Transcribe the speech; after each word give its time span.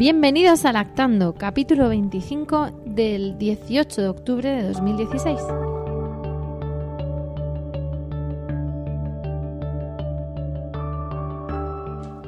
Bienvenidos 0.00 0.64
a 0.64 0.72
Lactando, 0.72 1.34
capítulo 1.34 1.90
25 1.90 2.70
del 2.86 3.36
18 3.36 4.00
de 4.00 4.08
octubre 4.08 4.48
de 4.48 4.62
2016. 4.62 5.38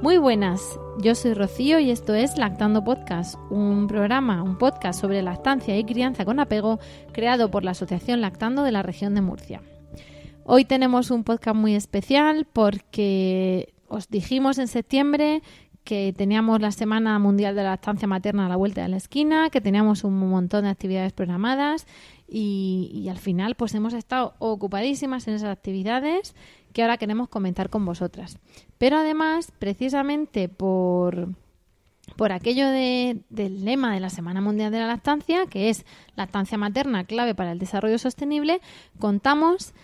Muy 0.03 0.19
buenas, 0.19 0.61
yo 1.03 1.15
soy 1.15 1.33
Rocío 1.33 1.79
y 1.79 1.91
esto 1.91 2.12
es 2.12 2.37
Lactando 2.37 2.85
Podcast, 2.85 3.37
un 3.48 3.87
programa, 3.87 4.43
un 4.43 4.59
podcast 4.59 5.01
sobre 5.01 5.23
lactancia 5.23 5.79
y 5.79 5.84
crianza 5.84 6.27
con 6.27 6.41
apego 6.41 6.79
creado 7.12 7.51
por 7.51 7.65
la 7.65 7.70
Asociación 7.70 8.20
Lactando 8.20 8.65
de 8.65 8.73
la 8.73 8.83
región 8.83 9.15
de 9.15 9.23
Murcia. 9.23 9.62
Hoy 10.45 10.67
tenemos 10.67 11.11
un 11.11 11.25
podcast 11.25 11.57
muy 11.57 11.75
especial 11.75 12.47
porque 12.53 13.73
os 13.89 14.11
dijimos 14.11 14.59
en 14.59 14.69
septiembre 14.69 15.41
que 15.84 16.12
teníamos 16.16 16.61
la 16.61 16.70
Semana 16.70 17.19
Mundial 17.19 17.55
de 17.55 17.62
la 17.62 17.70
Lactancia 17.70 18.06
Materna 18.06 18.47
a 18.47 18.48
la 18.48 18.56
vuelta 18.56 18.83
de 18.83 18.88
la 18.88 18.97
esquina, 18.97 19.50
que 19.50 19.61
teníamos 19.61 20.05
un 20.05 20.19
montón 20.19 20.64
de 20.64 20.70
actividades 20.70 21.12
programadas 21.12 21.86
y, 22.28 23.06
al 23.11 23.19
final 23.19 23.56
pues 23.56 23.74
hemos 23.74 23.92
estado 23.92 24.34
ocupadísimas 24.39 25.28
en 25.28 25.34
esas 25.34 25.50
actividades 25.50 26.34
que 26.72 26.83
ahora 26.83 26.97
queremos 26.97 27.28
comentar 27.28 27.69
con 27.69 27.84
vosotras. 27.84 28.39
Pero 28.78 28.97
además, 28.97 29.52
precisamente 29.58 30.48
por, 30.48 31.28
por 32.17 32.33
aquello 32.33 32.69
del 32.69 33.64
lema 33.64 33.92
de 33.92 34.00
la 34.00 34.08
Semana 34.08 34.41
Mundial 34.41 34.72
de 34.72 34.78
la 34.78 34.86
Lactancia, 34.86 35.46
que 35.46 35.69
es 35.69 35.84
lactancia 36.17 36.56
materna 36.56 37.05
clave 37.05 37.34
para 37.34 37.52
el 37.52 37.58
desarrollo 37.58 37.98
sostenible, 37.98 38.61
contamos 38.98 39.74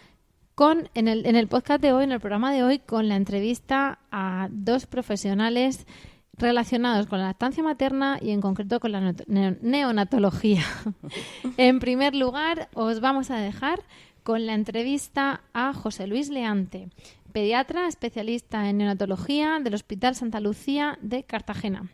con, 0.58 0.90
en 0.94 1.06
el, 1.06 1.24
en 1.24 1.36
el 1.36 1.46
podcast 1.46 1.80
de 1.80 1.92
hoy, 1.92 2.02
en 2.02 2.10
el 2.10 2.18
programa 2.18 2.52
de 2.52 2.64
hoy, 2.64 2.80
con 2.80 3.08
la 3.08 3.14
entrevista 3.14 4.00
a 4.10 4.48
dos 4.50 4.86
profesionales 4.86 5.86
relacionados 6.32 7.06
con 7.06 7.20
la 7.20 7.26
lactancia 7.26 7.62
materna 7.62 8.18
y 8.20 8.30
en 8.30 8.40
concreto 8.40 8.80
con 8.80 8.90
la 8.90 9.14
neonatología. 9.28 10.64
en 11.58 11.78
primer 11.78 12.16
lugar, 12.16 12.68
os 12.74 12.98
vamos 12.98 13.30
a 13.30 13.36
dejar 13.36 13.84
con 14.24 14.46
la 14.46 14.54
entrevista 14.54 15.42
a 15.54 15.72
José 15.72 16.08
Luis 16.08 16.28
Leante, 16.28 16.88
pediatra 17.32 17.86
especialista 17.86 18.68
en 18.68 18.78
neonatología 18.78 19.60
del 19.62 19.74
Hospital 19.74 20.16
Santa 20.16 20.40
Lucía 20.40 20.98
de 21.00 21.22
Cartagena. 21.22 21.88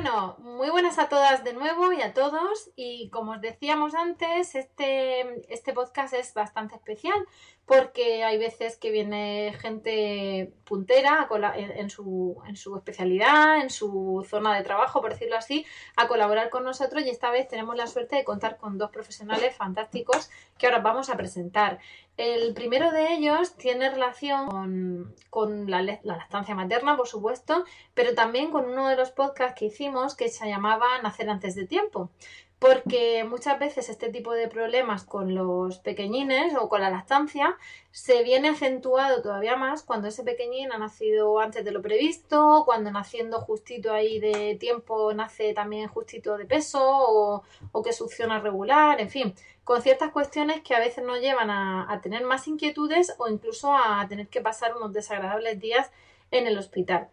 Bueno, 0.00 0.36
muy 0.38 0.70
buenas 0.70 0.96
a 1.00 1.08
todas 1.08 1.42
de 1.42 1.54
nuevo 1.54 1.92
y 1.92 2.02
a 2.02 2.14
todos. 2.14 2.70
Y 2.76 3.10
como 3.10 3.32
os 3.32 3.40
decíamos 3.40 3.96
antes, 3.96 4.54
este, 4.54 5.52
este 5.52 5.72
podcast 5.72 6.14
es 6.14 6.34
bastante 6.34 6.76
especial 6.76 7.18
porque 7.66 8.22
hay 8.22 8.38
veces 8.38 8.76
que 8.76 8.92
viene 8.92 9.52
gente 9.58 10.54
puntera 10.64 11.28
en, 11.56 11.90
su, 11.90 12.40
en 12.46 12.54
su 12.54 12.76
especialidad, 12.76 13.60
en 13.60 13.70
su 13.70 14.24
zona 14.30 14.56
de 14.56 14.62
trabajo, 14.62 15.00
por 15.00 15.14
decirlo 15.14 15.36
así, 15.36 15.66
a 15.96 16.06
colaborar 16.06 16.48
con 16.48 16.62
nosotros 16.62 17.02
y 17.04 17.10
esta 17.10 17.32
vez 17.32 17.48
tenemos 17.48 17.74
la 17.74 17.88
suerte 17.88 18.14
de 18.14 18.24
contar 18.24 18.56
con 18.56 18.78
dos 18.78 18.90
profesionales 18.90 19.56
fantásticos 19.56 20.30
que 20.58 20.66
ahora 20.66 20.78
vamos 20.78 21.10
a 21.10 21.16
presentar. 21.16 21.80
El 22.18 22.52
primero 22.52 22.90
de 22.90 23.12
ellos 23.12 23.54
tiene 23.54 23.90
relación 23.90 25.14
con, 25.30 25.70
la, 25.70 25.82
la, 25.82 26.00
lactancia 26.02 26.52
materna, 26.56 26.96
por 26.96 27.06
supuesto, 27.06 27.64
pero 27.94 28.12
también 28.16 28.50
con 28.50 28.64
uno 28.64 28.88
de 28.88 28.96
los 28.96 29.12
podcasts 29.12 29.56
que 29.56 29.66
hicimos 29.66 30.16
que 30.16 30.28
se 30.28 30.48
llamaba 30.48 31.00
Nacer 31.00 31.30
antes 31.30 31.54
de 31.54 31.68
tiempo. 31.68 32.10
Porque 32.58 33.22
muchas 33.22 33.58
veces 33.60 33.88
este 33.88 34.10
tipo 34.10 34.32
de 34.32 34.48
problemas 34.48 35.04
con 35.04 35.32
los 35.32 35.78
pequeñines 35.78 36.56
o 36.56 36.68
con 36.68 36.80
la 36.80 36.90
lactancia 36.90 37.56
se 37.92 38.24
viene 38.24 38.48
acentuado 38.48 39.22
todavía 39.22 39.56
más 39.56 39.84
cuando 39.84 40.08
ese 40.08 40.24
pequeñín 40.24 40.72
ha 40.72 40.78
nacido 40.78 41.38
antes 41.38 41.64
de 41.64 41.70
lo 41.70 41.82
previsto, 41.82 42.64
cuando 42.66 42.90
naciendo 42.90 43.40
justito 43.40 43.92
ahí 43.92 44.18
de 44.18 44.56
tiempo 44.56 45.12
nace 45.14 45.54
también 45.54 45.88
justito 45.88 46.36
de 46.36 46.46
peso 46.46 46.80
o, 46.82 47.82
que 47.84 47.92
succiona 47.92 48.40
regular, 48.40 49.00
en 49.00 49.08
fin, 49.08 49.34
con 49.62 49.80
ciertas 49.80 50.10
cuestiones 50.10 50.60
que 50.62 50.74
a 50.74 50.80
veces 50.80 51.04
nos 51.04 51.20
llevan 51.20 51.50
a, 51.50 52.00
tener 52.02 52.24
más 52.24 52.48
inquietudes 52.48 53.14
o 53.18 53.28
incluso 53.28 53.72
a 53.72 54.04
tener 54.08 54.26
que 54.26 54.40
pasar 54.40 54.76
unos 54.76 54.92
desagradables 54.92 55.60
días 55.60 55.92
en 56.32 56.48
el 56.48 56.58
hospital. 56.58 57.08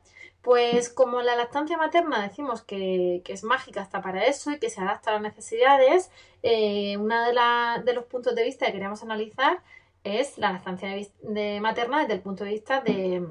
Pues 0.46 0.90
como 0.90 1.24
la 1.24 1.36
lactancia 1.36 1.76
materna 1.76 2.22
decimos 2.22 2.62
que, 2.62 3.24
es 3.28 3.44
mágica 3.44 3.82
hasta 3.82 4.04
para 4.04 4.26
eso 4.26 4.52
y 4.52 4.60
que 4.60 4.70
se 4.70 4.80
adapta 4.80 5.10
a 5.10 5.14
las 5.14 5.24
necesidades, 5.24 6.12
eh, 6.44 6.98
uno 6.98 7.16
de, 7.26 7.34
de, 7.84 7.94
los 7.94 8.06
puntos 8.06 8.36
de 8.36 8.44
vista 8.44 8.68
que 8.68 8.74
queríamos 8.74 9.02
analizar 9.02 9.64
es 10.04 10.38
la 10.38 10.52
lactancia 10.52 10.96
materna 11.60 12.02
desde 12.02 12.14
el 12.14 12.22
punto 12.22 12.44
de 12.44 12.52
vista 12.52 12.80
de, 12.82 13.28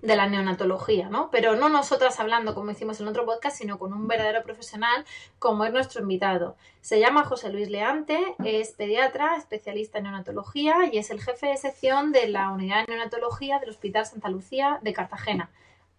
de 0.00 0.16
la 0.16 0.28
neonatología, 0.28 1.10
¿no? 1.10 1.30
Pero 1.30 1.56
no 1.56 1.68
nosotras 1.68 2.18
hablando 2.20 2.54
como 2.54 2.70
hicimos 2.70 3.00
en 3.00 3.08
otro 3.08 3.26
podcast, 3.26 3.58
sino 3.58 3.78
con 3.78 3.92
un 3.92 4.08
verdadero 4.08 4.42
profesional 4.42 5.04
como 5.38 5.66
es 5.66 5.72
nuestro 5.74 6.00
invitado. 6.00 6.56
Se 6.80 7.00
llama 7.00 7.24
José 7.24 7.50
Luis 7.50 7.68
Leante, 7.68 8.34
es 8.44 8.70
pediatra, 8.72 9.36
especialista 9.36 9.98
en 9.98 10.04
neonatología 10.04 10.88
y 10.90 10.96
es 10.96 11.10
el 11.10 11.20
jefe 11.20 11.48
de 11.48 11.58
sección 11.58 12.12
de 12.12 12.28
la 12.28 12.50
unidad 12.50 12.86
de 12.86 12.94
neonatología 12.94 13.58
del 13.58 13.68
Hospital 13.68 14.06
Santa 14.06 14.30
Lucía 14.30 14.78
de 14.80 14.94
Cartagena. 14.94 15.50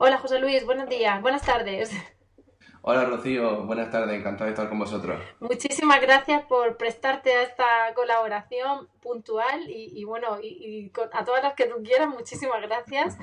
Hola 0.04 0.18
José 0.18 0.40
Luis, 0.40 0.66
buenos 0.66 0.90
días, 0.90 1.22
buenas 1.22 1.44
tardes. 1.44 1.92
Hola 2.82 3.06
Rocío, 3.06 3.68
buenas 3.68 3.92
tardes, 3.92 4.18
encantado 4.18 4.46
de 4.46 4.54
estar 4.54 4.68
con 4.68 4.80
vosotros. 4.80 5.22
Muchísimas 5.40 6.02
gracias 6.02 6.44
por 6.46 6.76
prestarte 6.76 7.32
a 7.34 7.44
esta 7.44 7.94
colaboración 7.94 8.88
puntual 9.00 9.70
y, 9.70 10.04
bueno, 10.04 10.40
y, 10.42 10.92
a 11.14 11.24
todas 11.24 11.44
las 11.44 11.54
que 11.54 11.68
tú 11.68 11.84
quieras, 11.84 12.10
muchísimas 12.10 12.64
gracias. 12.64 13.16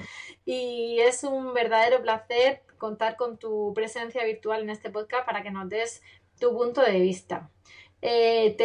Y 0.44 1.00
es 1.00 1.24
un 1.24 1.52
verdadero 1.52 2.00
placer 2.00 2.62
contar 2.78 3.16
con 3.16 3.38
tu 3.38 3.72
presencia 3.74 4.24
virtual 4.24 4.62
en 4.62 4.70
este 4.70 4.88
podcast 4.88 5.26
para 5.26 5.42
que 5.42 5.50
nos 5.50 5.68
des 5.68 6.00
tu 6.38 6.56
punto 6.56 6.80
de 6.80 7.00
vista. 7.00 7.50
Eh, 8.00 8.56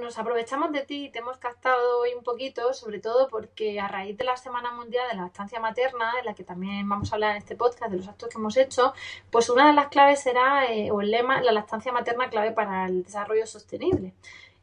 nos 0.00 0.18
aprovechamos 0.18 0.70
de 0.72 0.82
ti 0.82 1.06
y 1.06 1.10
te 1.10 1.18
hemos 1.18 1.38
captado 1.38 2.00
hoy 2.00 2.14
un 2.14 2.22
poquito, 2.22 2.72
sobre 2.72 3.00
todo 3.00 3.28
porque 3.28 3.80
a 3.80 3.88
raíz 3.88 4.16
de 4.16 4.24
la 4.24 4.36
Semana 4.36 4.70
Mundial 4.72 5.08
de 5.08 5.16
la 5.16 5.22
Lactancia 5.24 5.58
Materna, 5.58 6.12
en 6.18 6.24
la 6.24 6.34
que 6.34 6.44
también 6.44 6.88
vamos 6.88 7.10
a 7.10 7.16
hablar 7.16 7.32
en 7.32 7.38
este 7.38 7.56
podcast 7.56 7.90
de 7.90 7.96
los 7.98 8.08
actos 8.08 8.28
que 8.28 8.38
hemos 8.38 8.56
hecho, 8.56 8.94
pues 9.30 9.50
una 9.50 9.66
de 9.66 9.72
las 9.72 9.88
claves 9.88 10.20
será, 10.20 10.72
eh, 10.72 10.90
o 10.92 11.00
el 11.00 11.10
lema, 11.10 11.40
la 11.42 11.52
lactancia 11.52 11.92
materna 11.92 12.30
clave 12.30 12.52
para 12.52 12.86
el 12.86 13.02
desarrollo 13.02 13.46
sostenible. 13.46 14.14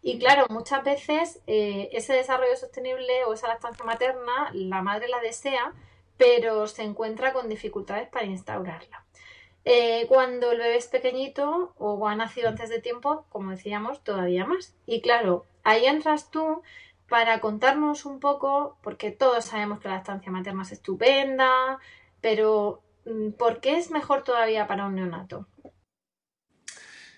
Y 0.01 0.19
claro, 0.19 0.45
muchas 0.49 0.83
veces 0.83 1.41
eh, 1.47 1.89
ese 1.91 2.13
desarrollo 2.13 2.55
sostenible 2.55 3.25
o 3.25 3.33
esa 3.33 3.47
lactancia 3.47 3.83
materna, 3.83 4.51
la 4.53 4.81
madre 4.81 5.07
la 5.09 5.19
desea, 5.19 5.73
pero 6.17 6.67
se 6.67 6.83
encuentra 6.83 7.33
con 7.33 7.49
dificultades 7.49 8.07
para 8.09 8.25
instaurarla. 8.25 9.04
Eh, 9.67 10.05
cuando 10.07 10.51
el 10.51 10.59
bebé 10.59 10.77
es 10.77 10.87
pequeñito 10.87 11.73
o 11.79 12.07
ha 12.07 12.15
nacido 12.15 12.49
antes 12.49 12.69
de 12.69 12.79
tiempo, 12.79 13.25
como 13.29 13.51
decíamos, 13.51 14.03
todavía 14.03 14.45
más. 14.45 14.75
Y 14.85 15.01
claro, 15.01 15.47
ahí 15.63 15.85
entras 15.85 16.29
tú 16.29 16.61
para 17.09 17.39
contarnos 17.39 18.05
un 18.05 18.19
poco, 18.19 18.77
porque 18.83 19.11
todos 19.11 19.45
sabemos 19.45 19.79
que 19.79 19.89
la 19.89 19.97
estancia 19.97 20.31
materna 20.31 20.61
es 20.63 20.71
estupenda, 20.71 21.79
pero 22.21 22.83
mm, 23.05 23.31
¿por 23.31 23.59
qué 23.59 23.77
es 23.77 23.89
mejor 23.89 24.23
todavía 24.23 24.67
para 24.67 24.85
un 24.85 24.95
neonato? 24.95 25.47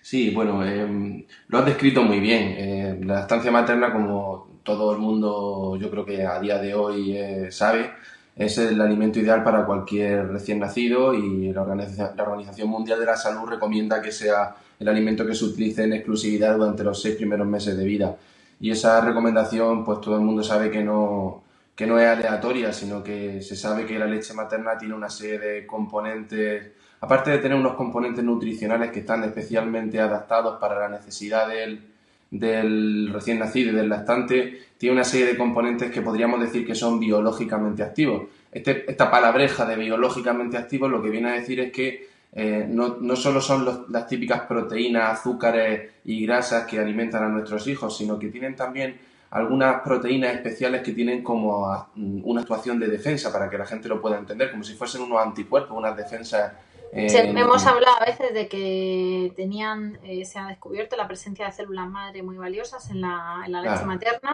Sí, 0.00 0.30
bueno, 0.30 0.64
em, 0.64 1.26
lo 1.48 1.58
has 1.58 1.66
descrito 1.66 2.02
muy 2.02 2.18
bien. 2.18 2.54
Eh, 2.56 3.00
la 3.04 3.20
estancia 3.20 3.50
materna, 3.50 3.92
como 3.92 4.62
todo 4.62 4.92
el 4.92 4.98
mundo 4.98 5.76
yo 5.76 5.90
creo 5.90 6.06
que 6.06 6.24
a 6.24 6.40
día 6.40 6.58
de 6.58 6.74
hoy 6.74 7.14
eh, 7.16 7.50
sabe, 7.50 7.90
es 8.38 8.56
el 8.58 8.80
alimento 8.80 9.18
ideal 9.18 9.42
para 9.42 9.66
cualquier 9.66 10.28
recién 10.28 10.60
nacido 10.60 11.12
y 11.12 11.52
la 11.52 11.62
Organización, 11.62 12.70
Mundial 12.70 13.00
de 13.00 13.06
la 13.06 13.16
Salud 13.16 13.48
recomienda 13.48 14.00
que 14.00 14.12
sea 14.12 14.54
el 14.78 14.88
alimento 14.88 15.26
que 15.26 15.34
se 15.34 15.44
utilice 15.44 15.82
en 15.82 15.92
exclusividad 15.92 16.56
durante 16.56 16.84
los 16.84 17.02
seis 17.02 17.16
primeros 17.16 17.48
meses 17.48 17.76
de 17.76 17.84
vida. 17.84 18.16
Y 18.60 18.70
esa 18.70 19.00
recomendación, 19.00 19.84
pues 19.84 20.00
todo 20.00 20.14
el 20.14 20.22
mundo 20.22 20.44
sabe 20.44 20.70
que 20.70 20.84
no, 20.84 21.42
que 21.74 21.86
no 21.86 21.98
es 21.98 22.06
aleatoria, 22.06 22.72
sino 22.72 23.02
que 23.02 23.42
se 23.42 23.56
sabe 23.56 23.86
que 23.86 23.98
la 23.98 24.06
leche 24.06 24.32
materna 24.34 24.78
tiene 24.78 24.94
una 24.94 25.10
serie 25.10 25.38
de 25.38 25.66
componentes 25.66 26.72
aparte 27.00 27.30
de 27.30 27.38
tener 27.38 27.56
unos 27.56 27.74
componentes 27.74 28.24
nutricionales 28.24 28.90
que 28.90 29.00
están 29.00 29.22
especialmente 29.24 30.00
adaptados 30.00 30.58
para 30.58 30.78
la 30.80 30.88
necesidad 30.88 31.48
del, 31.48 31.82
del 32.30 33.10
recién 33.12 33.38
nacido 33.38 33.72
y 33.72 33.74
del 33.74 33.88
lactante, 33.88 34.66
tiene 34.76 34.94
una 34.94 35.04
serie 35.04 35.26
de 35.26 35.36
componentes 35.36 35.90
que 35.90 36.02
podríamos 36.02 36.40
decir 36.40 36.66
que 36.66 36.74
son 36.74 37.00
biológicamente 37.00 37.82
activos. 37.82 38.28
Este, 38.52 38.90
esta 38.90 39.10
palabreja 39.10 39.66
de 39.66 39.76
biológicamente 39.76 40.56
activos 40.56 40.90
lo 40.90 41.02
que 41.02 41.10
viene 41.10 41.30
a 41.30 41.32
decir 41.32 41.60
es 41.60 41.72
que 41.72 42.08
eh, 42.32 42.66
no, 42.68 42.98
no, 43.00 43.16
solo 43.16 43.40
son 43.40 43.86
las 43.88 44.06
típicas 44.06 44.42
proteínas, 44.42 45.18
azúcares 45.18 45.90
y 46.04 46.24
grasas 46.26 46.66
que 46.66 46.78
alimentan 46.78 47.24
a 47.24 47.28
nuestros 47.28 47.66
hijos, 47.66 47.96
sino 47.96 48.18
que 48.18 48.28
tienen 48.28 48.54
también 48.54 48.98
algunas 49.30 49.82
proteínas 49.82 50.34
especiales 50.34 50.82
que 50.82 50.92
tienen 50.92 51.22
como 51.22 51.88
una 51.96 52.40
actuación 52.40 52.78
de 52.78 52.88
defensa 52.88 53.32
para 53.32 53.50
que 53.50 53.58
la 53.58 53.66
gente 53.66 53.88
lo 53.88 54.00
pueda 54.00 54.18
entender, 54.18 54.50
como 54.50 54.64
si 54.64 54.74
fuesen 54.74 55.02
unos 55.02 55.20
anticuerpos, 55.20 55.76
unas 55.76 55.96
defensas 55.96 56.52
eh, 56.92 57.34
hemos 57.36 57.66
hablado 57.66 57.96
a 58.00 58.04
veces 58.04 58.32
de 58.32 58.48
que 58.48 59.32
tenían, 59.36 59.98
eh, 60.04 60.24
se 60.24 60.38
ha 60.38 60.46
descubierto 60.46 60.96
la 60.96 61.06
presencia 61.06 61.46
de 61.46 61.52
células 61.52 61.88
madre 61.88 62.22
muy 62.22 62.36
valiosas 62.36 62.90
en 62.90 63.00
la, 63.00 63.42
en 63.44 63.52
la 63.52 63.62
leche 63.62 63.84
materna 63.84 64.32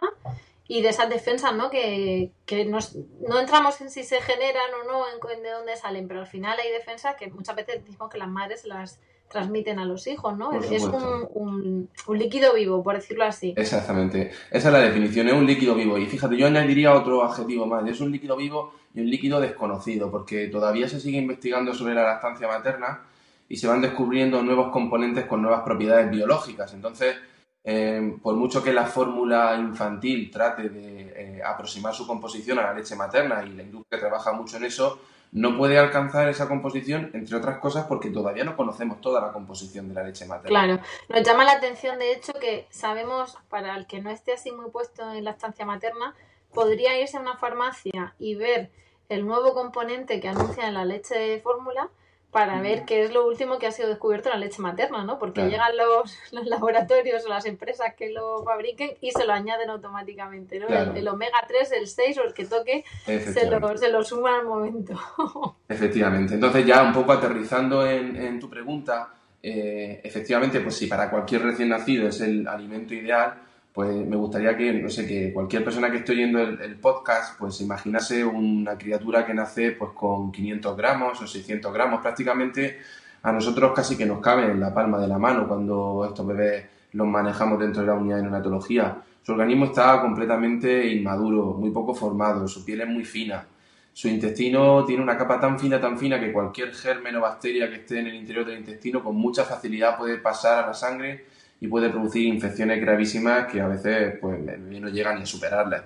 y 0.66 0.82
de 0.82 0.88
esas 0.88 1.10
defensas, 1.10 1.54
¿no? 1.54 1.70
Que, 1.70 2.30
que 2.46 2.64
nos, 2.64 2.96
no 3.28 3.38
entramos 3.38 3.80
en 3.80 3.90
si 3.90 4.02
se 4.02 4.20
generan 4.20 4.70
o 4.82 4.90
no, 4.90 5.04
en, 5.08 5.42
de 5.42 5.50
dónde 5.50 5.76
salen, 5.76 6.08
pero 6.08 6.20
al 6.20 6.26
final 6.26 6.58
hay 6.58 6.70
defensas 6.70 7.16
que 7.16 7.28
muchas 7.30 7.56
veces 7.56 7.84
decimos 7.84 8.08
que 8.10 8.18
las 8.18 8.28
madres 8.28 8.64
las 8.64 8.98
transmiten 9.28 9.78
a 9.78 9.84
los 9.84 10.06
hijos, 10.06 10.36
¿no? 10.36 10.52
Es 10.52 10.84
un, 10.84 11.88
un, 12.06 12.18
líquido 12.18 12.54
vivo, 12.54 12.82
por 12.82 12.94
decirlo 12.94 13.24
así. 13.24 13.52
Exactamente. 13.56 14.30
Esa 14.50 14.68
es 14.68 14.72
la 14.72 14.80
definición, 14.80 15.26
es 15.28 15.34
un 15.34 15.46
líquido 15.46 15.74
vivo. 15.74 15.98
Y 15.98 16.06
fíjate, 16.06 16.36
yo 16.36 16.46
añadiría 16.46 16.94
otro 16.94 17.24
adjetivo 17.24 17.66
más. 17.66 17.86
Es 17.88 18.00
un 18.00 18.12
líquido 18.12 18.36
vivo 18.36 18.72
y 18.94 19.00
un 19.00 19.10
líquido 19.10 19.40
desconocido, 19.40 20.10
porque 20.10 20.46
todavía 20.48 20.88
se 20.88 21.00
sigue 21.00 21.18
investigando 21.18 21.74
sobre 21.74 21.94
la 21.94 22.04
lactancia 22.04 22.46
materna 22.46 23.02
y 23.48 23.56
se 23.56 23.66
van 23.66 23.82
descubriendo 23.82 24.42
nuevos 24.42 24.70
componentes 24.70 25.26
con 25.26 25.42
nuevas 25.42 25.62
propiedades 25.62 26.10
biológicas. 26.10 26.72
Entonces, 26.72 27.16
eh, 27.64 28.16
por 28.22 28.36
mucho 28.36 28.62
que 28.62 28.72
la 28.72 28.86
fórmula 28.86 29.56
infantil 29.56 30.30
trate 30.30 30.68
de 30.68 31.12
eh, 31.16 31.42
aproximar 31.44 31.94
su 31.94 32.06
composición 32.06 32.58
a 32.58 32.62
la 32.62 32.74
leche 32.74 32.94
materna 32.94 33.42
y 33.44 33.50
la 33.50 33.62
industria 33.62 34.00
trabaja 34.00 34.32
mucho 34.32 34.58
en 34.58 34.64
eso, 34.64 35.00
no 35.32 35.56
puede 35.56 35.76
alcanzar 35.78 36.28
esa 36.28 36.46
composición, 36.46 37.10
entre 37.12 37.36
otras 37.36 37.58
cosas, 37.58 37.86
porque 37.86 38.10
todavía 38.10 38.44
no 38.44 38.56
conocemos 38.56 39.00
toda 39.00 39.20
la 39.20 39.32
composición 39.32 39.88
de 39.88 39.94
la 39.94 40.04
leche 40.04 40.26
materna. 40.26 40.48
Claro, 40.48 40.80
nos 41.08 41.22
llama 41.24 41.44
la 41.44 41.52
atención, 41.52 41.98
de 41.98 42.12
hecho, 42.12 42.34
que 42.34 42.68
sabemos, 42.70 43.36
para 43.48 43.76
el 43.76 43.88
que 43.88 44.00
no 44.00 44.10
esté 44.10 44.34
así 44.34 44.52
muy 44.52 44.70
puesto 44.70 45.10
en 45.12 45.24
la 45.24 45.32
estancia 45.32 45.66
materna, 45.66 46.14
podría 46.52 47.00
irse 47.00 47.16
a 47.16 47.20
una 47.20 47.36
farmacia 47.36 48.14
y 48.18 48.36
ver 48.36 48.70
el 49.08 49.26
nuevo 49.26 49.54
componente 49.54 50.20
que 50.20 50.28
anuncia 50.28 50.66
en 50.66 50.74
la 50.74 50.84
leche 50.84 51.14
de 51.14 51.40
fórmula 51.40 51.90
para 52.34 52.60
ver 52.60 52.84
qué 52.84 53.04
es 53.04 53.14
lo 53.14 53.28
último 53.28 53.60
que 53.60 53.68
ha 53.68 53.70
sido 53.70 53.88
descubierto 53.88 54.28
en 54.28 54.40
la 54.40 54.44
leche 54.44 54.60
materna, 54.60 55.04
¿no? 55.04 55.20
Porque 55.20 55.42
llegan 55.42 55.70
los, 56.32 56.48
laboratorios 56.48 57.24
o 57.24 57.28
las 57.28 57.46
empresas 57.46 57.94
que 57.94 58.10
lo 58.10 58.42
fabriquen 58.42 58.90
y 59.00 59.12
se 59.12 59.24
lo 59.24 59.32
añaden 59.32 59.70
automáticamente, 59.70 60.58
¿no? 60.58 60.66
El, 60.66 61.06
omega 61.06 61.44
3, 61.46 61.70
el 61.72 61.86
6 61.86 62.18
o 62.18 62.24
el 62.24 62.34
que 62.34 62.44
toque 62.44 62.84
se 63.04 63.48
lo, 63.48 63.78
se 63.78 63.88
lo 63.88 64.02
suma 64.02 64.40
al 64.40 64.46
momento. 64.46 64.94
Efectivamente. 65.68 66.34
Entonces 66.34 66.66
ya 66.66 66.82
un 66.82 66.92
poco 66.92 67.12
aterrizando 67.12 67.86
en, 67.86 68.40
tu 68.40 68.50
pregunta, 68.50 69.14
eh, 69.40 70.00
efectivamente, 70.02 70.58
pues 70.58 70.74
si 70.74 70.88
para 70.88 71.08
cualquier 71.08 71.42
recién 71.42 71.68
nacido 71.68 72.08
es 72.08 72.20
el 72.20 72.48
alimento 72.48 72.94
ideal, 72.94 73.34
pues 73.74 74.06
me 74.06 74.14
gustaría 74.14 74.56
que, 74.56 74.72
no 74.72 74.88
sé, 74.88 75.04
que 75.04 75.32
cualquier 75.32 75.64
persona 75.64 75.90
que 75.90 75.96
esté 75.96 76.12
oyendo 76.12 76.40
el, 76.40 76.76
podcast, 76.76 77.36
pues 77.36 77.60
imaginase 77.60 78.24
una 78.24 78.78
criatura 78.78 79.26
que 79.26 79.34
nace 79.34 79.72
pues 79.72 79.90
con 79.90 80.30
500 80.30 80.76
gramos 80.76 81.20
o 81.20 81.26
600 81.26 81.74
gramos, 81.74 82.00
prácticamente 82.00 82.78
a 83.24 83.32
nosotros 83.32 83.72
casi 83.74 83.96
que 83.96 84.06
nos 84.06 84.20
cabe 84.20 84.44
en 84.44 84.60
la 84.60 84.72
palma 84.72 85.00
de 85.00 85.08
la 85.08 85.18
mano 85.18 85.48
cuando 85.48 86.06
estos 86.08 86.24
bebés 86.24 86.66
los 86.92 87.08
manejamos 87.08 87.58
dentro 87.58 87.82
de 87.82 87.88
la 87.88 87.94
unidad 87.94 88.18
de 88.18 88.22
neonatología. 88.22 88.96
Su 89.20 89.32
organismo 89.32 89.64
está 89.64 90.00
completamente 90.00 90.86
inmaduro, 90.86 91.54
muy 91.54 91.70
poco 91.70 91.96
formado, 91.96 92.46
su 92.46 92.64
piel 92.64 92.82
es 92.82 92.88
muy 92.88 93.04
fina, 93.04 93.44
su 93.92 94.06
intestino 94.06 94.84
tiene 94.84 95.02
una 95.02 95.18
capa 95.18 95.40
tan 95.40 95.58
fina, 95.58 95.80
tan 95.80 95.98
fina 95.98 96.20
que 96.20 96.32
cualquier 96.32 96.72
germen 96.72 97.16
o 97.16 97.22
bacteria 97.22 97.68
que 97.68 97.76
esté 97.76 97.98
en 97.98 98.06
el 98.06 98.14
interior 98.14 98.46
del 98.46 98.58
intestino 98.58 99.02
con 99.02 99.16
mucha 99.16 99.42
facilidad 99.42 99.98
puede 99.98 100.18
pasar 100.18 100.62
a 100.62 100.66
la 100.68 100.74
sangre 100.74 101.33
y 101.64 101.66
puede 101.66 101.88
producir 101.88 102.26
infecciones 102.26 102.78
gravísimas 102.78 103.50
que 103.50 103.58
a 103.58 103.66
veces 103.66 104.18
pues 104.20 104.38
no 104.38 104.88
llegan 104.88 105.16
ni 105.16 105.22
a 105.22 105.26
superarlas. 105.26 105.84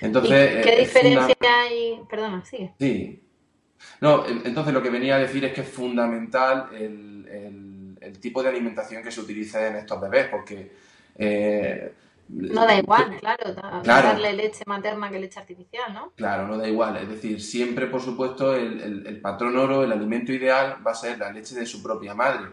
Entonces, 0.00 0.64
¿Qué 0.64 0.76
diferencia 0.78 1.36
hay? 1.42 2.00
Perdona, 2.08 2.42
sigue. 2.42 2.72
Sí. 2.80 3.22
No, 4.00 4.24
entonces 4.26 4.72
lo 4.72 4.82
que 4.82 4.88
venía 4.88 5.16
a 5.16 5.18
decir 5.18 5.44
es 5.44 5.52
que 5.52 5.60
es 5.60 5.68
fundamental 5.68 6.70
el, 6.74 7.02
tipo 8.20 8.42
de 8.42 8.48
alimentación 8.48 9.02
que 9.02 9.10
se 9.10 9.20
utiliza 9.20 9.66
en 9.66 9.76
estos 9.76 10.00
bebés, 10.00 10.28
porque... 10.28 10.72
Eh, 11.16 11.92
no 12.26 12.64
da 12.64 12.78
igual, 12.78 13.18
claro, 13.20 13.52
darle 13.84 14.32
leche 14.32 14.64
materna 14.66 15.10
que 15.10 15.18
leche 15.18 15.38
artificial, 15.38 15.92
¿no? 15.92 16.12
Claro, 16.16 16.48
no 16.48 16.56
da 16.56 16.66
igual. 16.66 16.96
Es 16.96 17.08
decir, 17.10 17.42
siempre, 17.42 17.86
por 17.88 18.00
supuesto, 18.00 18.54
el, 18.54 19.06
el 19.06 19.20
patrón 19.20 19.54
oro, 19.58 19.84
el 19.84 19.92
alimento 19.92 20.32
ideal, 20.32 20.78
va 20.86 20.92
a 20.92 20.94
ser 20.94 21.18
la 21.18 21.30
leche 21.30 21.54
de 21.54 21.66
su 21.66 21.82
propia 21.82 22.14
madre. 22.14 22.46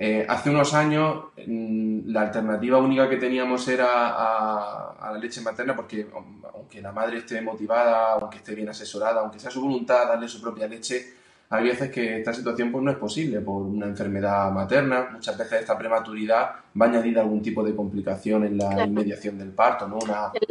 Eh, 0.00 0.24
hace 0.28 0.50
unos 0.50 0.74
años 0.74 1.24
mm, 1.44 2.12
la 2.12 2.20
alternativa 2.20 2.78
única 2.78 3.08
que 3.08 3.16
teníamos 3.16 3.66
era 3.66 3.88
a, 4.14 5.10
la 5.12 5.18
leche 5.18 5.40
materna 5.40 5.74
porque 5.74 6.06
aunque 6.54 6.80
la 6.80 6.92
madre 6.92 7.18
esté 7.18 7.40
motivada, 7.40 8.12
aunque 8.12 8.36
esté 8.36 8.54
bien 8.54 8.68
asesorada, 8.68 9.22
aunque 9.22 9.40
sea 9.40 9.50
su 9.50 9.60
voluntad 9.60 10.06
darle 10.06 10.28
su 10.28 10.40
propia 10.40 10.68
leche, 10.68 11.14
hay 11.50 11.64
veces 11.64 11.90
que 11.90 12.18
esta 12.18 12.34
situación 12.34 12.70
pues, 12.70 12.84
no 12.84 12.90
es 12.90 12.98
posible 12.98 13.40
por 13.40 13.62
una 13.62 13.86
enfermedad 13.86 14.52
materna. 14.52 15.08
Muchas 15.10 15.38
veces 15.38 15.60
esta 15.60 15.78
prematuridad 15.78 16.50
va 16.80 16.86
a 16.86 16.88
añadir 16.90 17.18
algún 17.18 17.40
tipo 17.40 17.62
de 17.62 17.74
complicación 17.74 18.44
en 18.44 18.58
la 18.58 18.84
inmediación 18.84 19.38
del 19.38 19.52
parto, 19.52 19.88
¿no? 19.88 19.98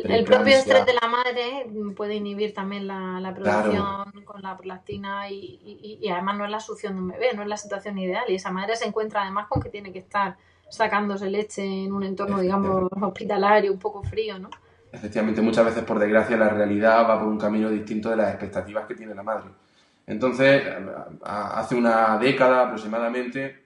el, 0.03 0.23
propio 0.23 0.55
estrés 0.55 0.85
de 0.87 0.93
la 0.93 1.07
madre 1.07 1.67
puede 1.95 2.15
inhibir 2.15 2.53
también 2.53 2.87
la, 2.87 3.31
producción 3.35 4.23
con 4.25 4.41
la 4.41 4.57
prolactina 4.57 5.29
y, 5.29 6.07
además 6.11 6.37
no 6.37 6.45
es 6.45 6.51
la 6.51 6.59
succión 6.59 6.95
de 6.95 7.01
un 7.01 7.07
bebé, 7.09 7.33
no 7.35 7.43
es 7.43 7.47
la 7.47 7.57
situación 7.57 7.99
ideal. 7.99 8.25
Y 8.27 8.35
esa 8.35 8.51
madre 8.51 8.75
se 8.75 8.87
encuentra 8.87 9.21
además 9.21 9.47
con 9.47 9.61
que 9.61 9.69
tiene 9.69 9.93
que 9.93 9.99
estar 9.99 10.35
sacándose 10.67 11.29
leche 11.29 11.63
en 11.63 11.93
un 11.93 12.03
entorno, 12.03 12.39
digamos, 12.39 12.91
hospitalario, 12.99 13.71
un 13.71 13.79
poco 13.79 14.01
frío, 14.01 14.39
¿no? 14.39 14.49
Efectivamente, 14.91 15.41
muchas 15.41 15.65
veces, 15.65 15.83
por 15.83 15.99
desgracia, 15.99 16.35
la 16.37 16.49
realidad 16.49 17.07
va 17.07 17.19
por 17.19 17.27
un 17.27 17.37
camino 17.37 17.69
distinto 17.69 18.09
de 18.09 18.15
las 18.15 18.29
expectativas 18.29 18.87
que 18.87 18.95
tiene 18.95 19.13
la 19.13 19.21
madre. 19.21 19.49
Entonces, 20.07 20.63
hace 21.23 21.75
una 21.75 22.17
década 22.17 22.63
aproximadamente, 22.63 23.65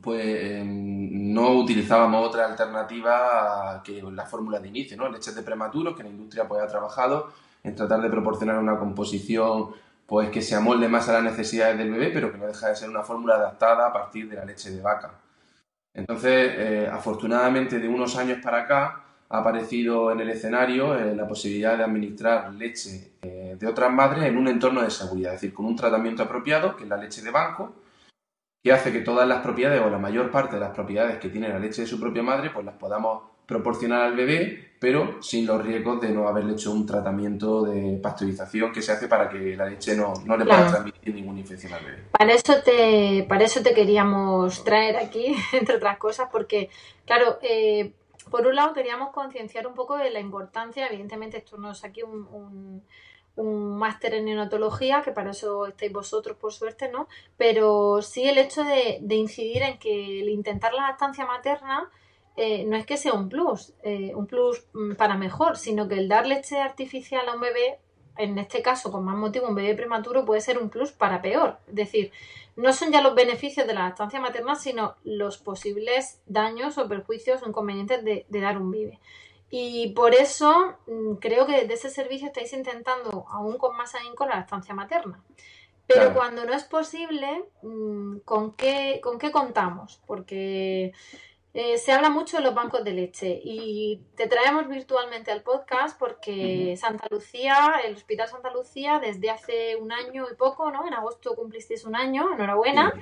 pues 0.00 0.24
em, 0.24 1.34
no 1.34 1.50
utilizábamos 1.52 2.26
otra 2.28 2.46
alternativa 2.46 3.82
que 3.84 4.00
la 4.02 4.26
fórmula 4.26 4.60
de 4.60 4.68
inicio, 4.68 4.96
¿no? 4.96 5.08
Leches 5.08 5.34
de 5.34 5.42
prematuros, 5.42 5.96
que 5.96 6.04
la 6.04 6.08
industria 6.08 6.46
pues 6.46 6.62
ha 6.62 6.68
trabajado 6.68 7.32
en 7.64 7.74
tratar 7.74 8.00
de 8.00 8.10
proporcionar 8.10 8.58
una 8.58 8.78
composición 8.78 9.70
pues 10.06 10.30
que 10.30 10.40
se 10.40 10.54
amolde 10.54 10.88
más 10.88 11.08
a 11.08 11.14
las 11.14 11.24
necesidades 11.24 11.76
del 11.78 11.90
bebé, 11.90 12.10
pero 12.10 12.30
que 12.30 12.38
no 12.38 12.46
deja 12.46 12.68
de 12.68 12.76
ser 12.76 12.88
una 12.88 13.02
fórmula 13.02 13.34
adaptada 13.34 13.88
a 13.88 13.92
partir 13.92 14.28
de 14.28 14.36
la 14.36 14.44
leche 14.44 14.70
de 14.70 14.80
vaca. 14.80 15.14
Entonces, 15.92 16.52
eh, 16.56 16.88
afortunadamente 16.92 17.80
de 17.80 17.88
unos 17.88 18.16
años 18.16 18.38
para 18.40 18.62
acá, 18.62 19.05
ha 19.28 19.38
aparecido 19.38 20.12
en 20.12 20.20
el 20.20 20.30
escenario 20.30 20.96
eh, 20.96 21.14
la 21.14 21.26
posibilidad 21.26 21.76
de 21.76 21.84
administrar 21.84 22.52
leche 22.54 23.12
eh, 23.22 23.56
de 23.58 23.66
otras 23.66 23.92
madres 23.92 24.24
en 24.24 24.36
un 24.36 24.48
entorno 24.48 24.82
de 24.82 24.90
seguridad, 24.90 25.34
es 25.34 25.40
decir, 25.40 25.54
con 25.54 25.66
un 25.66 25.76
tratamiento 25.76 26.22
apropiado, 26.22 26.76
que 26.76 26.84
es 26.84 26.88
la 26.88 26.96
leche 26.96 27.22
de 27.22 27.30
banco, 27.30 27.74
que 28.62 28.72
hace 28.72 28.92
que 28.92 29.00
todas 29.00 29.28
las 29.28 29.42
propiedades 29.42 29.80
o 29.80 29.90
la 29.90 29.98
mayor 29.98 30.30
parte 30.30 30.56
de 30.56 30.60
las 30.60 30.74
propiedades 30.74 31.18
que 31.18 31.28
tiene 31.28 31.48
la 31.48 31.58
leche 31.58 31.82
de 31.82 31.86
su 31.86 32.00
propia 32.00 32.22
madre, 32.22 32.50
pues 32.50 32.64
las 32.64 32.74
podamos 32.76 33.22
proporcionar 33.46 34.02
al 34.02 34.16
bebé, 34.16 34.72
pero 34.80 35.22
sin 35.22 35.46
los 35.46 35.64
riesgos 35.64 36.00
de 36.00 36.10
no 36.10 36.26
haberle 36.28 36.54
hecho 36.54 36.72
un 36.72 36.84
tratamiento 36.84 37.62
de 37.62 37.98
pasteurización 38.02 38.72
que 38.72 38.82
se 38.82 38.92
hace 38.92 39.06
para 39.06 39.28
que 39.28 39.56
la 39.56 39.66
leche 39.66 39.96
no, 39.96 40.14
le 40.36 40.44
pueda 40.44 40.66
transmitir 40.66 41.14
ninguna 41.14 41.40
infección 41.40 41.72
al 41.72 41.84
bebé. 41.84 41.98
Para 42.10 42.32
eso 42.32 42.54
te, 42.64 43.24
para 43.28 43.44
eso 43.44 43.62
te 43.62 43.72
queríamos 43.72 44.64
traer 44.64 44.96
aquí, 44.96 45.36
entre 45.52 45.76
otras 45.76 45.96
cosas, 45.98 46.28
porque, 46.30 46.68
claro, 47.04 47.38
eh, 47.42 47.92
por 48.30 48.46
un 48.46 48.56
lado 48.56 48.74
queríamos 48.74 49.10
concienciar 49.10 49.66
un 49.66 49.74
poco 49.74 49.96
de 49.96 50.10
la 50.10 50.20
importancia, 50.20 50.86
evidentemente 50.86 51.38
esto 51.38 51.56
no 51.56 51.72
es 51.72 51.84
aquí 51.84 52.02
un, 52.02 52.82
máster 53.36 54.14
en 54.14 54.24
neonatología, 54.24 55.02
que 55.02 55.12
para 55.12 55.32
eso 55.32 55.66
estáis 55.66 55.92
vosotros 55.92 56.38
por 56.38 56.54
suerte, 56.54 56.88
¿no? 56.90 57.06
Pero 57.36 58.00
sí 58.00 58.26
el 58.26 58.38
hecho 58.38 58.64
de, 58.64 58.98
incidir 59.10 59.62
en 59.62 59.78
que 59.78 60.20
el 60.20 60.30
intentar 60.30 60.72
la 60.72 60.88
lactancia 60.88 61.26
materna 61.26 61.90
eh, 62.36 62.64
no 62.64 62.76
es 62.76 62.86
que 62.86 62.96
sea 62.96 63.12
un 63.12 63.28
plus, 63.28 63.74
eh, 63.82 64.12
un 64.14 64.26
plus 64.26 64.64
mm, 64.72 64.94
para 64.94 65.16
mejor, 65.16 65.58
sino 65.58 65.86
que 65.86 65.98
el 65.98 66.08
dar 66.08 66.26
leche 66.26 66.58
artificial 66.60 67.28
a 67.28 67.34
un 67.34 67.40
bebé, 67.40 67.78
en 68.16 68.38
este 68.38 68.62
caso 68.62 68.90
con 68.90 69.04
más 69.04 69.16
motivo 69.16 69.48
un 69.48 69.54
bebé 69.54 69.74
prematuro, 69.74 70.24
puede 70.24 70.40
ser 70.40 70.56
un 70.56 70.70
plus 70.70 70.92
para 70.92 71.20
peor. 71.20 71.58
Es 71.68 71.74
decir, 71.74 72.12
no 72.56 72.72
son 72.72 72.90
ya 72.90 73.02
los 73.02 73.14
beneficios 73.14 73.66
de 73.66 73.74
la 73.74 73.84
lactancia 73.84 74.20
materna, 74.20 74.54
sino 74.54 74.96
los 75.04 75.38
posibles 75.38 76.20
daños 76.26 76.78
o 76.78 76.88
perjuicios 76.88 77.42
o 77.42 77.48
inconvenientes 77.48 78.02
de, 78.02 78.26
dar 78.28 78.58
un 78.58 78.70
vive. 78.70 78.98
Y 79.50 79.92
por 79.92 80.14
eso 80.14 80.76
mm, 80.86 81.14
creo 81.16 81.46
que 81.46 81.60
desde 81.60 81.74
ese 81.74 81.90
servicio 81.90 82.28
estáis 82.28 82.52
intentando, 82.52 83.26
aún 83.28 83.58
con 83.58 83.76
más 83.76 83.94
ahínco, 83.94 84.26
la 84.26 84.36
lactancia 84.36 84.74
materna. 84.74 85.22
Pero 85.86 86.14
cuando 86.14 86.44
no 86.44 86.52
es 86.52 86.64
posible, 86.64 87.44
mm, 87.62 88.18
¿con 88.24 88.54
qué, 88.54 89.00
¿con 89.02 89.18
qué 89.18 89.30
contamos? 89.30 90.00
Porque 90.06 90.92
eh, 91.58 91.78
se 91.78 91.90
habla 91.90 92.10
mucho 92.10 92.36
de 92.36 92.42
los 92.42 92.54
bancos 92.54 92.84
de 92.84 92.92
leche 92.92 93.40
y 93.42 94.02
te 94.14 94.26
traemos 94.26 94.68
virtualmente 94.68 95.30
al 95.30 95.42
podcast 95.42 95.98
porque 95.98 96.76
Santa 96.76 97.06
Lucía, 97.10 97.76
el 97.82 97.94
Hospital 97.94 98.28
Santa 98.28 98.52
Lucía, 98.52 99.00
desde 99.02 99.30
hace 99.30 99.74
un 99.74 99.90
año 99.90 100.26
y 100.30 100.34
poco, 100.34 100.70
¿no? 100.70 100.86
En 100.86 100.92
agosto 100.92 101.34
cumplisteis 101.34 101.86
un 101.86 101.96
año, 101.96 102.34
enhorabuena. 102.34 102.92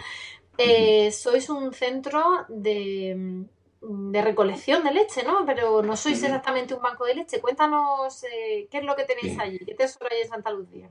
Eh, 0.56 1.10
sois 1.10 1.48
un 1.50 1.72
centro 1.72 2.46
de, 2.48 3.44
de, 3.80 4.22
recolección 4.22 4.84
de 4.84 4.92
leche, 4.92 5.24
¿no? 5.24 5.44
Pero 5.44 5.82
no 5.82 5.96
sois 5.96 6.22
exactamente 6.22 6.74
un 6.74 6.82
banco 6.82 7.06
de 7.06 7.16
leche. 7.16 7.40
Cuéntanos 7.40 8.22
eh, 8.22 8.68
qué 8.70 8.78
es 8.78 8.84
lo 8.84 8.94
que 8.94 9.02
tenéis 9.02 9.36
allí, 9.36 9.58
qué 9.58 9.74
tesoro 9.74 10.06
hay 10.12 10.20
en 10.20 10.28
Santa 10.28 10.52
Lucía. 10.52 10.88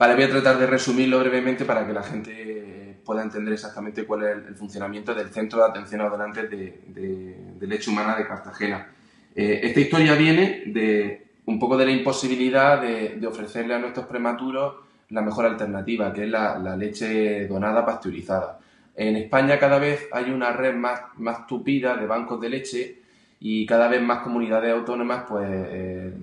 Vale, 0.00 0.14
voy 0.14 0.24
a 0.24 0.30
tratar 0.30 0.56
de 0.56 0.66
resumirlo 0.66 1.18
brevemente 1.18 1.66
para 1.66 1.86
que 1.86 1.92
la 1.92 2.02
gente 2.02 2.96
pueda 3.04 3.22
entender 3.22 3.52
exactamente 3.52 4.06
cuál 4.06 4.22
es 4.22 4.48
el, 4.48 4.54
funcionamiento 4.54 5.14
del 5.14 5.28
Centro 5.28 5.58
de 5.58 5.66
Atención 5.66 6.00
a 6.00 6.08
Donantes 6.08 6.48
de, 6.48 7.36
Leche 7.60 7.90
Humana 7.90 8.16
de 8.16 8.26
Cartagena. 8.26 8.88
Eh, 9.34 9.60
esta 9.62 9.78
historia 9.78 10.14
viene 10.14 10.62
de 10.68 11.26
un 11.44 11.58
poco 11.58 11.76
de 11.76 11.84
la 11.84 11.92
imposibilidad 11.92 12.80
de, 12.80 13.26
ofrecerle 13.26 13.74
a 13.74 13.78
nuestros 13.78 14.06
prematuros 14.06 14.76
la 15.10 15.20
mejor 15.20 15.44
alternativa, 15.44 16.14
que 16.14 16.24
es 16.24 16.30
la, 16.30 16.74
leche 16.78 17.46
donada 17.46 17.84
pasteurizada. 17.84 18.58
En 18.96 19.16
España 19.16 19.58
cada 19.58 19.78
vez 19.78 20.08
hay 20.12 20.30
una 20.30 20.50
red 20.52 20.74
más, 20.76 21.02
más 21.18 21.46
tupida 21.46 21.94
de 21.98 22.06
bancos 22.06 22.40
de 22.40 22.48
leche 22.48 23.02
y 23.38 23.66
cada 23.66 23.86
vez 23.86 24.00
más 24.00 24.20
comunidades 24.20 24.72
autónomas 24.72 25.24
pues 25.28 25.46
eh, 25.46 26.14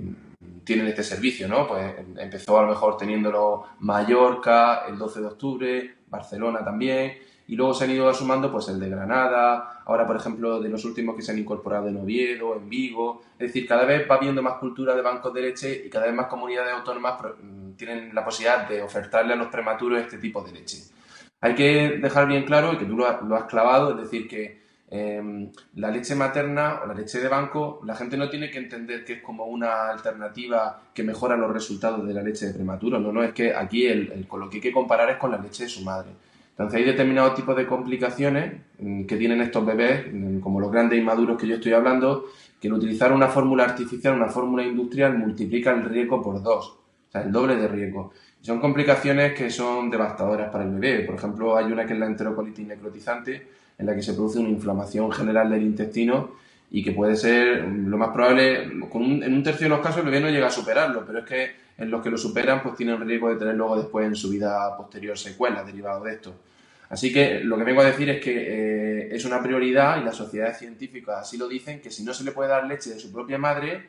tienen 0.68 0.88
este 0.88 1.02
servicio, 1.02 1.48
¿no? 1.48 1.66
Pues 1.66 1.96
empezó 2.18 2.60
a 2.60 2.64
lo 2.64 2.68
mejor 2.68 2.98
teniéndolo 2.98 3.64
Mallorca 3.80 4.84
el 4.86 4.98
12 4.98 5.22
de 5.22 5.26
octubre, 5.26 5.96
Barcelona 6.10 6.62
también, 6.62 7.14
y 7.48 7.56
luego 7.56 7.74
se 7.74 7.86
han 7.86 7.92
ido 7.92 8.14
sumando 8.14 8.52
pues 8.52 8.68
el 8.68 8.78
de 8.78 8.90
Granada, 8.90 9.82
ahora 9.86 10.06
por 10.06 10.18
ejemplo 10.18 10.60
de 10.60 10.68
los 10.68 10.84
últimos 10.84 11.16
que 11.16 11.22
se 11.22 11.32
han 11.32 11.40
incorporado 11.40 11.88
en 11.88 11.96
Oviedo, 11.96 12.54
en 12.58 12.70
Vigo, 12.70 13.22
es 13.40 13.48
decir, 13.48 13.66
cada 13.66 13.86
vez 13.86 14.06
va 14.12 14.16
habiendo 14.16 14.44
más 14.44 14.56
cultura 14.56 14.94
de 14.94 15.02
bancos 15.02 15.34
de 15.34 15.42
leche 15.42 15.84
y 15.86 15.90
cada 15.90 16.08
vez 16.08 16.14
más 16.14 16.28
comunidades 16.28 16.74
autónomas 16.74 17.18
mm, 17.42 17.72
tienen 17.78 18.14
la 18.14 18.26
posibilidad 18.26 18.68
de 18.68 18.82
ofertarle 18.82 19.34
a 19.34 19.38
los 19.38 19.48
prematuros 19.48 20.02
este 20.02 20.18
tipo 20.18 20.42
de 20.42 20.52
leche. 20.52 20.84
Hay 21.40 21.56
que 21.56 21.98
dejar 22.02 22.28
bien 22.28 22.44
claro, 22.44 22.74
y 22.74 22.78
que 22.78 22.86
tú 22.86 22.98
lo 22.98 23.06
has 23.08 23.46
clavado, 23.46 23.92
es 23.92 23.98
decir, 23.98 24.28
que 24.28 24.67
Em, 24.90 25.52
la 25.76 25.92
leche 25.92 26.16
materna 26.16 26.80
o 26.82 26.88
la 26.88 26.94
leche 26.94 27.20
de 27.20 27.28
banco, 27.28 27.82
la 27.86 27.94
gente 27.94 28.16
no 28.16 28.30
tiene 28.30 28.50
que 28.50 28.60
entender 28.60 29.04
que 29.04 29.14
es 29.14 29.22
como 29.22 29.46
una 29.46 29.90
alternativa 29.90 30.82
que 30.94 31.04
mejora 31.04 31.36
los 31.36 31.52
resultados 31.52 32.08
de 32.08 32.14
la 32.14 32.24
leche 32.24 32.48
de 32.48 32.54
prematuro. 32.54 32.98
No, 32.98 33.12
no, 33.12 33.22
es 33.22 33.34
que 33.34 33.54
aquí 33.54 33.86
el, 33.86 34.26
con 34.28 34.40
lo 34.40 34.50
que 34.50 34.58
hay 34.58 34.62
que 34.62 34.72
comparar 34.72 35.10
es 35.10 35.18
con 35.18 35.32
la 35.32 35.38
leche 35.40 35.64
de 35.64 35.70
su 35.70 35.84
madre. 35.84 36.12
Entonces 36.52 36.80
hay 36.80 36.86
determinados 36.86 37.36
tipos 37.36 37.56
de 37.56 37.68
complicaciones 37.68 38.54
mm, 38.80 39.04
que 39.04 39.18
tienen 39.18 39.42
estos 39.42 39.66
bebés, 39.66 40.08
mm, 40.12 40.40
como 40.40 40.60
los 40.60 40.72
grandes 40.72 40.98
inmaduros 40.98 41.38
que 41.38 41.48
yo 41.48 41.56
estoy 41.56 41.74
hablando, 41.74 42.26
que 42.60 42.68
el 42.68 42.74
utilizar 42.74 43.12
una 43.12 43.28
fórmula 43.28 43.66
artificial, 43.66 44.16
una 44.16 44.30
fórmula 44.30 44.64
industrial, 44.64 45.18
multiplica 45.18 45.72
el 45.72 45.84
riesgo 45.84 46.22
por 46.22 46.42
dos, 46.42 46.70
o 46.70 47.12
sea, 47.12 47.22
el 47.22 47.32
doble 47.32 47.58
de 47.58 47.68
riesgo. 47.68 48.12
Son 48.42 48.60
complicaciones 48.60 49.34
que 49.34 49.50
son 49.50 49.90
devastadoras 49.92 50.50
para 50.50 50.64
el 50.64 50.72
bebé. 50.72 51.04
Por 51.04 51.16
ejemplo, 51.16 51.58
hay 51.58 51.66
una 51.66 51.86
que 51.86 51.94
es 51.94 52.00
la 52.00 52.06
enterocolitis 52.06 52.66
necrotizante, 52.66 53.48
en 53.78 53.86
la 53.86 53.96
que 53.96 54.02
se 54.02 54.14
produce 54.14 54.40
una 54.40 54.50
inflamación 54.50 55.12
general 55.12 55.50
del 55.50 55.64
intestino 55.64 56.36
y 56.70 56.84
que 56.84 56.92
puede 56.92 57.16
ser 57.16 57.64
lo 57.66 57.98
más 57.98 58.10
probable, 58.10 58.64
en 58.64 59.34
un 59.34 59.44
tercio 59.44 59.66
de 59.66 59.70
los 59.70 59.80
casos 59.80 60.00
el 60.00 60.06
bebé 60.06 60.20
no 60.20 60.30
llega 60.30 60.48
a 60.48 60.52
superarlo, 60.52 61.06
pero 61.06 61.20
es 61.20 61.26
que 61.26 61.52
en 61.78 61.92
los 61.92 62.02
que 62.02 62.10
lo 62.10 62.18
superan 62.18 62.62
pues 62.64 62.76
tienen 62.76 63.00
riesgo 63.00 63.30
de 63.30 63.38
tener 63.38 63.56
luego 63.56 63.78
después 63.78 64.06
en 64.06 64.16
su 64.16 64.30
vida 64.30 64.76
posterior 64.76 65.18
secuelas 65.18 65.66
derivadas 65.66 66.04
de 66.04 66.12
esto. 66.14 66.36
Así 66.90 67.12
que 67.12 67.42
lo 67.42 67.58
que 67.58 67.64
vengo 67.64 67.82
a 67.82 67.86
decir 67.86 68.10
es 68.10 68.24
que 68.24 68.32
eh, 68.32 69.10
es 69.12 69.26
una 69.26 69.44
prioridad 69.44 70.02
y 70.02 70.06
las 70.06 70.16
sociedades 70.16 70.58
científicas 70.58 71.20
así 71.22 71.38
lo 71.38 71.48
dicen, 71.48 71.82
que 71.82 71.92
si 71.92 72.04
no 72.04 72.14
se 72.14 72.24
le 72.24 72.32
puede 72.32 72.50
dar 72.50 72.66
leche 72.66 72.92
de 72.92 73.00
su 73.00 73.12
propia 73.12 73.38
madre, 73.38 73.88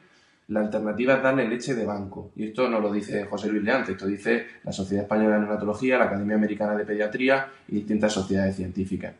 la 0.49 0.61
alternativa 0.61 1.15
es 1.15 1.23
darle 1.23 1.49
leche 1.49 1.75
de 1.75 1.85
banco. 1.85 2.33
Y 2.35 2.49
esto 2.49 2.69
no 2.69 2.81
lo 2.81 2.93
dice 2.93 3.25
José 3.25 3.49
Luis 3.49 3.63
Leante, 3.63 3.93
esto 3.93 4.07
dice 4.07 4.47
la 4.65 4.73
Sociedad 4.73 5.05
Española 5.05 5.37
de 5.37 5.43
Neonatología, 5.43 5.99
la 5.99 6.07
Academia 6.07 6.37
Americana 6.37 6.75
de 6.75 6.85
Pediatría 6.85 7.49
y 7.69 7.77
distintas 7.77 8.13
sociedades 8.13 8.57
científicas. 8.57 9.15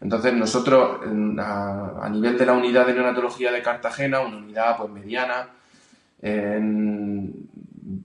Entonces 0.00 0.34
nosotros 0.34 1.00
a, 1.38 2.08
nivel 2.10 2.36
de 2.36 2.46
la 2.46 2.52
unidad 2.52 2.86
de 2.86 2.94
neonatología 2.94 3.50
de 3.50 3.62
Cartagena, 3.62 4.20
una 4.20 4.36
unidad 4.36 4.76
pues 4.76 4.90
mediana, 4.90 5.48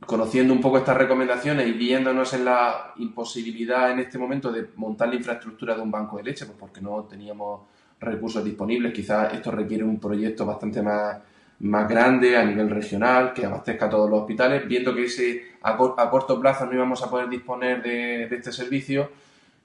conociendo 0.05 0.53
un 0.53 0.62
poco 0.62 0.77
estas 0.77 0.98
recomendaciones 0.98 1.67
y 1.67 1.72
viéndonos 1.72 2.34
en 2.34 2.46
la 2.46 2.93
imposibilidad 2.98 3.91
en 3.91 4.00
este 4.00 4.17
momento 4.17 4.51
de 4.51 4.67
montar 4.75 5.10
la 5.10 5.15
infraestructura 5.15 5.75
de 5.75 5.81
un 5.81 5.91
banco 5.91 6.17
de 6.17 6.24
leche, 6.24 6.46
pues 6.46 6.58
porque 6.58 6.81
no 6.81 7.03
teníamos 7.03 7.62
recursos 8.00 8.43
disponibles, 8.43 8.93
quizás 8.93 9.34
esto 9.34 9.51
requiere 9.51 9.84
un 9.84 10.00
proyecto 10.00 10.46
bastante 10.46 10.81
más, 10.81 11.17
más 11.60 11.88
grande 11.89 12.38
a 12.38 12.46
nivel 12.46 12.69
regional, 12.69 13.34
que 13.34 13.46
abastezca 13.46 13.86
a 13.86 13.89
todos 13.89 14.10
los 14.10 14.22
hospitales, 14.22 14.67
viendo 14.67 14.93
que 14.93 15.03
ese 15.05 15.43
a, 15.62 15.77
corto 15.77 16.39
plazo 16.39 16.65
no 16.65 16.74
íbamos 16.74 17.03
a 17.03 17.10
poder 17.10 17.29
disponer 17.29 17.81
de 17.81 18.24
este 18.24 18.51
servicio, 18.51 19.10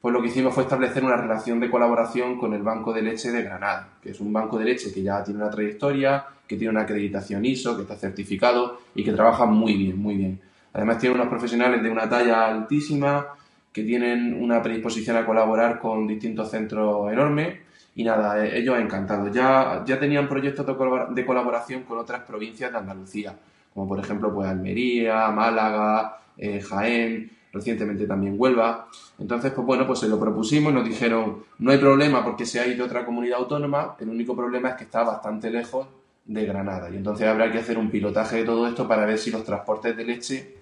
pues 0.04 0.12
lo 0.12 0.20
que 0.20 0.28
hicimos 0.28 0.52
fue 0.52 0.64
establecer 0.64 1.02
una 1.02 1.16
relación 1.16 1.58
de 1.60 1.70
colaboración 1.70 2.36
con 2.36 2.52
el 2.52 2.62
Banco 2.62 2.92
de 2.92 3.00
Leche 3.00 3.32
de 3.32 3.42
Granada, 3.42 3.88
que 4.02 4.10
es 4.10 4.20
un 4.20 4.34
banco 4.34 4.58
de 4.58 4.66
leche 4.66 4.92
que 4.92 5.02
ya 5.02 5.24
tiene 5.24 5.40
una 5.40 5.48
trayectoria, 5.48 6.26
que 6.46 6.58
tiene 6.58 6.72
una 6.72 6.82
acreditación 6.82 7.42
ISO, 7.42 7.74
que 7.74 7.84
está 7.84 7.96
certificado 7.96 8.80
y 8.94 9.02
que 9.02 9.12
trabaja 9.12 9.46
muy 9.46 9.72
bien, 9.78 9.98
muy 9.98 10.16
bien. 10.16 10.38
Además 10.74 10.98
tiene 10.98 11.14
unos 11.14 11.28
profesionales 11.28 11.82
de 11.82 11.88
una 11.88 12.06
talla 12.06 12.48
altísima, 12.48 13.28
que 13.72 13.82
tienen 13.82 14.34
una 14.42 14.60
predisposición 14.60 15.16
a 15.16 15.24
colaborar 15.24 15.78
con 15.78 16.06
distintos 16.06 16.50
centros 16.50 17.10
enormes 17.10 17.60
y 17.94 18.04
nada, 18.04 18.44
eh, 18.44 18.58
ellos 18.58 18.78
encantados. 18.78 19.32
Ya, 19.32 19.84
ya 19.86 19.98
tenían 19.98 20.28
proyectos 20.28 20.66
de 21.14 21.24
colaboración 21.24 21.84
con 21.84 21.96
otras 21.96 22.20
provincias 22.24 22.70
de 22.70 22.76
Andalucía, 22.76 23.34
como 23.72 23.88
por 23.88 24.00
ejemplo 24.00 24.34
pues 24.34 24.50
Almería, 24.50 25.30
Málaga, 25.30 26.18
eh, 26.36 26.60
Jaén, 26.60 27.30
recientemente 27.54 28.06
también 28.06 28.34
Huelva. 28.36 28.88
Entonces, 29.18 29.52
pues 29.52 29.66
bueno, 29.66 29.86
pues 29.86 30.00
se 30.00 30.08
lo 30.08 30.18
propusimos 30.18 30.72
y 30.72 30.74
nos 30.74 30.84
dijeron, 30.84 31.44
no 31.58 31.70
hay 31.70 31.78
problema 31.78 32.24
porque 32.24 32.44
se 32.44 32.60
ha 32.60 32.66
ido 32.66 32.84
otra 32.84 33.06
comunidad 33.06 33.38
autónoma, 33.38 33.96
el 34.00 34.08
único 34.08 34.36
problema 34.36 34.70
es 34.70 34.74
que 34.74 34.84
está 34.84 35.04
bastante 35.04 35.50
lejos 35.50 35.86
de 36.24 36.44
Granada. 36.44 36.90
Y 36.90 36.96
entonces 36.96 37.26
habrá 37.26 37.50
que 37.50 37.58
hacer 37.58 37.78
un 37.78 37.90
pilotaje 37.90 38.36
de 38.36 38.44
todo 38.44 38.66
esto 38.66 38.88
para 38.88 39.06
ver 39.06 39.18
si 39.18 39.30
los 39.30 39.44
transportes 39.44 39.96
de 39.96 40.04
leche... 40.04 40.56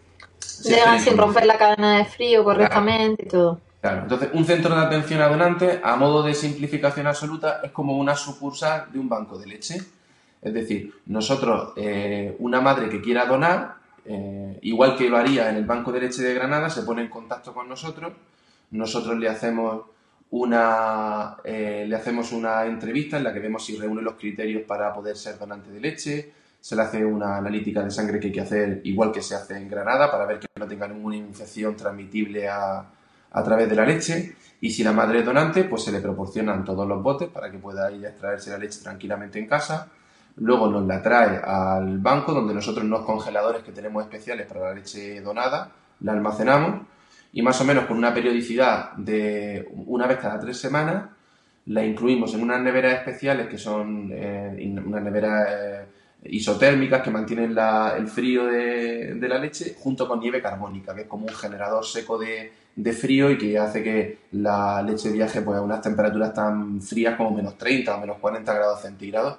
Llegan 0.65 1.01
sin 1.01 1.17
romper 1.17 1.47
la 1.47 1.57
cadena 1.57 1.99
de 1.99 2.05
frío 2.05 2.45
correctamente 2.45 3.25
y 3.25 3.29
todo. 3.29 3.61
Claro, 3.81 4.03
entonces 4.03 4.29
un 4.33 4.45
centro 4.45 4.75
de 4.75 4.81
atención 4.81 5.21
a 5.23 5.29
donantes, 5.29 5.81
a 5.83 5.97
modo 5.97 6.23
de 6.23 6.35
simplificación 6.35 7.07
absoluta, 7.07 7.61
es 7.65 7.73
como 7.73 7.97
una 7.97 8.15
sucursal 8.15 8.87
de 8.93 8.99
un 8.99 9.09
banco 9.09 9.39
de 9.39 9.47
leche. 9.47 9.81
Es 10.41 10.55
decir, 10.55 10.93
nosotros, 11.07 11.73
eh, 11.77 12.37
una 12.41 12.61
madre 12.61 12.89
que 12.89 13.01
quiera 13.01 13.27
donar, 13.27 13.82
eh, 14.05 14.59
igual 14.63 14.97
que 14.97 15.09
lo 15.09 15.17
haría 15.17 15.51
en 15.51 15.57
el 15.57 15.65
Banco 15.65 15.93
de 15.93 16.01
Leche 16.01 16.23
de 16.23 16.35
Granada, 16.35 16.69
se 16.71 16.83
pone 16.83 17.03
en 17.03 17.09
contacto 17.09 17.55
con 17.55 17.69
nosotros, 17.69 18.13
nosotros 18.71 19.19
le 19.19 19.29
hacemos 19.29 19.83
una, 20.31 21.37
eh, 21.45 21.85
le 21.87 21.95
hacemos 21.95 22.33
una 22.33 22.65
entrevista 22.65 23.17
en 23.19 23.25
la 23.25 23.33
que 23.33 23.41
vemos 23.41 23.65
si 23.65 23.77
reúne 23.77 24.03
los 24.03 24.15
criterios 24.15 24.63
para 24.63 24.93
poder 24.93 25.17
ser 25.17 25.39
donante 25.39 25.71
de 25.71 25.81
leche, 25.81 26.33
se 26.61 26.77
le 26.77 26.83
hace 26.83 27.05
una 27.05 27.37
analítica 27.37 27.83
de 27.83 27.91
sangre 27.91 28.21
que 28.21 28.29
hay 28.29 28.33
que 28.33 28.41
hacer 28.41 28.81
igual 28.85 29.13
que 29.13 29.21
se 29.21 29.35
hace 29.35 29.57
en 29.57 29.69
Granada 29.69 30.11
para 30.11 30.27
ver 30.27 30.39
que 30.39 30.47
no 30.59 30.67
tenga 30.67 30.87
ninguna 30.89 31.17
infección 31.17 31.77
transmitible 31.77 32.49
a, 32.49 32.87
a 33.33 33.43
través 33.43 33.69
de 33.69 33.75
la 33.75 33.85
leche 33.85 34.37
y 34.61 34.71
si 34.71 34.85
la 34.85 34.93
madre 34.93 35.21
es 35.21 35.25
donante, 35.25 35.65
pues 35.65 35.83
se 35.83 35.93
le 35.93 36.01
proporcionan 36.01 36.65
todos 36.65 36.87
los 36.87 37.03
botes 37.03 37.29
para 37.29 37.51
que 37.51 37.59
pueda 37.59 37.91
ir 37.91 38.07
a 38.07 38.11
extraerse 38.11 38.51
la 38.51 38.59
leche 38.59 38.81
tranquilamente 38.81 39.39
en 39.39 39.49
casa 39.49 39.91
luego 40.37 40.69
nos 40.69 40.87
la 40.87 41.03
trae 41.03 41.41
al 41.45 41.99
banco 41.99 42.33
donde 42.33 42.55
nosotros 42.55 42.85
unos 42.85 43.05
congeladores 43.05 43.63
que 43.63 43.73
tenemos 43.73 44.03
especiales 44.05 44.47
para 44.47 44.69
la 44.69 44.75
leche 44.75 45.21
donada, 45.21 45.71
la 46.01 46.13
almacenamos 46.13 46.87
y 47.33 47.43
más 47.43 47.61
o 47.61 47.65
menos 47.65 47.87
con 47.87 47.97
una 47.97 48.13
periodicidad 48.13 48.93
de 48.93 49.69
una 49.87 50.07
vez 50.07 50.19
cada 50.19 50.39
tres 50.39 50.59
semanas 50.59 51.05
la 51.67 51.85
incluimos 51.85 52.35
en 52.35 52.43
unas 52.43 52.61
neveras 52.61 52.95
especiales 52.95 53.47
que 53.47 53.59
son 53.59 54.11
eh, 54.13 54.75
unas 54.85 55.03
neveras 55.03 55.49
eh, 55.51 55.85
isotérmicas 56.25 57.03
que 57.03 57.11
mantienen 57.11 57.57
el 57.57 58.09
frío 58.09 58.47
de, 58.47 59.17
la 59.21 59.39
leche 59.39 59.77
junto 59.79 60.07
con 60.07 60.21
nieve 60.21 60.43
carbónica, 60.43 60.95
que 60.95 61.03
es 61.03 61.07
como 61.07 61.27
un 61.27 61.35
generador 61.35 61.85
seco 61.85 62.19
de, 62.19 62.53
frío 62.93 63.31
y 63.31 63.39
que 63.39 63.59
hace 63.59 63.83
que 63.83 64.19
la 64.33 64.83
leche 64.83 65.11
viaje 65.11 65.43
pues, 65.43 65.59
a 65.59 65.63
unas 65.63 65.81
temperaturas 65.81 66.33
tan 66.33 66.81
frías 66.81 67.17
como 67.17 67.33
menos 67.33 67.57
30 67.59 67.97
o 67.97 68.01
menos 68.01 68.19
40 68.19 68.55
grados 68.55 68.83
centígrados 68.83 69.39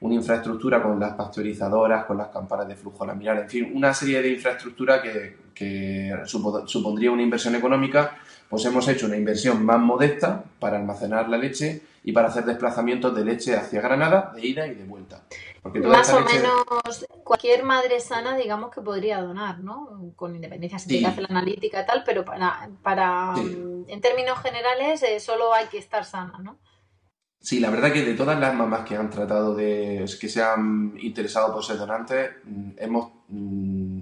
una 0.00 0.14
infraestructura 0.14 0.82
con 0.82 1.00
las 1.00 1.14
pasteurizadoras, 1.14 2.04
con 2.04 2.18
las 2.18 2.28
campanas 2.28 2.68
de 2.68 2.76
flujo 2.76 3.06
laminar, 3.06 3.38
en 3.38 3.48
fin, 3.48 3.70
una 3.74 3.94
serie 3.94 4.20
de 4.20 4.30
infraestructura 4.32 5.00
que, 5.00 5.38
que 5.54 6.12
supondría 6.26 7.10
una 7.10 7.22
inversión 7.22 7.54
económica, 7.54 8.16
pues 8.48 8.64
hemos 8.66 8.86
hecho 8.88 9.06
una 9.06 9.16
inversión 9.16 9.64
más 9.64 9.80
modesta 9.80 10.44
para 10.60 10.76
almacenar 10.76 11.28
la 11.28 11.38
leche 11.38 11.82
y 12.04 12.12
para 12.12 12.28
hacer 12.28 12.44
desplazamientos 12.44 13.14
de 13.16 13.24
leche 13.24 13.56
hacia 13.56 13.80
Granada, 13.80 14.32
de 14.34 14.46
ida 14.46 14.66
y 14.66 14.74
de 14.74 14.84
vuelta. 14.84 15.22
Porque 15.60 15.80
más 15.80 16.12
o 16.12 16.20
leche... 16.20 16.34
menos 16.38 17.06
cualquier 17.24 17.64
madre 17.64 17.98
sana, 17.98 18.36
digamos 18.36 18.70
que 18.70 18.80
podría 18.80 19.20
donar, 19.20 19.58
¿no? 19.58 20.12
Con 20.14 20.36
independencia 20.36 20.78
si 20.78 21.00
sí. 21.00 21.04
hace 21.04 21.22
la 21.22 21.28
analítica 21.30 21.82
y 21.82 21.86
tal, 21.86 22.04
pero 22.04 22.24
para, 22.24 22.70
para 22.82 23.34
sí. 23.34 23.84
en 23.88 24.00
términos 24.00 24.38
generales 24.38 25.02
eh, 25.02 25.18
solo 25.18 25.52
hay 25.52 25.66
que 25.66 25.78
estar 25.78 26.04
sana, 26.04 26.38
¿no? 26.38 26.58
Sí, 27.46 27.60
la 27.60 27.70
verdad 27.70 27.92
que 27.92 28.02
de 28.02 28.14
todas 28.14 28.40
las 28.40 28.52
mamás 28.56 28.80
que 28.80 28.96
han 28.96 29.08
tratado 29.08 29.54
de, 29.54 30.04
que 30.20 30.28
se 30.28 30.42
han 30.42 30.94
interesado 30.98 31.54
por 31.54 31.64
ser 31.64 31.78
donantes, 31.78 32.28
hemos, 32.76 33.12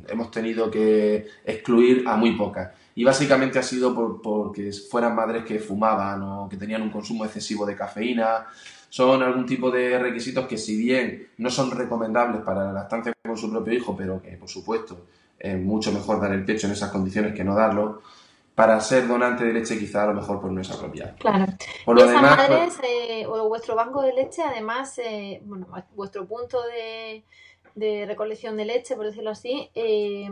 hemos 0.09 0.31
tenido 0.31 0.71
que 0.71 1.27
excluir 1.45 2.09
a 2.09 2.17
muy 2.17 2.37
pocas. 2.37 2.71
Y 2.95 3.05
básicamente 3.05 3.59
ha 3.59 3.63
sido 3.63 3.95
por, 3.95 4.23
porque 4.23 4.73
fueran 4.73 5.15
madres 5.15 5.45
que 5.45 5.59
fumaban 5.59 6.23
o 6.23 6.49
que 6.49 6.57
tenían 6.57 6.81
un 6.81 6.89
consumo 6.89 7.27
excesivo 7.27 7.67
de 7.67 7.77
cafeína. 7.77 8.47
Son 8.89 9.23
algún 9.23 9.45
tipo 9.45 9.71
de 9.71 9.99
requisitos 9.99 10.47
que 10.47 10.57
si 10.57 10.79
bien 10.79 11.29
no 11.37 11.51
son 11.51 11.71
recomendables 11.71 12.41
para 12.41 12.65
la 12.65 12.73
lactancia 12.73 13.13
con 13.23 13.37
su 13.37 13.51
propio 13.51 13.75
hijo, 13.75 13.95
pero 13.95 14.23
que 14.23 14.39
por 14.39 14.49
supuesto 14.49 15.05
es 15.39 15.61
mucho 15.61 15.93
mejor 15.93 16.19
dar 16.19 16.33
el 16.33 16.47
pecho 16.47 16.67
en 16.67 16.73
esas 16.73 16.91
condiciones 16.91 17.35
que 17.35 17.45
no 17.45 17.55
darlo, 17.55 18.01
para 18.55 18.81
ser 18.81 19.09
donante 19.09 19.45
de 19.45 19.53
leche 19.53 19.79
quizá 19.79 20.05
a 20.05 20.07
lo 20.07 20.15
mejor 20.15 20.41
pues 20.41 20.53
no 20.53 20.61
es 20.61 20.71
apropiado. 20.71 21.15
Claro. 21.19 21.47
Por 21.85 21.99
y 21.99 22.01
lo 22.01 22.07
demás, 22.07 22.37
madres, 22.37 22.77
pues... 22.79 22.89
eh, 22.89 23.27
o 23.27 23.49
vuestro 23.49 23.75
banco 23.75 24.03
de 24.03 24.13
leche, 24.13 24.43
además, 24.43 24.99
eh, 24.99 25.41
bueno, 25.45 25.67
vuestro 25.95 26.25
punto 26.27 26.63
de, 26.63 27.25
de, 27.75 28.07
recolección 28.07 28.57
de 28.57 28.65
leche, 28.65 28.95
por 28.95 29.07
decirlo 29.07 29.31
así, 29.31 29.71
eh, 29.75 30.31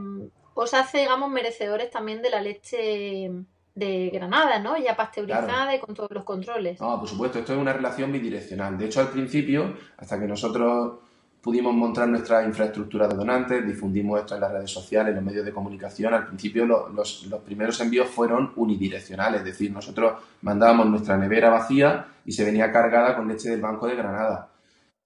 os 0.55 0.75
hace, 0.75 0.99
digamos, 0.99 1.31
merecedores 1.31 1.91
también 1.91 2.23
de 2.23 2.31
la 2.31 2.41
leche 2.41 3.31
de 3.75 4.11
Granada, 4.11 4.59
¿no? 4.59 4.77
Ya 4.77 4.95
pasteurizada 4.95 5.47
claro. 5.47 5.77
y 5.77 5.81
con 5.81 5.95
todos 5.95 6.11
los 6.13 6.25
controles. 6.25 6.81
No, 6.81 7.01
por 7.01 7.09
supuesto, 7.09 7.39
esto 7.39 7.55
es 7.55 7.59
una 7.59 7.73
relación 7.73 8.13
bidireccional. 8.13 8.79
De 8.79 8.85
hecho, 8.85 9.01
al 9.01 9.09
principio, 9.09 9.75
hasta 9.97 10.21
que 10.21 10.27
nosotros 10.27 10.99
pudimos 11.43 11.75
montar 11.75 12.09
nuestra 12.09 12.45
infraestructura 12.45 13.09
de 13.09 13.17
donantes, 13.17 13.67
difundimos 13.67 14.21
esto 14.21 14.37
en 14.37 14.43
las 14.43 14.53
redes 14.53 14.71
sociales, 14.71 15.11
en 15.11 15.17
los 15.17 15.25
medios 15.25 15.45
de 15.45 15.53
comunicación. 15.53 16.15
Al 16.15 16.27
principio 16.29 16.65
los, 16.65 17.27
los, 17.27 17.41
primeros 17.45 17.81
envíos 17.81 18.09
fueron 18.09 18.53
unidireccionales, 18.55 19.41
es 19.41 19.47
decir, 19.47 19.73
nosotros 19.73 20.23
mandábamos 20.43 20.87
nuestra 20.87 21.17
nevera 21.17 21.51
vacía 21.51 22.07
y 22.25 22.31
se 22.31 22.45
venía 22.45 22.71
cargada 22.71 23.17
con 23.17 23.27
leche 23.27 23.51
del 23.51 23.61
Banco 23.61 23.89
de 23.89 23.97
Granada. 23.97 24.51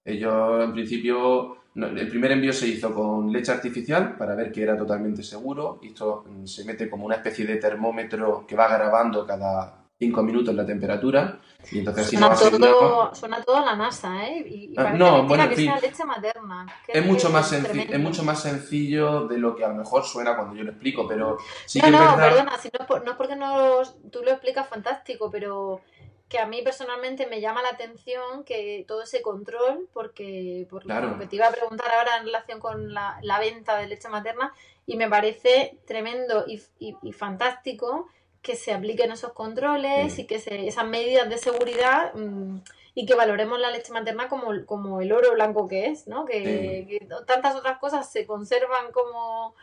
Ellos, 0.05 0.63
en 0.63 0.73
principio, 0.73 1.57
el 1.75 2.07
primer 2.07 2.31
envío 2.31 2.53
se 2.53 2.67
hizo 2.67 2.93
con 2.93 3.31
leche 3.31 3.51
artificial 3.51 4.15
para 4.15 4.35
ver 4.35 4.51
que 4.51 4.61
era 4.61 4.77
totalmente 4.77 5.23
seguro. 5.23 5.79
Esto 5.81 6.23
se 6.45 6.63
mete 6.65 6.87
como 6.87 7.07
una 7.07 7.15
especie 7.15 7.45
de 7.45 7.57
termómetro 7.57 8.45
que 8.47 8.55
va 8.55 8.67
grabando 8.67 9.25
cada 9.25 9.76
5 9.99 10.21
minutos 10.23 10.53
la 10.53 10.65
temperatura. 10.65 11.39
Y 11.71 11.79
entonces, 11.79 12.07
suena, 12.09 12.35
si 12.35 12.51
no 12.51 12.59
todo, 12.67 13.15
suena 13.15 13.43
todo 13.43 13.57
a 13.57 13.65
la 13.65 13.75
NASA, 13.75 14.25
¿eh? 14.27 14.45
Y, 14.47 14.55
y 14.71 14.73
ah, 14.77 14.93
no, 14.93 15.23
bueno, 15.25 15.49
que 15.49 15.55
fin, 15.55 15.65
sea 15.65 15.79
leche 15.79 16.05
materna. 16.05 16.67
Es 16.87 17.05
mucho, 17.05 17.29
más 17.29 17.51
es 17.51 17.99
mucho 17.99 18.23
más 18.23 18.41
sencillo 18.41 19.27
de 19.27 19.37
lo 19.37 19.55
que 19.55 19.65
a 19.65 19.69
lo 19.69 19.75
mejor 19.75 20.05
suena 20.05 20.35
cuando 20.35 20.55
yo 20.55 20.63
lo 20.63 20.71
explico, 20.71 21.07
pero 21.07 21.37
sí 21.65 21.79
no, 21.79 21.85
que 21.85 21.91
no, 21.91 21.97
es 22.03 22.09
verdad... 22.17 22.29
perdona, 22.29 22.57
si 22.57 22.69
no, 22.77 22.99
no 22.99 23.11
es 23.11 23.17
porque 23.17 23.35
no 23.35 23.81
tú 24.11 24.21
lo 24.23 24.31
explicas 24.31 24.67
fantástico, 24.67 25.29
pero 25.31 25.81
que 26.29 26.39
a 26.39 26.45
mí 26.45 26.61
personalmente 26.61 27.25
me 27.25 27.39
llama 27.41 27.61
la 27.61 27.69
atención 27.69 28.43
que 28.43 28.83
todo 28.87 29.03
ese 29.03 29.21
control, 29.21 29.87
porque 29.93 30.67
por 30.69 30.83
Claro. 30.83 31.11
lo 31.11 31.19
que 31.19 31.25
te 31.25 31.37
iba 31.37 31.47
a 31.47 31.51
preguntar 31.51 31.89
ahora 31.91 32.17
en 32.17 32.25
relación 32.25 32.59
con 32.59 32.93
la, 32.93 33.17
la 33.23 33.39
venta 33.39 33.77
de 33.77 33.87
leche 33.87 34.09
materna, 34.09 34.53
y 34.85 34.95
me 34.97 35.09
parece 35.09 35.79
tremendo 35.87 36.43
y, 36.47 36.61
y- 36.79 36.95
y 37.01 37.11
fantástico 37.13 38.07
que 38.47 38.55
se 38.55 38.73
apliquen 38.73 39.11
esos 39.11 39.33
controles 39.33 40.13
Sí. 40.13 40.21
y 40.21 40.25
que 40.25 40.39
se, 40.39 40.67
esas 40.67 40.87
medidas 40.87 41.29
de 41.29 41.37
seguridad 41.37 42.13
mm, 42.15 42.59
y 42.95 43.05
que 43.05 43.13
valoremos 43.13 43.59
la 43.59 43.69
leche 43.69 43.91
materna 43.93 44.27
como, 44.29 44.47
como 44.65 45.01
el 45.01 45.11
oro 45.11 45.33
blanco 45.33 45.67
que 45.67 45.87
es, 45.87 46.07
¿no? 46.07 46.25
Que, 46.25 46.87
que 46.89 47.07
tantas 47.27 47.55
otras 47.55 47.77
cosas 47.77 48.09
se 48.11 48.25
conservan 48.25 48.91
como, 48.93 49.53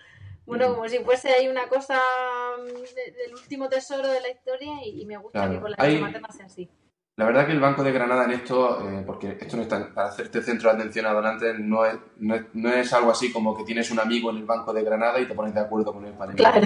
bueno, 0.46 0.68
Mm. 0.68 0.74
como 0.74 0.88
si 0.88 0.98
fuese 0.98 1.30
ahí 1.30 1.48
una 1.48 1.66
cosa 1.68 1.98
mm, 2.60 2.66
de- 2.94 3.12
del 3.22 3.34
último 3.34 3.68
tesoro 3.70 4.06
de 4.06 4.20
la 4.20 4.28
historia 4.28 4.72
y, 4.84 5.00
y 5.02 5.06
me 5.06 5.16
gusta 5.16 5.38
Claro. 5.40 5.52
que 5.54 5.60
con 5.60 5.70
la 5.70 5.76
Hay- 5.80 5.92
leche 5.92 6.02
materna 6.02 6.28
sea 6.30 6.46
así. 6.46 6.68
La 7.16 7.24
verdad 7.26 7.46
que 7.46 7.52
el 7.52 7.60
Banco 7.60 7.82
de 7.84 7.92
Granada 7.92 8.24
en 8.24 8.32
esto, 8.32 8.80
eh, 8.88 9.02
porque 9.06 9.38
esto 9.40 9.56
no 9.56 9.62
está 9.62 9.94
para 9.94 10.08
hacerte 10.08 10.42
centro 10.42 10.68
de 10.70 10.76
atención 10.76 11.06
a 11.06 11.12
donantes, 11.12 11.58
no 11.60 11.86
es, 11.86 11.94
no, 12.18 12.34
es, 12.34 12.42
no 12.54 12.72
es 12.72 12.92
algo 12.92 13.12
así 13.12 13.32
como 13.32 13.56
que 13.56 13.62
tienes 13.64 13.90
un 13.92 14.00
amigo 14.00 14.30
en 14.30 14.38
el 14.38 14.44
Banco 14.44 14.72
de 14.72 14.82
Granada 14.82 15.20
y 15.20 15.26
te 15.28 15.34
pones 15.34 15.54
de 15.54 15.60
acuerdo 15.60 15.92
con 15.92 16.04
él 16.04 16.12
para. 16.14 16.34
Claro. 16.34 16.60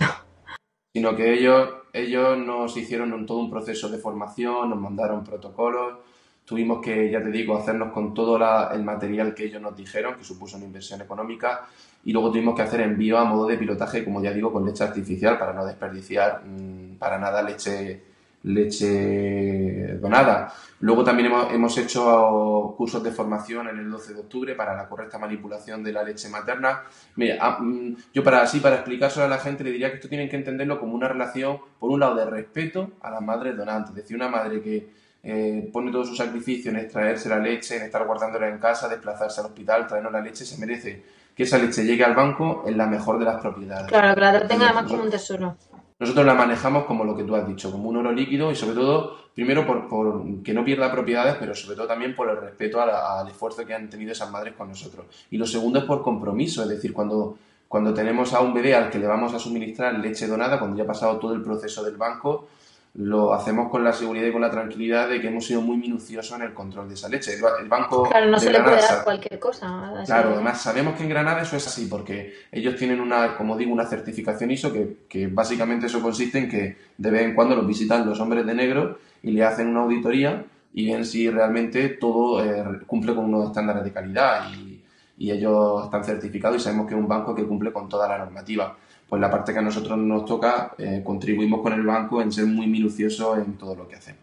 Sino 0.95 1.15
que 1.15 1.35
ellos, 1.35 1.69
ellos 1.93 2.39
nos 2.39 2.77
hicieron 2.77 3.27
todo 3.27 3.39
un 3.39 3.51
proceso 3.51 3.89
de 3.89 3.99
formación, 3.99 4.71
nos 4.71 4.81
mandaron 4.81 5.25
protocolos, 5.25 5.99
tuvimos 6.45 6.81
que, 6.83 7.11
ya 7.11 7.23
te 7.23 7.31
digo, 7.31 7.57
hacernos 7.57 7.93
con 7.93 8.15
todo 8.15 8.39
el 8.73 8.83
material 8.83 9.35
que 9.35 9.45
ellos 9.45 9.61
nos 9.61 9.77
dijeron, 9.77 10.15
que 10.17 10.25
supuso 10.25 10.57
una 10.57 10.67
inversión 10.67 11.01
económica, 11.01 11.67
y 12.05 12.13
luego 12.13 12.31
tuvimos 12.31 12.55
que 12.55 12.63
hacer 12.63 12.81
envío 12.81 13.19
a 13.19 13.25
modo 13.25 13.47
de 13.47 13.59
pilotaje, 13.59 14.05
como 14.05 14.23
ya 14.23 14.33
digo, 14.33 14.53
con 14.53 14.65
leche 14.65 14.85
artificial 14.85 15.39
para 15.39 15.53
no 15.53 15.67
desperdiciar 15.67 16.43
mm, 16.45 16.97
para 16.99 17.19
nada 17.19 17.43
leche, 17.43 18.03
leche 18.49 19.99
donada. 19.99 20.53
Luego 20.81 21.05
también 21.05 21.27
hemos, 21.27 21.53
hemos 21.53 21.77
hecho 21.79 22.75
cursos 22.77 23.03
de 23.03 23.11
formación 23.11 23.69
en 23.69 23.79
el 23.79 23.91
12 23.91 24.15
de 24.15 24.21
octubre 24.21 24.55
para 24.55 24.77
la 24.77 24.89
correcta 24.89 25.19
manipulación 25.19 25.83
de 25.83 25.93
la 25.93 26.03
leche 26.03 26.29
materna. 26.29 26.83
Mira, 27.17 27.37
ah, 27.41 27.59
mm, 27.61 27.97
yo 28.15 28.23
para 28.23 28.43
así, 28.43 28.61
para 28.61 28.77
explicárselo 28.77 29.27
a 29.27 29.29
la 29.29 29.39
gente, 29.39 29.65
le 29.65 29.73
diría 29.73 29.91
que 29.91 29.97
esto 29.97 30.09
tienen 30.09 30.29
que 30.29 30.37
entenderlo 30.37 30.79
como 30.79 30.95
una 30.95 31.09
relación, 31.09 31.59
por 31.79 31.91
un 31.91 32.01
lado, 32.01 32.15
de 32.15 32.27
respeto 32.27 32.93
a 33.01 33.11
las 33.11 33.21
madres 33.21 33.57
donantes. 33.57 33.91
Es 33.91 33.97
decir, 33.97 34.17
una 34.17 34.29
madre 34.29 34.63
que 34.63 34.89
eh, 35.23 35.69
pone 35.73 35.91
todo 35.91 36.05
su 36.05 36.15
sacrificio 36.15 36.71
en 36.71 36.79
extraerse 36.79 37.29
la 37.29 37.39
leche, 37.39 37.77
en 37.77 37.83
estar 37.83 38.07
guardándola 38.07 38.49
en 38.49 38.59
casa, 38.59 38.89
desplazarse 38.89 39.41
al 39.41 39.47
hospital, 39.47 39.87
traernos 39.87 40.13
la 40.13 40.21
leche, 40.21 40.45
se 40.45 40.59
merece 40.59 41.03
que 41.35 41.43
esa 41.43 41.59
leche 41.59 41.85
llegue 41.85 42.05
al 42.05 42.15
banco 42.15 42.65
en 42.67 42.79
la 42.79 42.87
mejor 42.87 43.19
de 43.19 43.25
las 43.25 43.41
propiedades. 43.41 43.87
Claro, 43.89 44.15
que 44.15 44.21
la 44.21 44.47
tenga 44.47 44.67
además 44.67 44.87
como 44.91 45.03
un 45.03 45.11
tesoro. 45.11 45.57
Nosotros 45.99 46.25
la 46.25 46.35
manejamos 46.35 46.85
como 46.85 47.05
lo 47.05 47.17
que 47.17 47.25
tú 47.25 47.35
has 47.35 47.47
dicho, 47.47 47.73
como 47.73 47.89
un 47.89 47.97
oro 47.97 48.13
líquido 48.13 48.53
y 48.53 48.55
sobre 48.55 48.77
todo, 48.77 49.17
primero 49.35 49.67
por, 49.67 49.89
por 49.89 50.43
que 50.43 50.55
no 50.55 50.65
pierda 50.65 50.93
propiedades, 50.93 51.37
pero 51.41 51.55
sobre 51.55 51.77
todo 51.77 51.89
también 51.89 52.15
por 52.15 52.31
el 52.31 52.37
respeto 52.37 52.81
al 52.81 53.27
esfuerzo 53.29 53.67
que 53.67 53.75
han 53.75 53.91
tenido 53.91 54.13
esas 54.13 54.31
madres 54.31 54.55
con 54.55 54.69
nosotros. 54.69 55.07
Y 55.31 55.39
lo 55.39 55.47
segundo 55.47 55.81
es 55.81 55.85
por 55.85 56.03
compromiso, 56.03 56.63
es 56.63 56.69
decir, 56.69 56.93
cuando, 56.93 57.37
cuando 57.67 57.93
tenemos 57.93 58.33
a 58.33 58.41
un 58.41 58.55
bebé 58.55 58.77
al 58.77 58.91
que 58.91 58.99
le 58.99 59.09
vamos 59.09 59.35
a 59.35 59.41
suministrar 59.41 59.99
leche 59.99 60.29
donada, 60.29 60.59
cuando 60.59 60.77
ya 60.77 60.85
ha 60.85 60.87
pasado 60.87 61.19
todo 61.19 61.35
el 61.35 61.43
proceso 61.43 61.83
del 61.83 61.97
banco, 61.97 62.49
lo 62.95 63.33
hacemos 63.33 63.71
con 63.71 63.85
la 63.85 63.93
seguridad 63.93 64.27
y 64.27 64.33
con 64.33 64.41
la 64.41 64.51
tranquilidad 64.51 65.09
de 65.09 65.21
que 65.21 65.29
hemos 65.29 65.47
sido 65.47 65.61
muy 65.61 65.77
minuciosos 65.77 66.37
en 66.37 66.43
el 66.43 66.55
control 66.55 66.89
de 66.89 66.95
esa 66.95 67.09
leche. 67.09 67.33
El, 67.35 67.69
banco 67.69 68.05
claro, 68.05 68.27
no 68.27 68.39
se 68.39 68.51
le 68.51 68.61
puede 68.61 68.77
dar 68.77 69.05
cualquier 69.05 69.39
cosa. 69.39 69.93
Claro, 70.05 70.31
además 70.35 70.61
sabemos 70.61 70.97
que 70.97 71.05
en 71.05 71.09
Granada 71.09 71.43
eso 71.43 71.57
es 71.57 71.67
así, 71.67 71.87
porque 71.87 72.35
ellos 72.51 72.77
tienen 72.77 73.01
una, 73.01 73.37
como 73.37 73.57
digo, 73.57 73.73
una 73.73 73.87
certificación 73.87 74.51
ISO 74.51 74.73
que, 74.73 75.05
que 75.09 75.29
básicamente 75.29 75.87
eso 75.87 76.01
consiste 76.01 76.39
en 76.39 76.49
que 76.49 76.77
de 76.97 77.11
vez 77.11 77.23
en 77.23 77.35
cuando 77.35 77.55
los 77.55 77.67
visitan 77.67 78.07
los 78.07 78.19
hombres 78.21 78.45
de 78.47 78.55
negro 78.55 78.99
y 79.23 79.31
le 79.31 79.45
hacen 79.45 79.69
una 79.69 79.83
auditoría 79.83 80.45
y 80.73 80.91
ven 80.91 81.05
si 81.05 81.31
realmente 81.31 81.89
todo 81.91 82.45
eh, 82.45 82.81
cumple 82.87 83.15
con 83.15 83.27
unos 83.27 83.49
estándares 83.49 83.85
de 83.85 83.93
calidad 83.93 84.51
y, 84.53 84.83
y 85.19 85.31
ellos 85.31 85.85
están 85.85 86.05
certificados 86.05 86.57
y 86.57 86.61
sabemos 86.61 86.87
que 86.87 86.95
es 86.95 87.01
un 87.01 87.09
banco 87.09 87.35
que 87.35 87.45
cumple 87.45 87.73
con 87.73 87.89
toda 87.89 88.09
la 88.09 88.19
normativa 88.19 88.77
pues 89.09 89.21
la 89.21 89.31
parte 89.31 89.53
que 89.53 89.59
a 89.59 89.63
nosotros 89.63 89.97
nos 89.99 90.25
toca, 90.27 90.75
eh, 90.79 91.03
contribuimos 91.05 91.63
con 91.63 91.73
el 91.73 91.83
banco 91.83 92.21
en 92.21 92.31
ser 92.31 92.47
muy 92.47 92.67
minuciosos 92.67 93.39
en 93.39 93.57
todo 93.57 93.75
lo 93.75 93.89
que 93.89 93.97
hacemos. 93.97 94.21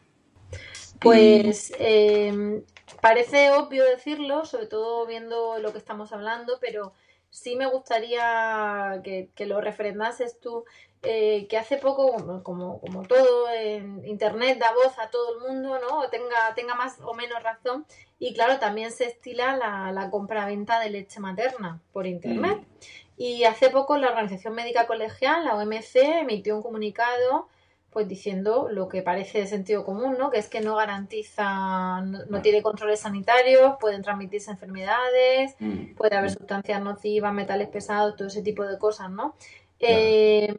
Pues 1.00 1.74
em, 1.80 2.63
parece 3.02 3.52
obvio 3.52 3.84
decirlo, 3.84 4.45
sobre 4.45 4.67
todo 4.67 5.06
viendo 5.08 5.58
lo 5.60 5.71
que 5.71 5.80
estamos 5.80 6.13
hablando, 6.13 6.58
pero 6.62 6.93
sí 7.30 7.56
me 7.56 7.65
gustaría 7.65 9.02
que, 9.04 9.45
lo 9.45 9.60
refrendases 9.60 10.39
tú, 10.39 10.65
eh, 11.04 11.48
que 11.48 11.58
hace 11.58 11.78
poco, 11.78 12.41
como, 12.43 12.80
como 12.80 13.04
todo 13.04 13.50
en 13.50 14.06
Internet 14.06 14.60
da 14.60 14.71
voz 14.74 14.98
a 15.00 15.10
todo 15.10 15.36
el 15.36 15.52
mundo, 15.52 15.80
¿no? 15.80 16.08
Tenga, 16.10 16.54
tenga 16.56 16.76
más 16.76 17.00
o 17.02 17.13
menos 17.13 17.41
razón. 17.43 17.86
Y 18.19 18.34
claro, 18.34 18.60
también 18.60 18.91
se 18.91 19.06
estila 19.06 19.58
la, 19.58 19.91
la 19.91 20.10
compra-venta 20.10 20.80
de 20.80 20.91
leche 20.91 21.19
materna 21.19 21.82
por 21.91 22.08
Internet. 22.08 22.60
Mm. 22.60 23.04
Y 23.17 23.45
hace 23.45 23.69
poco 23.69 23.97
la 23.97 24.10
Organización 24.10 24.56
Médica 24.56 24.88
Colegial, 24.88 25.45
la 25.45 25.56
OMC, 25.56 25.95
emitió 26.21 26.56
un 26.56 26.62
comunicado 26.62 27.47
pues 27.95 28.10
diciendo 28.10 28.67
lo 28.69 28.89
que 28.89 29.01
parece 29.01 29.39
de 29.39 29.47
sentido 29.47 29.86
común, 29.86 30.17
¿no? 30.19 30.30
Que 30.30 30.38
es 30.38 30.49
que 30.49 30.60
no 30.60 30.75
garantiza, 30.75 32.01
no, 32.01 32.41
tiene 32.41 32.62
controles 32.62 32.99
sanitarios, 32.99 33.78
pueden 33.80 34.01
transmitirse 34.01 34.51
enfermedades, 34.51 35.56
mm. 35.60 35.95
puede 35.95 36.17
haber 36.17 36.30
sustancias 36.30 36.82
nocivas, 36.82 37.34
metales 37.34 37.69
pesados, 37.69 38.17
todo 38.17 38.28
ese 38.28 38.41
tipo 38.41 38.65
de 38.65 38.78
cosas, 38.78 39.10
¿no? 39.10 39.38
Eh, 39.80 40.54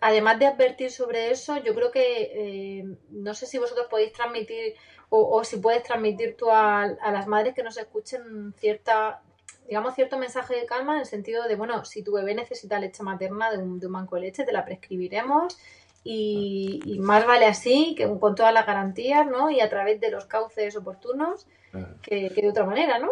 además 0.00 0.40
de 0.40 0.46
advertir 0.46 0.90
sobre 0.90 1.30
eso, 1.30 1.58
yo 1.58 1.76
creo 1.76 1.92
que 1.92 2.32
eh, 2.34 2.84
no 3.10 3.34
sé 3.34 3.46
si 3.46 3.58
vosotros 3.58 3.86
podéis 3.88 4.12
transmitir 4.12 4.74
o, 5.10 5.44
si 5.44 5.58
puedes 5.58 5.84
transmitir 5.84 6.36
tú 6.36 6.50
a, 6.50 6.82
a, 6.82 7.12
las 7.12 7.28
madres 7.28 7.54
que 7.54 7.62
nos 7.62 7.76
escuchen 7.76 8.52
cierta 8.58 9.22
digamos, 9.68 9.94
cierto 9.94 10.18
mensaje 10.18 10.56
de 10.56 10.66
calma 10.66 10.94
en 10.94 11.00
el 11.00 11.06
sentido 11.06 11.46
de, 11.46 11.54
bueno, 11.54 11.84
si 11.84 12.02
tu 12.02 12.12
bebé 12.12 12.34
necesita 12.34 12.78
leche 12.78 13.02
materna 13.02 13.50
de 13.50 13.58
un, 13.58 13.78
de 13.78 13.86
un 13.86 13.92
banco 13.92 14.16
de 14.16 14.22
leche, 14.22 14.44
te 14.44 14.52
la 14.52 14.64
prescribiremos 14.64 15.56
y, 16.02 16.98
más 17.00 17.26
vale 17.26 17.46
así, 17.46 17.94
que 17.96 18.08
con 18.18 18.34
todas 18.34 18.54
las 18.54 18.66
garantías, 18.66 19.26
¿no? 19.26 19.50
Y 19.50 19.60
a 19.60 19.68
través 19.68 20.00
de 20.00 20.10
los 20.10 20.24
cauces 20.26 20.76
oportunos 20.76 21.46
que, 22.02 22.30
de 22.30 22.48
otra 22.48 22.64
manera, 22.64 22.98
¿no? 22.98 23.10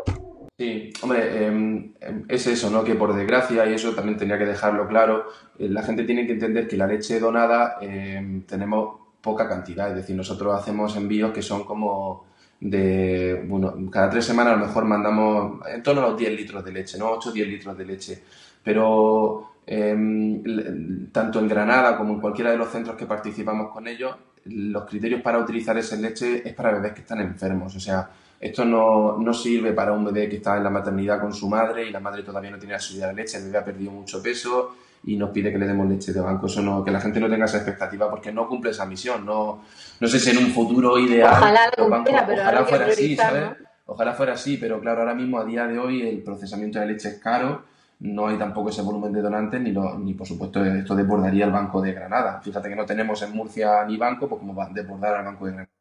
Sí, 0.56 0.92
hombre, 1.02 1.46
em, 1.46 1.94
es 2.28 2.46
eso, 2.46 2.70
¿no? 2.70 2.82
Que 2.82 2.94
por 2.94 3.14
desgracia, 3.14 3.66
y 3.66 3.74
eso 3.74 3.94
también 3.94 4.18
tenía 4.18 4.38
que 4.38 4.46
dejarlo 4.46 4.88
claro, 4.88 5.26
eh, 5.58 5.68
la 5.68 5.82
gente 5.82 6.04
tiene 6.04 6.26
que 6.26 6.32
entender 6.32 6.66
que 6.66 6.76
la 6.76 6.86
leche 6.86 7.20
donada 7.20 7.76
em, 7.80 8.42
tenemos 8.42 8.98
poca 9.20 9.48
cantidad, 9.48 9.90
es 9.90 9.96
decir, 9.96 10.16
nosotros 10.16 10.54
hacemos 10.54 10.96
envíos 10.96 11.32
que 11.32 11.42
son 11.42 11.64
como 11.64 12.24
de, 12.60 13.44
bueno, 13.46 13.74
cada 13.90 14.10
tres 14.10 14.24
semanas 14.24 14.54
a 14.54 14.56
lo 14.56 14.66
mejor 14.66 14.84
mandamos 14.84 15.60
en 15.68 15.82
torno 15.82 16.02
a 16.02 16.08
los 16.08 16.18
10 16.18 16.32
litros 16.32 16.64
de 16.64 16.72
leche, 16.72 16.98
¿no? 16.98 17.10
8 17.10 17.28
o 17.28 17.32
10 17.32 17.48
litros 17.48 17.78
de 17.78 17.84
leche. 17.84 18.22
Pero 18.62 19.52
em, 19.66 21.10
tanto 21.12 21.38
en 21.38 21.48
Granada 21.48 21.96
como 21.96 22.14
en 22.14 22.20
cualquiera 22.20 22.50
de 22.50 22.56
los 22.56 22.68
centros 22.68 22.96
que 22.96 23.06
participamos 23.06 23.72
con 23.72 23.86
ellos, 23.86 24.16
los 24.44 24.84
criterios 24.86 25.20
para 25.22 25.38
utilizar 25.38 25.76
esa 25.78 25.96
leche 25.96 26.46
es 26.46 26.54
para 26.54 26.72
bebés 26.72 26.92
que 26.92 27.00
están 27.00 27.20
enfermos. 27.20 27.76
O 27.76 27.80
sea, 27.80 28.10
esto 28.40 28.64
no, 28.64 29.18
no, 29.18 29.34
sirve 29.34 29.72
para 29.72 29.92
un 29.92 30.04
bebé 30.04 30.28
que 30.28 30.36
está 30.36 30.56
en 30.56 30.64
la 30.64 30.70
maternidad 30.70 31.20
con 31.20 31.32
su 31.32 31.48
madre 31.48 31.86
y 31.86 31.90
la 31.90 32.00
madre 32.00 32.22
todavía 32.22 32.50
no 32.50 32.58
tiene 32.58 32.74
la 32.74 32.80
subida 32.80 33.08
de 33.08 33.14
leche, 33.14 33.38
el 33.38 33.44
bebé 33.44 33.58
ha 33.58 33.64
perdido 33.64 33.90
mucho 33.92 34.22
peso 34.22 34.74
y 35.04 35.16
nos 35.16 35.30
pide 35.30 35.52
que 35.52 35.58
le 35.58 35.66
demos 35.66 35.88
leche 35.88 36.12
de 36.12 36.20
banco. 36.20 36.46
Eso 36.46 36.62
no, 36.62 36.84
que 36.84 36.90
la 36.90 37.00
gente 37.00 37.20
no 37.20 37.28
tenga 37.28 37.44
esa 37.44 37.58
expectativa 37.58 38.10
porque 38.10 38.32
no 38.32 38.48
cumple 38.48 38.70
esa 38.70 38.86
misión. 38.86 39.24
No, 39.24 39.62
no 40.00 40.08
sé 40.08 40.18
si 40.18 40.30
en 40.30 40.38
un 40.38 40.50
futuro 40.50 40.98
ideal 40.98 41.32
ojalá, 41.32 41.70
ojalá 41.78 42.64
fuera 42.64 42.86
así, 42.86 43.16
¿sabes? 43.16 43.50
Ojalá 43.86 44.12
fuera 44.12 44.32
así, 44.34 44.58
pero 44.58 44.80
claro, 44.80 45.00
ahora 45.00 45.14
mismo 45.14 45.38
a 45.38 45.44
día 45.44 45.66
de 45.66 45.78
hoy 45.78 46.06
el 46.06 46.22
procesamiento 46.22 46.78
de 46.78 46.86
leche 46.86 47.08
es 47.08 47.18
caro, 47.20 47.62
no 48.00 48.28
hay 48.28 48.36
tampoco 48.36 48.68
ese 48.68 48.82
volumen 48.82 49.12
de 49.12 49.22
donantes, 49.22 49.60
ni, 49.60 49.72
ni 49.72 50.14
por 50.14 50.26
supuesto 50.26 50.62
esto 50.64 50.94
desbordaría 50.94 51.46
el 51.46 51.52
Banco 51.52 51.80
de 51.80 51.94
Granada. 51.94 52.40
Fíjate 52.42 52.68
que 52.68 52.76
no 52.76 52.84
tenemos 52.84 53.22
en 53.22 53.32
Murcia 53.32 53.84
ni 53.86 53.96
banco, 53.96 54.28
pues 54.28 54.40
como 54.40 54.54
va 54.54 54.66
a 54.66 54.68
desbordar 54.68 55.16
al 55.16 55.24
Banco 55.24 55.46
de 55.46 55.52
Granada. 55.52 55.72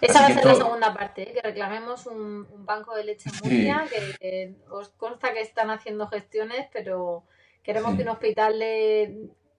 Esa 0.00 0.20
va 0.20 0.26
a 0.26 0.32
ser 0.32 0.44
la 0.44 0.54
segunda 0.54 0.94
parte, 0.94 1.30
¿eh? 1.30 1.32
que 1.34 1.42
reclamemos 1.42 2.06
un, 2.06 2.46
banco 2.64 2.94
de 2.94 3.04
leche 3.04 3.28
en 3.28 3.36
Murcia, 3.36 3.84
que 4.20 4.54
os 4.70 4.90
consta 4.90 5.32
que 5.32 5.40
están 5.40 5.70
haciendo 5.70 6.06
gestiones, 6.06 6.68
pero 6.72 7.24
Queremos 7.62 7.96
que 7.96 8.02
un 8.02 8.08
hospital 8.08 8.62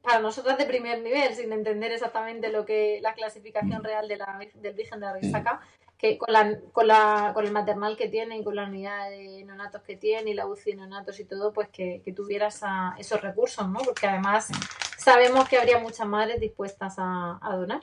para 0.02 0.20
nosotras 0.20 0.58
de 0.58 0.66
primer 0.66 1.02
nivel, 1.02 1.34
sin 1.34 1.52
entender 1.54 1.92
exactamente 1.92 2.50
lo 2.50 2.66
que 2.66 3.00
la 3.02 3.14
clasificación 3.14 3.82
mm. 3.82 3.86
real 3.86 4.08
de 4.08 4.18
la, 4.18 4.40
del 4.56 4.74
Virgen 4.74 5.00
de 5.00 5.06
la 5.06 5.14
Risaca, 5.14 5.62
que 5.98 6.18
con, 6.18 6.34
la, 6.34 6.60
con, 6.74 6.88
la, 6.88 7.32
con 7.34 7.46
el 7.46 7.54
maternal 7.54 7.96
que 7.96 8.10
tiene 8.10 8.38
y 8.38 8.44
con 8.44 8.56
la 8.56 8.66
unidad 8.66 9.10
de 9.10 9.46
neonatos 9.46 9.82
que 9.84 9.96
tiene 9.96 10.32
y 10.32 10.34
la 10.34 10.46
UCI 10.46 10.72
de 10.72 10.78
neonatos 10.78 11.20
y 11.22 11.26
todo, 11.26 11.54
pues 11.54 11.70
que, 11.70 12.02
que 12.04 12.12
tuviera 12.12 12.50
esos 12.98 13.22
recursos, 13.22 13.70
¿no? 13.70 13.80
Porque 13.80 14.08
además 14.08 14.50
sabemos 14.98 15.48
que 15.48 15.58
habría 15.58 15.80
muchas 15.80 16.06
madres 16.06 16.42
dispuestas 16.42 16.96
a 16.98 17.56
donar. 17.56 17.82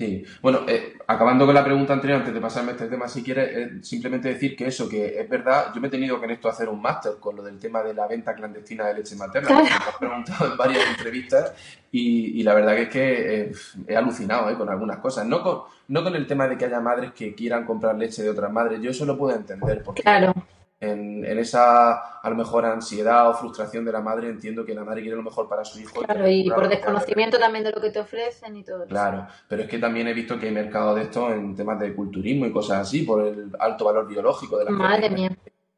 Sí, 0.00 0.24
bueno, 0.40 0.60
eh, 0.68 0.96
acabando 1.08 1.44
con 1.44 1.56
la 1.56 1.64
pregunta 1.64 1.92
anterior, 1.92 2.20
antes 2.20 2.32
de 2.32 2.40
pasarme 2.40 2.70
a 2.70 2.74
este 2.74 2.86
tema, 2.86 3.08
si 3.08 3.20
quieres, 3.20 3.84
simplemente 3.84 4.28
decir 4.28 4.54
que 4.54 4.68
eso, 4.68 4.88
que 4.88 5.20
es 5.20 5.28
verdad, 5.28 5.72
yo 5.74 5.80
me 5.80 5.88
he 5.88 5.90
tenido 5.90 6.20
que 6.20 6.26
en 6.26 6.30
esto 6.30 6.48
hacer 6.48 6.68
un 6.68 6.80
máster 6.80 7.14
con 7.18 7.34
lo 7.34 7.42
del 7.42 7.58
tema 7.58 7.82
de 7.82 7.94
la 7.94 8.06
venta 8.06 8.32
clandestina 8.32 8.86
de 8.86 8.94
leche 8.94 9.16
materna, 9.16 9.60
me 9.60 9.66
he 9.66 9.98
preguntado 9.98 10.52
en 10.52 10.56
varias 10.56 10.86
entrevistas 10.86 11.52
y, 11.90 12.40
la 12.44 12.54
verdad 12.54 12.76
que 12.76 12.82
es 12.82 12.88
que 12.90 13.40
eh, 13.40 13.52
he 13.88 13.96
alucinado 13.96 14.48
eh, 14.50 14.54
con 14.54 14.68
algunas 14.68 14.98
cosas, 14.98 15.26
no 15.26 15.42
con, 15.42 15.62
no 15.88 16.04
con 16.04 16.14
el 16.14 16.28
tema 16.28 16.46
de 16.46 16.56
que 16.56 16.66
haya 16.66 16.78
madres 16.78 17.10
que 17.10 17.34
quieran 17.34 17.66
comprar 17.66 17.96
leche 17.96 18.22
de 18.22 18.30
otras 18.30 18.52
madres, 18.52 18.80
yo 18.80 18.92
eso 18.92 19.04
lo 19.04 19.18
puedo 19.18 19.34
entender, 19.34 19.82
porque 19.82 20.02
claro 20.02 20.32
en, 20.80 21.24
esa, 21.38 22.18
a 22.20 22.30
lo 22.30 22.36
mejor, 22.36 22.64
ansiedad 22.64 23.28
o 23.28 23.34
frustración 23.34 23.84
de 23.84 23.92
la 23.92 24.00
madre, 24.00 24.28
entiendo 24.28 24.64
que 24.64 24.74
la 24.74 24.84
madre 24.84 25.00
quiere 25.00 25.16
lo 25.16 25.22
mejor 25.22 25.48
para 25.48 25.64
su 25.64 25.80
hijo. 25.80 26.02
Claro, 26.02 26.28
y, 26.28 26.48
por 26.50 26.68
desconocimiento 26.68 27.38
también 27.38 27.64
de 27.64 27.72
lo 27.72 27.80
que 27.80 27.90
te 27.90 27.98
ofrecen 27.98 28.56
y 28.56 28.62
todo 28.62 28.86
Claro, 28.86 29.26
pero 29.48 29.62
es 29.62 29.68
que 29.68 29.78
también 29.78 30.06
he 30.06 30.14
visto 30.14 30.38
que 30.38 30.46
hay 30.46 30.52
mercado 30.52 30.94
de 30.94 31.02
esto 31.02 31.32
en 31.32 31.56
temas 31.56 31.80
de 31.80 31.94
culturismo 31.94 32.46
y 32.46 32.52
cosas 32.52 32.80
así, 32.80 33.02
por 33.02 33.26
el 33.26 33.50
alto 33.58 33.84
valor 33.84 34.06
biológico 34.06 34.58
de 34.58 34.66
la 34.66 34.70
Madre 34.70 35.10
mía. 35.10 35.30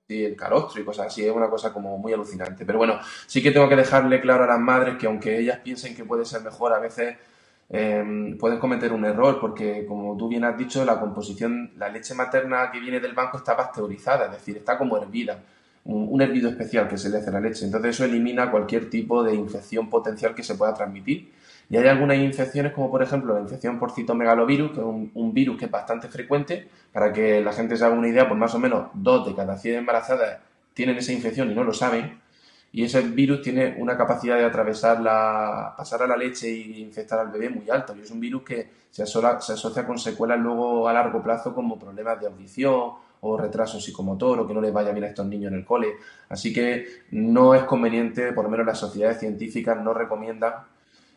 Sí, 0.07 0.25
el 0.25 0.37
calostro 0.37 0.83
y 0.83 0.85
cosas 0.85 1.07
así, 1.07 1.25
es 1.25 1.33
una 1.33 1.49
cosa 1.49 1.73
como 1.73 1.97
muy 1.97 2.13
alucinante. 2.13 2.67
Pero 2.67 2.79
bueno, 2.79 2.99
sí 3.27 3.43
que 3.43 3.53
tengo 3.53 3.69
que 3.69 3.77
dejarle 3.77 4.21
claro 4.21 4.45
a 4.45 4.49
las 4.49 4.59
madres 4.59 4.97
que 4.99 5.07
aunque 5.07 5.39
ellas 5.39 5.61
piensen 5.63 5.95
que 5.95 6.05
puede 6.05 6.25
ser 6.25 6.43
mejor, 6.43 6.75
a 6.75 6.81
veces 6.81 7.17
eh, 7.73 8.37
pueden 8.39 8.59
cometer 8.59 8.93
un 8.93 9.05
error 9.05 9.39
porque, 9.41 9.87
como 9.87 10.17
tú 10.17 10.29
bien 10.29 10.45
has 10.45 10.59
dicho, 10.59 10.85
la 10.85 10.99
composición, 10.99 11.71
la 11.77 11.89
leche 11.89 12.15
materna 12.15 12.71
que 12.73 12.81
viene 12.81 12.99
del 12.99 13.15
banco 13.15 13.39
está 13.39 13.57
pasteurizada, 13.57 14.27
es 14.27 14.33
decir, 14.33 14.57
está 14.57 14.77
como 14.77 14.97
hervida, 14.97 15.41
un, 15.85 16.21
hervido 16.21 16.51
especial 16.51 16.89
que 16.89 16.99
se 16.99 17.09
le 17.09 17.19
hace 17.19 17.31
a 17.31 17.33
la 17.35 17.41
leche. 17.41 17.65
Entonces 17.65 17.95
eso 17.95 18.05
elimina 18.05 18.51
cualquier 18.51 18.91
tipo 18.91 19.23
de 19.23 19.35
infección 19.35 19.89
potencial 19.89 20.35
que 20.35 20.43
se 20.43 20.57
pueda 20.57 20.75
transmitir. 20.75 21.31
Y 21.71 21.77
hay 21.77 21.87
algunas 21.87 22.19
infecciones 22.19 22.73
como 22.73 22.91
por 22.91 23.03
ejemplo 23.03 23.35
la 23.35 23.41
infección 23.41 23.79
por 23.79 23.93
citomegalovirus, 23.93 24.73
que 24.73 24.81
es 24.81 24.87
un, 24.87 25.33
virus 25.33 25.57
que 25.57 25.67
es 25.67 25.71
bastante 25.71 26.09
frecuente, 26.09 26.69
para 26.93 27.13
que 27.13 27.41
la 27.41 27.53
gente 27.53 27.77
se 27.77 27.85
haga 27.85 27.95
una 27.95 28.09
idea, 28.09 28.27
pues 28.27 28.39
más 28.39 28.53
o 28.55 28.59
menos 28.59 28.89
dos 28.95 29.27
de 29.27 29.35
cada 29.37 29.57
100 29.57 29.77
embarazadas 29.77 30.41
tienen 30.75 30.97
esa 30.97 31.13
infección 31.13 31.51
y 31.51 31.55
no 31.55 31.63
lo 31.63 31.73
saben 31.73 32.19
y 32.73 32.85
ese 32.85 33.01
virus 33.01 33.43
tiene 33.43 33.77
una 33.79 33.97
capacidad 33.97 34.37
de 34.37 34.45
atravesar 34.45 35.01
la, 35.01 35.75
pasar 35.77 36.03
a 36.03 36.07
la 36.07 36.17
leche 36.17 36.49
e 36.49 36.81
infectar 36.81 37.19
al 37.19 37.31
bebé 37.31 37.51
muy 37.51 37.69
alta. 37.69 37.95
Y 37.97 38.03
es 38.03 38.11
un 38.11 38.21
virus 38.21 38.43
que 38.43 38.69
se, 38.91 39.05
se 39.07 39.19
asocia 39.53 39.85
con 39.85 39.99
secuelas 39.99 40.39
luego 40.39 40.89
a 40.89 40.93
largo 40.93 41.21
plazo 41.23 41.53
como 41.53 41.79
problemas 41.79 42.21
de 42.21 42.29
audición 42.29 42.93
o 43.23 43.37
retraso 43.37 43.81
psicomotor 43.81 44.39
o 44.39 44.47
que 44.47 44.55
no 44.55 44.61
les 44.61 44.73
vaya 44.73 44.93
bien 44.93 45.05
a 45.05 45.09
estos 45.09 45.27
niños 45.27 45.51
en 45.51 45.59
el 45.59 45.65
cole. 45.65 45.95
Así 46.29 46.53
que 46.53 46.87
no 47.11 47.55
es 47.55 47.65
conveniente, 47.65 48.33
por 48.33 48.45
lo 48.45 48.51
menos 48.51 48.67
las 48.67 48.79
sociedades 48.79 49.19
científicas 49.19 49.83
no 49.83 49.93
recomiendan 49.93 50.55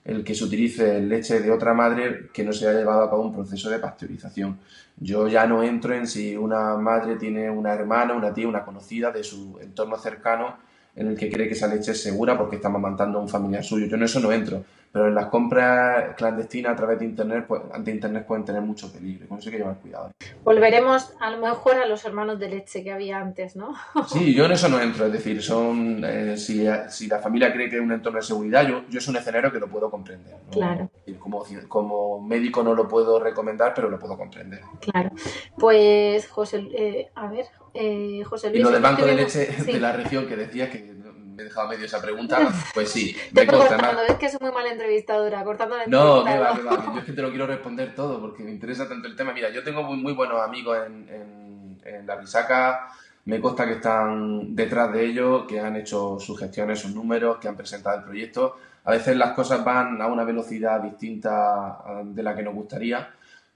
el 0.05 0.23
que 0.23 0.35
se 0.35 0.43
utilice 0.43 0.99
leche 0.99 1.39
de 1.39 1.51
otra 1.51 1.73
madre 1.73 2.29
que 2.33 2.43
no 2.43 2.51
se 2.51 2.67
haya 2.67 2.79
llevado 2.79 3.03
a 3.03 3.09
cabo 3.09 3.21
un 3.21 3.33
proceso 3.33 3.69
de 3.69 3.79
pasteurización. 3.79 4.59
Yo 4.97 5.27
ya 5.27 5.45
no 5.45 5.63
entro 5.63 5.93
en 5.93 6.07
si 6.07 6.35
una 6.35 6.75
madre 6.77 7.15
tiene 7.15 7.49
una 7.49 7.73
hermana, 7.73 8.13
una 8.13 8.33
tía, 8.33 8.47
una 8.47 8.65
conocida 8.65 9.11
de 9.11 9.23
su 9.23 9.59
entorno 9.61 9.97
cercano 9.97 10.72
en 10.95 11.07
el 11.07 11.17
que 11.17 11.31
cree 11.31 11.47
que 11.47 11.53
esa 11.53 11.67
leche 11.67 11.91
es 11.91 12.01
segura 12.01 12.37
porque 12.37 12.57
está 12.57 12.67
amamantando 12.67 13.19
a 13.19 13.21
un 13.21 13.29
familiar 13.29 13.63
suyo. 13.63 13.87
Yo 13.87 13.95
en 13.95 14.03
eso 14.03 14.19
no 14.19 14.31
entro. 14.31 14.63
Pero 14.93 15.07
en 15.07 15.15
las 15.15 15.25
compras 15.25 16.13
clandestinas 16.15 16.73
a 16.73 16.75
través 16.75 16.99
de 16.99 17.05
Internet, 17.05 17.45
pues, 17.47 17.63
ante 17.73 17.89
Internet 17.89 18.27
pueden 18.27 18.45
tener 18.45 18.61
mucho 18.61 18.93
peligro. 18.93 19.27
Con 19.27 19.39
eso 19.39 19.49
hay 19.49 19.53
que 19.53 19.57
llevar 19.57 19.79
cuidado. 19.79 20.11
Volveremos 20.43 21.15
a 21.19 21.31
lo 21.31 21.39
mejor 21.39 21.77
a 21.77 21.87
los 21.87 22.05
hermanos 22.05 22.37
de 22.37 22.49
leche 22.49 22.83
que 22.83 22.91
había 22.91 23.17
antes, 23.17 23.55
¿no? 23.55 23.73
Sí, 24.07 24.35
yo 24.35 24.45
en 24.45 24.51
eso 24.51 24.69
no 24.69 24.79
entro. 24.79 25.07
Es 25.07 25.13
decir, 25.13 25.41
son 25.41 26.03
eh, 26.05 26.37
si, 26.37 26.67
si, 26.89 27.07
la 27.07 27.17
familia 27.17 27.51
cree 27.51 27.71
que 27.71 27.77
es 27.77 27.81
un 27.81 27.91
entorno 27.91 28.19
de 28.19 28.25
seguridad, 28.25 28.67
yo, 28.67 28.83
yo 28.87 28.99
es 28.99 29.07
un 29.07 29.15
escenario 29.15 29.51
que 29.51 29.59
lo 29.59 29.67
puedo 29.67 29.89
comprender. 29.89 30.35
Claro. 30.51 30.91
Como, 31.17 31.43
como 31.67 32.21
médico 32.21 32.61
no 32.61 32.75
lo 32.75 32.87
puedo 32.87 33.19
recomendar, 33.19 33.73
pero 33.73 33.89
lo 33.89 33.97
puedo 33.97 34.15
comprender. 34.15 34.61
Claro. 34.79 35.09
Pues, 35.57 36.27
José, 36.27 36.67
eh, 36.71 37.09
a 37.15 37.27
ver, 37.29 37.47
eh, 37.73 38.21
José 38.25 38.49
Luis. 38.49 38.59
Y 38.59 38.63
lo 38.63 38.69
del 38.69 38.83
banco 38.83 39.07
de 39.07 39.15
leche 39.15 39.47
de 39.65 39.79
la 39.79 39.93
región 39.93 40.27
que 40.27 40.35
decía 40.35 40.69
que 40.69 40.93
me 41.35 41.41
he 41.41 41.45
dejado 41.45 41.67
medio 41.67 41.85
esa 41.85 42.01
pregunta, 42.01 42.39
pues 42.73 42.89
sí, 42.89 43.15
me 43.31 43.47
consta. 43.47 43.77
Cuando 43.77 44.01
ves 44.03 44.17
que 44.17 44.29
soy 44.29 44.39
muy 44.41 44.51
mal 44.51 44.65
entrevistadora, 44.67 45.43
cortando 45.43 45.77
la 45.77 45.87
No, 45.87 46.23
que 46.23 46.37
va, 46.37 46.55
que 46.55 46.63
va, 46.63 46.93
yo 46.93 46.99
es 46.99 47.05
que 47.05 47.13
te 47.13 47.21
lo 47.21 47.29
quiero 47.29 47.47
responder 47.47 47.95
todo 47.95 48.21
porque 48.21 48.43
me 48.43 48.51
interesa 48.51 48.87
tanto 48.87 49.07
el 49.07 49.15
tema. 49.15 49.33
Mira, 49.33 49.49
yo 49.49 49.63
tengo 49.63 49.83
muy, 49.83 49.97
muy 49.97 50.13
buenos 50.13 50.41
amigos 50.41 50.77
en, 50.85 51.09
en, 51.09 51.81
en 51.83 52.07
la 52.07 52.15
risaca, 52.15 52.87
me 53.25 53.39
consta 53.39 53.65
que 53.65 53.73
están 53.73 54.55
detrás 54.55 54.91
de 54.91 55.05
ellos, 55.05 55.45
que 55.47 55.59
han 55.59 55.75
hecho 55.75 56.19
sus 56.19 56.39
gestiones, 56.39 56.79
sus 56.79 56.93
números, 56.93 57.37
que 57.37 57.47
han 57.47 57.55
presentado 57.55 57.97
el 57.97 58.03
proyecto. 58.03 58.57
A 58.85 58.91
veces 58.91 59.15
las 59.15 59.31
cosas 59.31 59.63
van 59.63 60.01
a 60.01 60.07
una 60.07 60.23
velocidad 60.25 60.81
distinta 60.81 61.79
de 62.03 62.21
la 62.21 62.35
que 62.35 62.43
nos 62.43 62.53
gustaría 62.53 63.09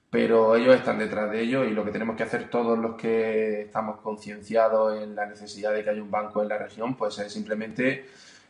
pero 0.09 0.55
ellos 0.55 0.75
están 0.75 0.99
detrás 0.99 1.29
de 1.31 1.41
ello 1.41 1.65
y 1.65 1.71
lo 1.71 1.83
que 1.83 1.91
tenemos 1.91 2.15
que 2.15 2.23
hacer 2.23 2.49
todos 2.49 2.77
los 2.77 2.95
que 2.95 3.63
estamos 3.63 3.99
concienciados 3.99 5.01
en 5.01 5.15
la 5.15 5.25
necesidad 5.25 5.73
de 5.73 5.83
que 5.83 5.89
haya 5.89 6.01
un 6.01 6.11
banco 6.11 6.41
en 6.41 6.49
la 6.49 6.57
región, 6.57 6.95
pues 6.95 7.19
es 7.19 7.31
simplemente 7.31 8.05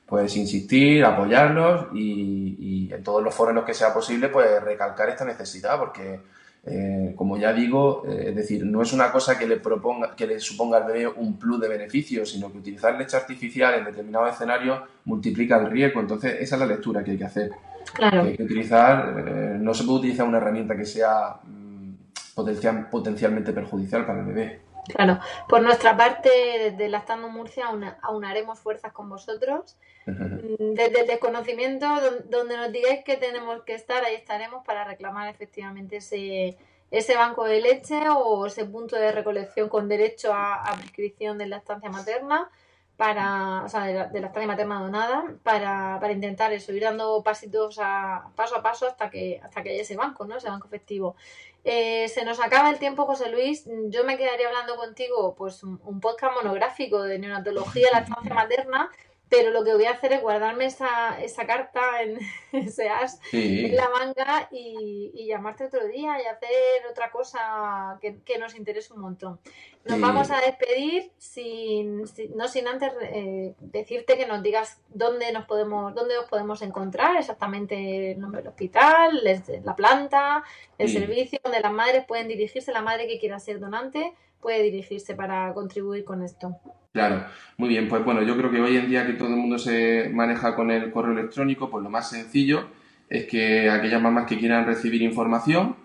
pues 0.06 0.38
insistir, 0.38 1.04
apoyarlos 1.04 1.88
y, 1.94 2.90
en 2.94 3.04
todos 3.04 3.22
los 3.22 3.36
foros 3.36 3.52
en 3.52 3.56
los 3.58 3.66
que 3.66 3.74
sea 3.74 3.94
posible, 3.94 4.30
pues 4.30 4.64
recalcar 4.64 5.10
esta 5.10 5.26
necesidad, 5.26 5.78
porque 5.78 6.22
eh, 6.66 7.14
como 7.16 7.38
ya 7.38 7.52
digo, 7.52 8.04
eh, 8.08 8.28
es 8.30 8.36
decir, 8.36 8.66
no 8.66 8.82
es 8.82 8.94
una 8.94 9.12
cosa 9.12 9.38
que 9.38 9.46
le 9.46 9.58
proponga, 9.58 10.16
que 10.16 10.26
le 10.26 10.40
suponga 10.40 10.78
al 10.78 10.86
bebé 10.86 11.08
un 11.08 11.38
plus 11.38 11.60
de 11.60 11.68
beneficios, 11.68 12.32
sino 12.32 12.52
que 12.52 12.60
utilizar 12.60 12.98
leche 12.98 13.18
artificial 13.18 13.74
en 13.76 13.86
determinados 13.86 14.34
escenarios 14.34 14.82
multiplica 15.06 15.58
el 15.58 15.70
riesgo. 15.70 16.00
Entonces, 16.00 16.38
esa 16.40 16.56
es 16.56 16.60
la 16.60 16.68
lectura 16.68 17.04
que 17.04 17.12
hay 17.12 17.18
que 17.18 17.26
hacer. 17.26 17.52
Claro. 17.94 18.24
hay 18.24 18.36
que 18.36 18.44
utilizar, 18.44 19.14
eh, 19.18 19.58
no 19.60 19.74
se 19.74 19.84
puede 19.84 20.00
utilizar 20.00 20.28
una 20.28 20.38
herramienta 20.38 20.76
que 20.76 20.86
sea 20.86 21.40
mm, 21.44 21.94
potencial, 22.36 22.90
potencialmente 22.90 23.54
perjudicial 23.54 24.06
para 24.06 24.20
el 24.20 24.26
bebé. 24.26 24.62
Claro, 24.88 25.20
por 25.50 25.62
nuestra 25.62 25.98
parte, 25.98 26.30
desde 26.30 26.88
Lactando 26.88 27.28
Murcia, 27.30 27.66
aunaremos 28.02 28.60
fuerzas 28.60 28.94
con 28.94 29.10
vosotros. 29.10 29.78
Mm, 30.06 30.74
desde 30.74 31.02
el 31.02 31.08
desconocimiento, 31.08 31.88
donde 32.30 32.56
nos 32.56 32.72
digáis 32.72 33.04
que 33.04 33.18
tenemos 33.18 33.64
que 33.64 33.76
estar, 33.76 34.04
ahí 34.06 34.16
estaremos 34.16 34.66
para 34.66 34.86
reclamar 34.86 35.28
efectivamente 35.28 35.98
ese, 35.98 36.58
ese 36.92 37.16
banco 37.16 37.44
de 37.44 37.60
leche 37.62 38.08
o 38.10 38.46
ese 38.46 38.64
punto 38.64 38.96
de 38.96 39.12
recolección 39.12 39.68
con 39.68 39.90
derecho 39.90 40.34
a, 40.34 40.64
a 40.64 40.76
prescripción 40.76 41.38
de 41.38 41.48
lactancia 41.48 41.90
materna 41.90 42.50
para, 42.98 43.64
o 43.64 43.70
sea, 43.70 43.84
de 43.86 43.94
la, 43.94 44.08
de 44.08 44.20
estancia 44.20 44.48
materna 44.48 44.82
donada, 44.82 45.36
para, 45.44 46.00
para, 46.02 46.12
intentar 46.12 46.52
eso, 46.52 46.74
ir 46.74 46.82
dando 46.82 47.22
pasitos 47.22 47.78
a, 47.80 48.32
paso 48.36 48.56
a 48.56 48.64
paso 48.64 48.88
hasta 48.88 49.12
que, 49.12 49.40
hasta 49.44 49.62
que 49.62 49.70
haya 49.70 49.84
ese 49.84 49.96
banco, 49.96 50.26
¿no? 50.26 50.38
Ese 50.38 50.50
banco 50.50 50.68
efectivo. 50.68 51.16
Eh, 51.64 52.08
se 52.10 52.26
nos 52.26 52.40
acaba 52.40 52.72
el 52.72 52.80
tiempo, 52.80 53.06
José 53.06 53.30
Luis. 53.30 53.66
Yo 53.90 54.04
me 54.04 54.18
quedaría 54.18 54.48
hablando 54.48 54.76
contigo, 54.78 55.36
pues, 55.38 55.64
un, 55.64 55.80
un 55.86 56.00
podcast 56.00 56.34
monográfico 56.36 57.04
de 57.04 57.20
neonatología 57.20 57.90
la 57.92 58.00
estancia 58.00 58.34
materna, 58.34 58.90
pero 59.30 59.52
lo 59.52 59.64
que 59.64 59.74
voy 59.74 59.86
a 59.86 59.92
hacer 59.92 60.14
es 60.14 60.22
guardarme 60.22 60.66
esa, 60.66 61.22
esa 61.22 61.46
carta 61.46 62.02
en 62.02 62.20
ese 62.52 62.90
as 62.90 63.20
en 63.32 63.76
la 63.76 63.90
manga 63.90 64.48
y, 64.52 65.12
y, 65.14 65.28
llamarte 65.28 65.66
otro 65.66 65.86
día 65.88 66.22
y 66.22 66.26
hacer 66.26 66.88
otra 66.90 67.12
cosa 67.12 67.98
que, 68.02 68.20
que 68.24 68.38
nos 68.38 68.56
interese 68.56 68.94
un 68.94 69.02
montón. 69.02 69.40
Nos 69.86 70.02
vamos 70.02 70.32
a 70.32 70.42
despedir 70.42 71.12
sin, 71.18 72.04
no 72.36 72.48
sin 72.50 72.68
antes 72.68 72.92
eh, 73.02 73.54
decirte 73.60 74.18
que 74.18 74.26
nos 74.26 74.44
digas 74.44 74.82
dónde 74.90 75.32
nos 75.32 75.46
podemos, 75.46 75.96
dónde 75.96 76.18
os 76.18 76.28
podemos 76.28 76.62
encontrar, 76.62 77.16
exactamente 77.16 78.12
el 78.12 78.20
nombre 78.20 78.42
del 78.42 78.50
hospital, 78.50 79.22
la 79.64 79.76
planta, 79.76 80.44
el 80.78 80.90
servicio, 80.90 81.40
donde 81.42 81.62
las 81.62 81.72
madres 81.72 82.06
pueden 82.06 82.28
dirigirse, 82.28 82.74
la 82.74 82.82
madre 82.82 83.08
que 83.08 83.18
quiera 83.18 83.40
ser 83.40 83.62
donante 83.62 84.14
puede 84.42 84.64
dirigirse 84.64 85.16
para 85.16 85.54
contribuir 85.54 86.04
con 86.04 86.24
esto. 86.24 86.58
Claro, 86.94 87.26
muy 87.58 87.70
bien, 87.70 87.88
pues 87.88 88.04
bueno, 88.04 88.24
yo 88.24 88.36
creo 88.38 88.50
que 88.50 88.60
hoy 88.60 88.78
en 88.78 88.90
día 88.90 89.06
que 89.06 89.14
todo 89.14 89.30
el 89.30 89.36
mundo 89.36 89.58
se 89.58 90.10
maneja 90.14 90.56
con 90.56 90.72
el 90.72 90.92
correo 90.92 91.12
electrónico, 91.12 91.70
pues 91.70 91.84
lo 91.84 91.90
más 91.90 92.10
sencillo 92.10 92.68
es 93.10 93.26
que 93.26 93.70
aquellas 93.70 94.02
mamás 94.02 94.26
que 94.28 94.38
quieran 94.38 94.66
recibir 94.66 95.02
información, 95.02 95.76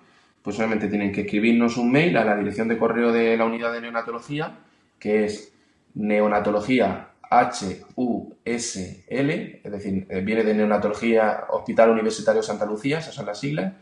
pues 0.42 0.56
obviamente 0.58 0.88
tienen 0.88 1.12
que 1.12 1.22
escribirnos 1.22 1.76
un 1.76 1.92
mail 1.92 2.16
a 2.16 2.24
la 2.24 2.36
dirección 2.36 2.68
de 2.68 2.78
correo 2.78 3.12
de 3.12 3.36
la 3.36 3.44
unidad 3.44 3.72
de 3.72 3.80
neonatología, 3.80 4.58
que 4.98 5.24
es 5.24 5.52
neonatología 5.94 7.12
H-U-S-L, 7.32 8.90
es 9.64 9.72
decir, 9.72 10.06
eh, 10.10 10.20
viene 10.20 10.44
de 10.44 10.54
Neonatología 10.54 11.44
Hospital 11.48 11.90
Universitario 11.90 12.42
Santa 12.42 12.66
Lucía, 12.66 12.98
esas 12.98 13.14
son 13.14 13.24
las 13.26 13.40
siglas, 13.40 13.72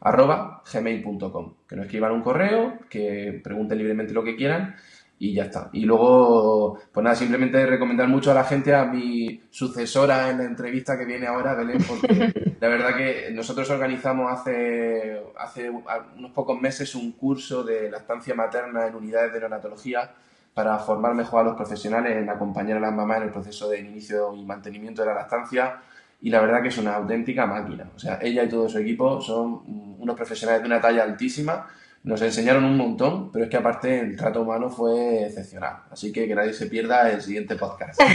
arroba 0.00 0.62
gmail.com. 0.72 1.54
Que 1.68 1.76
nos 1.76 1.86
escriban 1.86 2.12
un 2.12 2.22
correo, 2.22 2.78
que 2.88 3.40
pregunten 3.42 3.78
libremente 3.78 4.14
lo 4.14 4.24
que 4.24 4.36
quieran 4.36 4.76
y 5.22 5.34
ya 5.34 5.44
está. 5.44 5.68
Y 5.74 5.84
luego, 5.84 6.78
pues 6.90 7.04
nada, 7.04 7.14
simplemente 7.14 7.64
recomendar 7.66 8.08
mucho 8.08 8.30
a 8.30 8.34
la 8.34 8.44
gente 8.44 8.74
a 8.74 8.86
mi 8.86 9.42
sucesora 9.50 10.30
en 10.30 10.38
la 10.38 10.44
entrevista 10.44 10.98
que 10.98 11.04
viene 11.04 11.26
ahora, 11.26 11.54
Belén, 11.54 11.84
porque 11.86 12.32
la 12.58 12.68
verdad 12.68 12.96
que 12.96 13.30
nosotros 13.32 13.68
organizamos 13.68 14.32
hace, 14.32 15.22
hace 15.36 15.68
unos 15.68 16.30
pocos 16.32 16.58
meses 16.58 16.94
un 16.94 17.12
curso 17.12 17.62
de 17.62 17.90
lactancia 17.90 18.34
materna 18.34 18.86
en 18.86 18.94
unidades 18.94 19.34
de 19.34 19.40
neonatología 19.40 20.10
para 20.54 20.78
formar 20.78 21.14
mejor 21.14 21.40
a 21.40 21.44
los 21.44 21.56
profesionales 21.56 22.16
en 22.16 22.30
acompañar 22.30 22.78
a 22.78 22.80
las 22.80 22.92
mamás 22.92 23.18
en 23.18 23.24
el 23.24 23.30
proceso 23.30 23.68
de 23.68 23.80
inicio 23.80 24.34
y 24.34 24.42
mantenimiento 24.44 25.02
de 25.02 25.08
la 25.08 25.14
lactancia 25.14 25.82
y 26.22 26.30
la 26.30 26.40
verdad 26.40 26.62
que 26.62 26.68
es 26.68 26.78
una 26.78 26.94
auténtica 26.94 27.46
máquina. 27.46 27.90
O 27.94 27.98
sea, 27.98 28.18
ella 28.22 28.44
y 28.44 28.48
todo 28.48 28.68
su 28.68 28.78
equipo 28.78 29.20
son 29.20 29.62
unos 29.98 30.16
profesionales 30.16 30.62
de 30.62 30.66
una 30.66 30.80
talla 30.80 31.02
altísima 31.02 31.66
nos 32.02 32.22
enseñaron 32.22 32.64
un 32.64 32.78
montón, 32.78 33.30
pero 33.30 33.44
es 33.44 33.50
que 33.50 33.58
aparte 33.58 34.00
el 34.00 34.16
trato 34.16 34.40
humano 34.40 34.70
fue 34.70 35.24
excepcional. 35.24 35.82
Así 35.90 36.10
que 36.10 36.26
que 36.26 36.34
nadie 36.34 36.54
se 36.54 36.66
pierda 36.66 37.10
el 37.10 37.20
siguiente 37.20 37.56
podcast. 37.56 38.00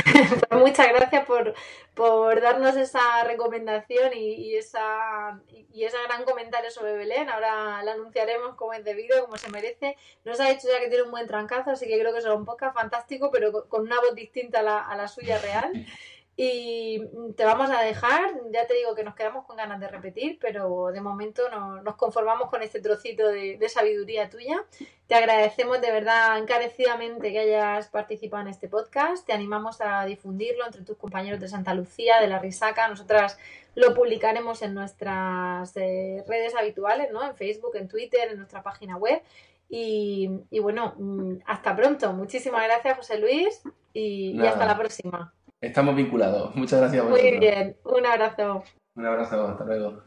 Pues 0.50 0.62
muchas 0.62 0.88
gracias 0.90 1.26
por, 1.26 1.54
por, 1.94 2.42
darnos 2.42 2.76
esa 2.78 3.24
recomendación 3.26 4.12
y, 4.16 4.56
esa, 4.56 5.40
y, 5.72 5.84
ese 5.84 5.98
gran 6.08 6.24
comentario 6.24 6.72
sobre 6.72 6.94
Belén. 6.94 7.30
Ahora 7.30 7.84
la 7.84 7.92
anunciaremos 7.92 8.56
como 8.56 8.74
es 8.74 8.84
debido, 8.84 9.24
como 9.24 9.38
se 9.38 9.50
merece. 9.52 9.98
Nos 10.24 10.40
ha 10.40 10.50
dicho 10.50 10.68
ya 10.72 10.80
que 10.80 10.88
tiene 10.88 11.04
un 11.04 11.12
buen 11.12 11.28
trancazo, 11.28 11.72
así 11.72 11.88
que 11.88 12.00
creo 12.00 12.14
que 12.14 12.22
será 12.22 12.34
un 12.34 12.46
podcast 12.46 12.74
fantástico, 12.74 13.30
pero 13.32 13.68
con 13.68 13.82
una 13.84 14.00
voz 14.00 14.16
distinta 14.16 14.62
a 14.62 14.64
la, 14.64 14.80
a 14.80 14.96
la 14.96 15.08
suya 15.08 15.38
real. 15.40 15.72
Y 16.38 17.02
te 17.38 17.46
vamos 17.46 17.70
a 17.70 17.82
dejar, 17.82 18.34
ya 18.52 18.68
te 18.68 18.74
digo 18.74 18.94
que 18.94 19.06
nos 19.06 19.16
quedamos 19.16 19.46
con 19.46 19.56
ganas 19.56 19.80
de 19.80 19.88
repetir, 19.88 20.38
pero 20.42 20.88
de 20.92 21.00
momento 21.00 21.50
no, 21.50 21.82
nos 21.82 21.96
conformamos 21.96 22.50
con 22.50 22.62
este 22.62 22.82
trocito 22.82 23.30
de, 23.30 23.70
sabiduría 23.70 24.30
tuya. 24.30 24.62
Te 25.08 25.16
agradecemos 25.16 25.80
de 25.80 25.92
verdad 25.92 26.38
encarecidamente 26.38 27.32
que 27.32 27.40
hayas 27.40 27.88
participado 27.88 28.44
en 28.44 28.50
este 28.50 28.68
podcast. 28.68 29.26
Te 29.26 29.32
animamos 29.32 29.80
a 29.80 30.04
difundirlo 30.04 30.66
entre 30.66 30.82
tus 30.84 30.98
compañeros 30.98 31.40
de 31.40 31.48
Santa 31.48 31.74
Lucía, 31.74 32.20
de 32.20 32.28
la 32.28 32.40
Risaca. 32.40 32.90
Nosotras 32.90 33.38
lo 33.74 33.94
publicaremos 33.94 34.62
en 34.62 34.74
nuestras 34.74 35.72
eh, 35.78 36.22
redes 36.28 36.54
habituales, 36.54 37.12
¿no? 37.14 37.24
En 37.24 37.36
Facebook, 37.36 37.78
en 37.78 37.88
Twitter, 37.88 38.32
en 38.32 38.38
nuestra 38.40 38.62
página 38.62 38.98
web. 38.98 39.22
Y, 39.70 40.30
bueno, 40.60 40.96
mm, 40.98 41.36
hasta 41.46 41.74
pronto. 41.74 42.12
Muchísimas 42.12 42.64
gracias, 42.66 42.98
José 42.98 43.20
Luis, 43.20 43.62
y 43.94 44.46
hasta 44.46 44.66
la 44.66 44.78
próxima. 44.78 45.34
Estamos 45.66 45.96
vinculados. 45.96 46.56
Muchas 46.56 46.80
gracias. 46.80 47.04
Muy 47.06 47.40
bien, 47.40 47.76
un 47.84 48.06
abrazo. 48.06 48.64
Un 48.96 49.06
abrazo, 49.06 49.48
hasta 49.48 49.66
luego. 49.66 50.04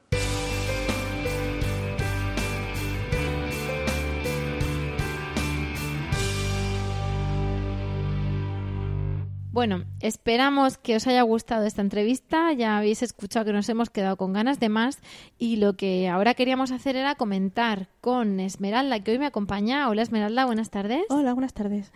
Bueno, 9.51 9.87
esperamos 9.99 10.79
que 10.79 10.95
os 10.95 11.09
haya 11.09 11.23
gustado 11.23 11.67
esta 11.67 11.83
entrevista. 11.83 12.53
Ya 12.53 12.79
habéis 12.79 13.03
escuchado 13.03 13.47
que 13.47 13.53
nos 13.53 13.69
hemos 13.69 13.91
quedado 13.91 14.17
con 14.17 14.33
ganas 14.33 14.61
de 14.61 14.69
más 14.69 15.01
y 15.37 15.57
lo 15.57 15.73
que 15.73 16.09
ahora 16.09 16.35
queríamos 16.35 16.71
hacer 16.71 16.95
era 16.95 17.17
comentar 17.17 17.89
con 18.01 18.39
Esmeralda, 18.39 19.01
que 19.01 19.11
hoy 19.11 19.19
me 19.19 19.27
acompaña. 19.27 19.89
Hola 19.89 20.03
Esmeralda, 20.03 20.47
buenas 20.47 20.71
tardes. 20.71 21.03
Hola, 21.09 21.33
buenas 21.33 21.55
tardes. 21.55 21.93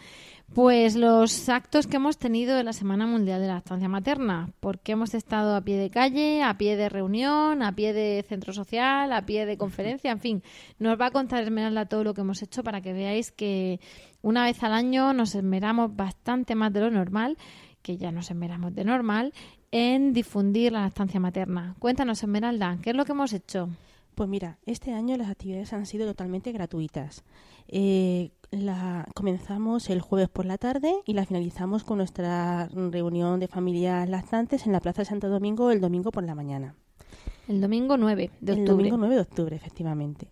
Pues 0.55 0.97
los 0.97 1.49
actos 1.49 1.87
que 1.87 1.97
hemos 1.97 2.19
tenido 2.19 2.59
en 2.59 2.67
la 2.67 2.75
Semana 2.75 3.07
Mundial 3.07 3.41
de 3.41 3.47
la 3.47 3.55
Lactancia 3.55 3.89
Materna, 3.89 4.53
porque 4.61 4.93
hemos 4.93 5.15
estado 5.15 5.57
a 5.57 5.63
pie 5.63 5.79
de 5.79 5.89
calle, 5.89 6.43
a 6.43 6.59
pie 6.59 6.77
de 6.77 6.91
reunión, 6.91 7.63
a 7.63 7.75
pie 7.75 7.95
de 7.95 8.23
centro 8.29 8.53
social, 8.53 9.15
a 9.15 9.25
pie 9.25 9.47
de 9.47 9.57
conferencia, 9.57 10.13
en 10.13 10.21
fin, 10.21 10.43
nos 10.79 11.01
va 11.01 11.07
a 11.07 11.11
contar 11.11 11.43
Esmeralda 11.43 11.87
todo 11.87 12.05
lo 12.05 12.13
que 12.13 12.21
hemos 12.21 12.43
hecho 12.43 12.63
para 12.63 12.83
que 12.83 12.93
veáis 12.93 13.33
que 13.33 13.81
una 14.21 14.45
vez 14.45 14.63
al 14.63 14.75
año 14.75 15.15
nos 15.15 15.35
esmeramos 15.35 15.97
bastante 15.97 16.55
más 16.55 16.71
de 16.71 16.81
lo 16.81 16.91
normal, 16.91 17.39
que 17.81 17.97
ya 17.97 18.13
nos 18.13 18.31
esmeramos 18.31 18.75
de 18.75 18.85
normal, 18.85 19.33
en 19.71 20.13
difundir 20.13 20.73
la 20.73 20.83
lactancia 20.83 21.19
materna. 21.19 21.77
Cuéntanos, 21.79 22.23
Esmeralda, 22.23 22.77
¿qué 22.83 22.91
es 22.91 22.97
lo 22.97 23.07
que 23.07 23.13
hemos 23.13 23.33
hecho? 23.33 23.71
Pues 24.15 24.29
mira, 24.29 24.59
este 24.67 24.93
año 24.93 25.17
las 25.17 25.31
actividades 25.31 25.73
han 25.73 25.87
sido 25.87 26.07
totalmente 26.07 26.53
gratuitas. 26.53 27.25
Eh, 27.69 28.31
la 28.51 29.09
comenzamos 29.15 29.89
el 29.89 30.01
jueves 30.01 30.29
por 30.29 30.45
la 30.45 30.59
tarde 30.59 30.93
y 31.07 31.15
la 31.15 31.25
finalizamos 31.25 31.85
con 31.85 31.99
nuestra 31.99 32.69
reunión 32.69 33.41
de 33.41 33.49
familias 33.49 34.09
lactantes 34.09 34.67
en 34.67 34.73
la 34.73 34.81
Plaza 34.81 35.03
de 35.03 35.07
Santo 35.07 35.29
Domingo 35.29 35.71
el 35.71 35.81
domingo 35.81 36.11
por 36.11 36.23
la 36.23 36.35
mañana. 36.35 36.75
El 37.49 37.61
domingo 37.61 37.97
9 37.97 38.31
de 38.41 38.53
octubre. 38.53 38.61
El 38.61 38.67
domingo 38.67 38.97
9 38.99 39.15
de 39.15 39.21
octubre, 39.21 39.57
efectivamente. 39.57 40.31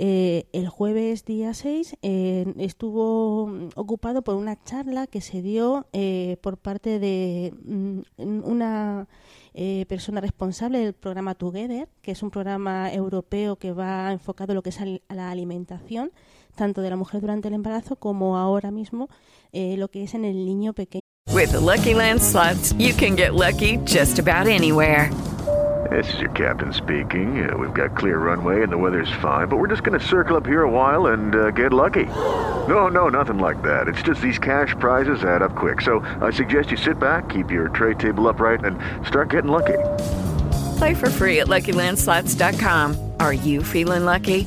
Eh, 0.00 0.46
el 0.52 0.68
jueves 0.68 1.24
día 1.24 1.52
6 1.52 1.96
eh, 2.02 2.54
estuvo 2.58 3.50
ocupado 3.74 4.22
por 4.22 4.36
una 4.36 4.62
charla 4.62 5.08
que 5.08 5.20
se 5.20 5.42
dio 5.42 5.88
eh, 5.92 6.36
por 6.40 6.56
parte 6.56 7.00
de 7.00 7.52
mm, 7.64 8.00
una 8.44 9.08
eh, 9.54 9.86
persona 9.88 10.20
responsable 10.20 10.78
del 10.78 10.92
programa 10.92 11.34
Together, 11.34 11.88
que 12.00 12.12
es 12.12 12.22
un 12.22 12.30
programa 12.30 12.92
europeo 12.92 13.56
que 13.56 13.72
va 13.72 14.12
enfocado 14.12 14.52
en 14.52 14.56
lo 14.56 14.62
que 14.62 14.70
es 14.70 14.80
a 14.80 14.86
la 15.12 15.32
alimentación, 15.32 16.12
tanto 16.58 16.82
de 16.82 16.90
la 16.90 16.96
mujer 16.96 17.22
durante 17.22 17.48
el 17.48 17.54
embarazo 17.54 17.96
como 17.96 18.36
ahora 18.36 18.70
mismo 18.70 19.08
eh, 19.52 19.76
lo 19.78 19.88
que 19.88 20.02
es 20.02 20.12
en 20.12 20.26
el 20.26 20.44
niño 20.44 20.74
pequeño. 20.74 21.00
With 21.32 21.52
the 21.52 21.60
Lucky 21.60 21.94
Land 21.94 22.20
slots, 22.20 22.74
you 22.78 22.92
can 22.94 23.16
get 23.16 23.34
lucky 23.34 23.78
just 23.84 24.18
about 24.18 24.46
anywhere. 24.46 25.10
This 25.90 26.12
is 26.12 26.20
your 26.20 26.30
captain 26.32 26.72
speaking. 26.72 27.48
Uh, 27.48 27.56
we've 27.56 27.72
got 27.72 27.96
clear 27.96 28.18
runway 28.18 28.62
and 28.62 28.70
the 28.70 28.76
weather's 28.76 29.12
fine, 29.22 29.48
but 29.48 29.56
we're 29.56 29.68
just 29.68 29.84
going 29.84 29.98
to 29.98 30.04
circle 30.04 30.36
up 30.36 30.44
here 30.44 30.62
a 30.62 30.70
while 30.70 31.06
and 31.12 31.34
uh, 31.34 31.50
get 31.52 31.72
lucky. 31.72 32.06
No, 32.66 32.88
no, 32.88 33.08
nothing 33.08 33.38
like 33.38 33.62
that. 33.62 33.88
It's 33.88 34.02
just 34.02 34.20
these 34.20 34.38
cash 34.38 34.74
prizes 34.80 35.22
add 35.22 35.40
up 35.40 35.54
quick. 35.54 35.80
So 35.80 36.00
I 36.20 36.30
suggest 36.30 36.70
you 36.70 36.76
sit 36.76 36.98
back, 36.98 37.28
keep 37.28 37.50
your 37.50 37.68
tray 37.68 37.94
table 37.94 38.28
upright, 38.28 38.64
and 38.64 38.78
start 39.06 39.30
getting 39.30 39.50
lucky. 39.50 39.78
Play 40.78 40.94
for 40.94 41.08
free 41.08 41.40
at 41.40 41.46
LuckyLandSlots.com. 41.46 43.12
Are 43.20 43.32
you 43.32 43.62
feeling 43.62 44.04
lucky? 44.04 44.46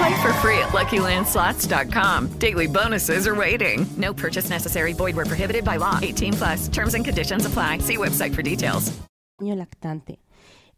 Play 0.00 0.22
for 0.22 0.32
free 0.40 0.58
at 0.58 0.70
LuckyLandSlots.com. 0.72 2.28
Daily 2.38 2.66
bonuses 2.66 3.26
are 3.26 3.34
waiting. 3.34 3.84
No 3.98 4.14
purchase 4.14 4.48
necessary. 4.48 4.94
Void 4.94 5.14
where 5.14 5.26
prohibited 5.26 5.62
by 5.62 5.76
law. 5.76 5.98
18 6.00 6.32
plus. 6.32 6.68
Terms 6.68 6.94
and 6.94 7.04
conditions 7.04 7.44
apply. 7.44 7.80
See 7.80 7.98
website 7.98 8.34
for 8.34 8.42
details. 8.42 8.92
Lactante. 9.38 10.18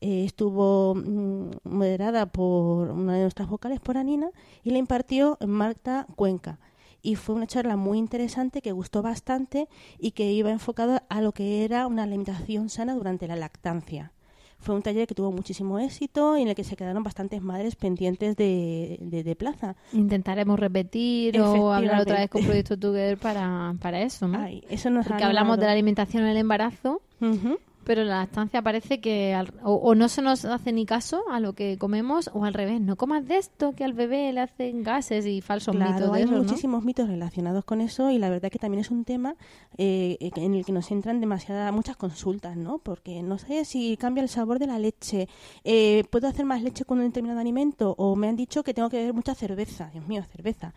Eh, 0.01 0.25
estuvo 0.25 0.97
mm, 0.97 1.51
moderada 1.63 2.27
por 2.27 2.91
una 2.91 3.15
de 3.15 3.23
nuestras 3.23 3.49
vocales, 3.49 3.79
por 3.79 3.97
Anina, 3.97 4.31
y 4.65 4.71
la 4.71 4.79
impartió 4.79 5.39
Marta 5.47 6.07
Cuenca. 6.17 6.59
Y 7.01 7.15
fue 7.15 7.37
una 7.37 7.47
charla 7.47 7.77
muy 7.77 7.99
interesante 7.99 8.61
que 8.61 8.73
gustó 8.73 9.03
bastante 9.03 9.69
y 10.01 10.13
que 10.13 10.33
iba 10.33 10.51
enfocada 10.51 11.05
a 11.09 11.21
lo 11.21 11.31
que 11.31 11.65
era 11.65 11.87
una 11.87 12.03
alimentación 12.03 12.69
sana 12.71 12.97
durante 12.97 13.29
la 13.29 13.37
lactancia. 13.37 14.13
Fue 14.63 14.75
un 14.75 14.83
taller 14.83 15.07
que 15.07 15.15
tuvo 15.15 15.33
muchísimo 15.33 15.79
éxito 15.79 16.37
y 16.39 16.43
en 16.43 16.49
el 16.49 16.55
que 16.55 16.65
se 16.65 16.77
quedaron 16.77 17.03
bastantes 17.03 17.43
madres 17.43 17.77
pendientes 17.77 18.37
de, 18.37 18.97
de, 19.01 19.23
de 19.25 19.37
plaza. 19.37 19.75
Intentaremos 19.93 20.59
repetir 20.59 21.39
o 21.41 21.73
hablar 21.73 22.01
otra 22.01 22.21
vez 22.21 22.31
con 22.31 22.45
Proyecto 22.45 22.79
Together 22.79 23.19
para, 23.19 23.75
para 23.81 24.01
eso, 24.03 24.29
¿no? 24.29 24.39
Ay, 24.39 24.63
eso 24.71 24.89
nos 24.89 25.07
Porque 25.07 25.25
ha 25.25 25.27
hablamos 25.27 25.59
de 25.59 25.67
la 25.67 25.73
alimentación 25.73 26.23
en 26.25 26.31
el 26.31 26.37
embarazo, 26.37 27.03
Ujú. 27.21 27.59
Pero 27.85 28.03
en 28.03 28.09
la 28.09 28.19
lactancia 28.19 28.63
parece 28.63 29.01
que 29.01 29.35
al- 29.35 29.53
o, 29.63 29.75
o 29.75 29.95
no 29.95 30.09
se 30.09 30.23
nos 30.23 30.45
hace 30.45 30.73
ni 30.73 30.87
caso 30.87 31.23
a 31.31 31.41
lo 31.41 31.53
que 31.55 31.79
comemos 31.79 32.31
o 32.33 32.45
al 32.45 32.55
revés, 32.55 32.81
no 32.81 32.97
comas 32.97 33.27
de 33.27 33.39
esto 33.39 33.73
que 33.73 33.85
al 33.85 33.93
bebé 33.93 34.33
le 34.33 34.41
hacen 34.41 34.83
gases 34.83 35.27
y 35.27 35.41
falsos 35.41 35.75
Claro, 35.75 35.93
mitos 35.95 36.13
de 36.13 36.19
hay 36.19 36.27
muchísimos 36.27 36.85
mitos 36.85 37.09
relacionados 37.09 37.65
con 37.65 37.81
eso 37.81 38.11
y 38.11 38.19
la 38.19 38.31
verdad 38.31 38.51
que 38.51 38.59
también 38.59 38.81
es 38.81 38.91
un 38.91 39.05
tema 39.05 39.35
eh, 39.79 40.17
en 40.21 40.55
el 40.55 40.65
que 40.65 40.73
nos 40.73 40.91
entran 40.91 41.21
demasiadas 41.21 41.73
muchas 41.73 41.97
consultas, 41.97 42.57
¿no? 42.57 42.79
Porque 42.79 43.23
no 43.23 43.39
sé 43.39 43.65
si 43.65 43.97
cambia 43.97 44.23
el 44.23 44.29
sabor 44.29 44.59
de 44.59 44.67
la 44.67 44.79
leche, 44.79 45.29
eh, 45.65 46.05
puedo 46.11 46.29
hacer 46.29 46.45
más 46.45 46.63
leche 46.63 46.85
con 46.85 46.99
un 46.99 47.07
determinado 47.07 47.41
alimento 47.41 47.95
o 47.99 48.17
me 48.17 48.29
han 48.29 48.37
dicho 48.37 48.63
que 48.63 48.75
tengo 48.75 48.89
que 48.91 48.99
beber 48.99 49.15
mucha 49.15 49.35
cerveza, 49.35 49.91
Dios 49.93 50.07
mío, 50.07 50.23
cerveza. 50.31 50.75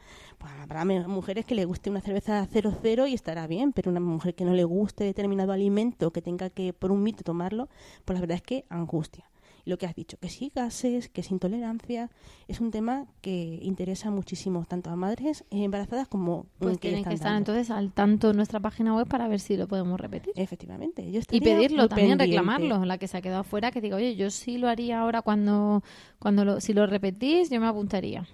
Habrá 0.62 0.86
mujeres 0.86 1.46
que 1.46 1.56
le 1.56 1.66
guste 1.66 1.90
una 1.90 2.02
cerveza 2.02 2.46
00 2.46 3.08
y 3.08 3.14
estará 3.14 3.48
bien, 3.48 3.74
pero 3.74 3.92
una 3.92 4.00
mujer 4.00 4.36
que 4.36 4.46
no 4.46 4.54
le 4.54 4.64
guste 4.64 5.04
determinado 5.04 5.52
alimento, 5.52 6.12
que 6.12 6.22
tenga 6.22 6.50
que 6.50 6.74
por 6.74 6.92
un 6.92 7.04
mito 7.04 7.24
tomarlo, 7.24 7.70
pues 8.06 8.16
la 8.16 8.22
verdad 8.22 8.36
es 8.38 8.44
que 8.44 8.66
angustia. 8.70 9.26
Y 9.68 9.72
lo 9.72 9.80
que 9.80 9.88
has 9.88 9.96
dicho, 9.96 10.18
que 10.18 10.30
sí 10.30 10.52
gases, 10.54 11.10
que 11.10 11.22
es 11.22 11.32
intolerancia, 11.32 12.12
es 12.48 12.60
un 12.60 12.70
tema 12.70 13.08
que 13.22 13.58
interesa 13.64 14.12
muchísimo 14.12 14.64
tanto 14.68 14.92
a 14.92 14.96
madres 14.96 15.44
embarazadas 15.50 16.08
como 16.08 16.46
Pues 16.60 16.78
que 16.78 16.90
tienen 16.90 17.04
que 17.04 17.16
estar 17.16 17.32
dando. 17.32 17.52
entonces 17.52 17.72
al 17.72 17.92
tanto 17.92 18.30
en 18.30 18.36
nuestra 18.36 18.60
página 18.60 18.96
web 18.96 19.08
para 19.08 19.28
ver 19.28 19.40
si 19.40 19.58
lo 19.58 19.68
podemos 19.68 20.00
repetir. 20.00 20.34
Efectivamente. 20.36 21.12
Yo 21.12 21.20
Y 21.32 21.42
pedirlo 21.42 21.88
también, 21.88 22.20
reclamarlo. 22.20 22.86
La 22.86 23.00
que 23.00 23.08
se 23.08 23.18
ha 23.18 23.22
quedado 23.24 23.44
fuera, 23.44 23.72
que 23.72 23.82
diga, 23.82 23.96
oye, 23.96 24.16
yo 24.16 24.30
sí 24.30 24.60
lo 24.60 24.68
haría 24.70 25.00
ahora 25.00 25.24
cuando, 25.24 25.82
cuando 26.20 26.46
lo, 26.46 26.62
si 26.62 26.74
lo 26.74 26.86
repetís, 26.86 27.50
yo 27.50 27.60
me 27.60 27.66
apuntaría. 27.66 28.28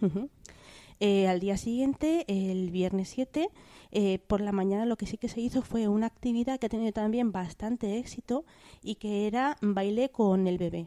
Eh, 1.04 1.28
al 1.28 1.40
día 1.40 1.58
siguiente, 1.58 2.26
el 2.28 2.70
viernes 2.70 3.10
7, 3.10 3.50
eh, 3.92 4.20
por 4.28 4.40
la 4.40 4.52
mañana 4.52 4.86
lo 4.86 4.98
que 4.98 5.08
sí 5.08 5.18
que 5.18 5.30
se 5.30 5.42
hizo 5.42 5.64
fue 5.64 5.88
una 5.88 6.06
actividad 6.06 6.60
que 6.60 6.68
ha 6.68 6.70
tenido 6.70 6.92
también 6.92 7.32
bastante 7.32 7.98
éxito 7.98 8.46
y 8.84 8.96
que 8.96 9.26
era 9.26 9.58
baile 9.64 10.12
con 10.12 10.46
el 10.46 10.60
bebé. 10.60 10.86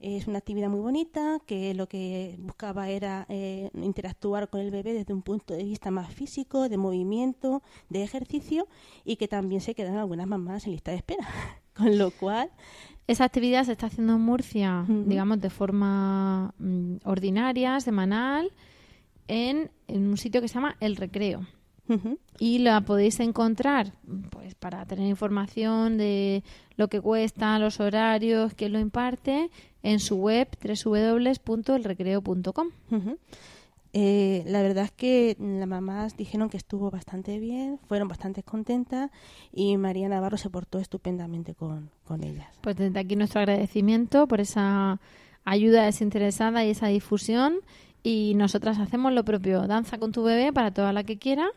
Es 0.00 0.28
una 0.28 0.38
actividad 0.38 0.70
muy 0.70 0.80
bonita 0.80 1.42
que 1.44 1.74
lo 1.74 1.88
que 1.88 2.36
buscaba 2.38 2.88
era 2.88 3.26
eh, 3.28 3.68
interactuar 3.74 4.48
con 4.48 4.62
el 4.62 4.70
bebé 4.70 4.94
desde 4.94 5.12
un 5.12 5.20
punto 5.20 5.52
de 5.52 5.64
vista 5.64 5.90
más 5.90 6.10
físico, 6.14 6.70
de 6.70 6.78
movimiento, 6.78 7.62
de 7.90 8.02
ejercicio 8.02 8.66
y 9.04 9.16
que 9.16 9.28
también 9.28 9.60
se 9.60 9.74
quedan 9.74 9.98
algunas 9.98 10.26
mamás 10.26 10.64
en 10.64 10.72
lista 10.72 10.90
de 10.90 10.96
espera. 10.96 11.28
Con 11.74 11.98
lo 11.98 12.12
cual, 12.12 12.50
Esa 13.08 13.24
actividad 13.24 13.64
se 13.64 13.72
está 13.72 13.88
haciendo 13.88 14.14
en 14.14 14.22
Murcia, 14.22 14.86
digamos, 14.88 15.38
de 15.40 15.50
forma 15.50 16.54
mm, 16.58 16.96
ordinaria, 17.04 17.78
semanal, 17.80 18.50
en, 19.28 19.70
en 19.88 20.06
un 20.06 20.16
sitio 20.16 20.40
que 20.40 20.48
se 20.48 20.54
llama 20.54 20.76
El 20.80 20.96
Recreo. 20.96 21.46
Y 22.38 22.60
la 22.60 22.80
podéis 22.80 23.20
encontrar, 23.20 23.92
pues, 24.30 24.54
para 24.54 24.86
tener 24.86 25.06
información 25.06 25.98
de 25.98 26.42
lo 26.76 26.88
que 26.88 26.98
cuesta, 27.00 27.58
los 27.58 27.78
horarios, 27.78 28.54
quién 28.54 28.72
lo 28.72 28.78
imparte, 28.78 29.50
en 29.82 30.00
su 30.00 30.16
web 30.16 30.48
www.elrecreo.com. 30.62 32.68
Ujú. 32.90 33.18
Eh, 33.96 34.42
la 34.46 34.60
verdad 34.62 34.86
es 34.86 34.90
que 34.90 35.36
las 35.38 35.68
mamás 35.68 36.16
dijeron 36.16 36.50
que 36.50 36.56
estuvo 36.56 36.90
bastante 36.90 37.38
bien, 37.38 37.78
fueron 37.86 38.08
bastante 38.08 38.42
contentas 38.42 39.12
y 39.52 39.76
María 39.76 40.08
Navarro 40.08 40.36
se 40.36 40.50
portó 40.50 40.80
estupendamente 40.80 41.54
con, 41.54 41.90
con 42.02 42.24
ellas. 42.24 42.48
Pues 42.60 42.74
desde 42.74 42.98
aquí 42.98 43.14
nuestro 43.14 43.40
agradecimiento 43.40 44.26
por 44.26 44.40
esa 44.40 45.00
ayuda 45.44 45.84
desinteresada 45.84 46.64
y 46.64 46.70
esa 46.70 46.88
difusión. 46.88 47.58
Y 48.04 48.34
nosotras 48.36 48.78
hacemos 48.78 49.12
lo 49.12 49.24
propio, 49.24 49.66
danza 49.66 49.98
con 49.98 50.12
tu 50.12 50.22
bebé 50.22 50.52
para 50.52 50.72
toda 50.72 50.92
la 50.92 51.02
que 51.04 51.18
quiera, 51.18 51.48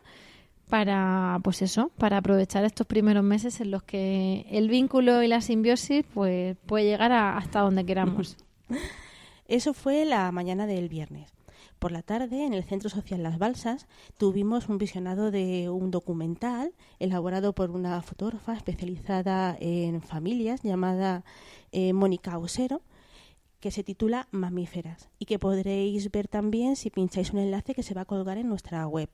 para, 0.68 1.38
pues 1.44 1.62
eso, 1.62 1.90
para 1.98 2.16
aprovechar 2.16 2.64
estos 2.64 2.86
primeros 2.86 3.22
meses 3.22 3.60
en 3.60 3.70
los 3.70 3.82
que 3.84 4.46
el 4.50 4.68
vínculo 4.68 5.22
y 5.22 5.28
la 5.28 5.40
simbiosis 5.42 6.04
pues 6.12 6.56
puede 6.66 6.84
llegar 6.86 7.12
a- 7.12 7.36
hasta 7.36 7.60
donde 7.60 7.84
queramos. 7.86 8.36
Eso 9.46 9.72
fue 9.72 10.04
la 10.04 10.30
mañana 10.32 10.66
del 10.66 10.88
viernes. 10.88 11.30
Por 11.78 11.92
la 11.92 12.02
tarde, 12.02 12.44
en 12.44 12.52
el 12.54 12.64
Centro 12.64 12.90
Social 12.90 13.22
Las 13.22 13.38
Balsas, 13.38 13.86
tuvimos 14.18 14.68
un 14.68 14.78
visionado 14.78 15.30
de 15.30 15.68
un 15.70 15.90
documental 15.90 16.72
elaborado 16.98 17.52
por 17.54 17.70
una 17.70 18.02
fotógrafa 18.02 18.54
especializada 18.54 19.56
en 19.60 20.02
familias 20.02 20.62
llamada 20.62 21.24
eh, 21.72 21.92
Mónica 21.92 22.36
Osero, 22.36 22.82
que 23.60 23.70
se 23.70 23.84
titula 23.84 24.28
Mamíferas 24.30 25.08
y 25.18 25.24
que 25.24 25.38
podréis 25.38 26.10
ver 26.10 26.28
también 26.28 26.76
si 26.76 26.90
pincháis 26.90 27.32
un 27.32 27.40
enlace 27.40 27.74
que 27.74 27.82
se 27.82 27.94
va 27.94 28.02
a 28.02 28.06
colgar 28.06 28.38
en 28.38 28.48
nuestra 28.48 28.86
web. 28.86 29.08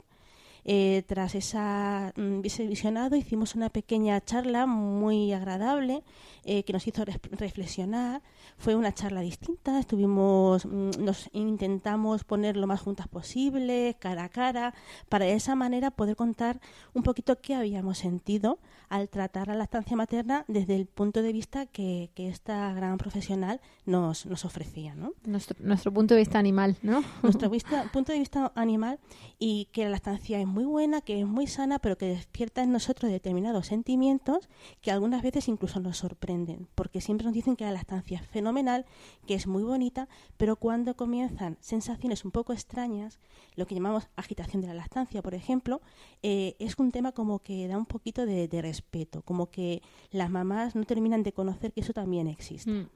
Eh, 0.66 1.05
tras 1.07 1.35
esa, 1.35 2.12
mm, 2.16 2.40
ese 2.44 2.66
visionado 2.66 3.16
hicimos 3.16 3.55
una 3.55 3.68
pequeña 3.68 4.20
charla 4.24 4.66
muy 4.66 5.33
agradable 5.33 6.03
eh, 6.44 6.64
que 6.64 6.72
nos 6.72 6.87
hizo 6.87 7.05
reflexionar. 7.05 8.22
Fue 8.57 8.74
una 8.74 8.94
charla 8.94 9.20
distinta, 9.20 9.79
estuvimos, 9.79 10.64
mm, 10.64 10.90
nos 11.05 11.29
intentamos 11.33 12.24
poner 12.24 12.57
lo 12.57 12.66
más 12.66 12.81
juntas 12.81 13.09
posible, 13.09 13.96
cara 13.98 14.24
a 14.24 14.29
cara, 14.29 14.74
para 15.09 15.27
de 15.27 15.35
esa 15.35 15.55
manera 15.55 15.90
poder 15.90 16.16
contar 16.16 16.61
un 16.94 17.03
poquito 17.03 17.40
qué 17.40 17.55
habíamos 17.55 17.98
sentido 17.98 18.59
al 18.88 19.09
tratar 19.09 19.50
a 19.50 19.55
la 19.55 19.64
estancia 19.64 19.96
materna 19.96 20.44
desde 20.48 20.77
el 20.77 20.87
punto 20.87 21.22
de 21.22 21.33
vista 21.33 21.66
que, 21.66 22.11
que 22.14 22.29
esta 22.29 22.72
gran 22.72 22.96
profesional 22.96 23.61
nos, 23.87 24.27
nos 24.27 24.44
ofrecía. 24.44 24.94
¿no? 24.94 25.12
Nuestro, 25.24 25.57
nuestro 25.61 25.92
punto 25.92 26.14
de 26.14 26.20
vista 26.20 26.38
animal, 26.38 26.77
¿no? 26.83 27.03
Nuestro 27.22 27.50
vista, 27.50 27.90
punto 27.92 28.12
de 28.12 28.18
vista 28.18 28.53
animal 28.55 28.98
y 29.38 29.68
que 29.72 29.88
la 29.88 29.96
estancia 29.96 30.40
es 30.40 30.46
muy 30.54 30.64
buena, 30.64 31.00
que 31.00 31.20
es 31.20 31.26
muy 31.26 31.48
sana, 31.48 31.80
pero 31.80 31.98
que 31.98 32.06
despierta 32.06 32.62
en 32.62 32.70
nosotros 32.70 33.10
determinados 33.10 33.66
sentimientos 33.66 34.48
que 34.80 34.92
algunas 34.92 35.22
veces 35.22 35.48
incluso 35.48 35.81
nos 35.81 35.98
sorprenden, 35.98 36.68
porque 36.76 37.00
siempre 37.00 37.24
nos 37.24 37.35
dicen 37.35 37.56
que 37.56 37.64
la 37.64 37.72
lactancia 37.72 38.20
es 38.20 38.26
fenomenal, 38.29 38.87
que 39.26 39.35
es 39.35 39.48
muy 39.48 39.64
bonita, 39.64 40.08
pero 40.37 40.54
cuando 40.54 40.94
comienzan 40.94 41.58
sensaciones 41.60 42.24
un 42.24 42.31
poco 42.31 42.52
extrañas, 42.52 43.18
lo 43.56 43.66
que 43.66 43.74
llamamos 43.74 44.08
agitación 44.14 44.62
de 44.62 44.68
la 44.68 44.74
lactancia, 44.74 45.22
por 45.22 45.35
ejemplo, 45.35 45.83
eh, 46.22 46.54
es 46.60 46.79
un 46.79 46.92
tema 46.92 47.10
como 47.10 47.40
que 47.40 47.66
da 47.66 47.76
un 47.76 47.87
poquito 47.87 48.24
de, 48.24 48.48
respeto, 48.62 49.22
como 49.22 49.50
que 49.50 49.83
las 50.12 50.31
mamás 50.31 50.76
no 50.76 50.85
terminan 50.85 51.24
de 51.24 51.33
conocer 51.33 51.72
que 51.72 51.81
eso 51.81 51.92
también 51.92 52.29
existe. 52.29 52.70
Mm. 52.70 52.88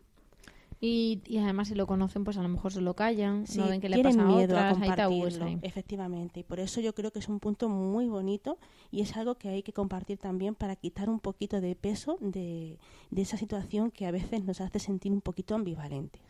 Y, 0.81 1.23
y, 1.27 1.39
además 1.39 1.69
si 1.69 1.75
lo 1.75 1.89
conocen, 1.89 2.23
pues 2.23 2.37
a 2.37 2.43
lo 2.43 2.49
mejor 2.49 2.73
se 2.73 2.81
lo 2.81 2.95
callan, 2.95 3.49
sí, 3.49 3.59
no 3.59 3.67
ven 3.69 3.81
que 3.81 3.89
le 3.89 4.01
pasa 4.01 4.23
a 4.23 4.25
miedo 4.25 4.55
otras, 4.55 4.79
a 4.79 4.81
hay 4.83 4.91
tabúes 4.93 5.35
compartirlo, 5.35 5.47
ahí. 5.47 5.59
efectivamente. 5.63 6.41
Y 6.41 6.43
por 6.45 6.61
eso 6.61 6.81
yo 6.81 6.95
creo 6.95 7.11
que 7.11 7.19
es 7.19 7.29
un 7.29 7.41
punto 7.41 7.69
muy 7.69 8.07
bonito 8.07 8.59
y 8.93 9.01
es 9.01 9.17
algo 9.17 9.35
que 9.35 9.49
hay 9.49 9.63
que 9.65 9.73
compartir 9.73 10.19
también 10.19 10.55
para 10.55 10.77
quitar 10.77 11.11
un 11.11 11.19
poquito 11.19 11.61
de 11.61 11.75
peso 11.75 12.17
de, 12.21 12.79
de 13.11 13.23
esa 13.23 13.37
situación 13.37 13.91
que 13.91 14.07
a 14.07 14.13
veces 14.13 14.45
nos 14.45 14.61
hace 14.61 14.79
sentir 14.79 15.11
un 15.11 15.21
poquito 15.21 15.57
ambivalentes. 15.57 16.23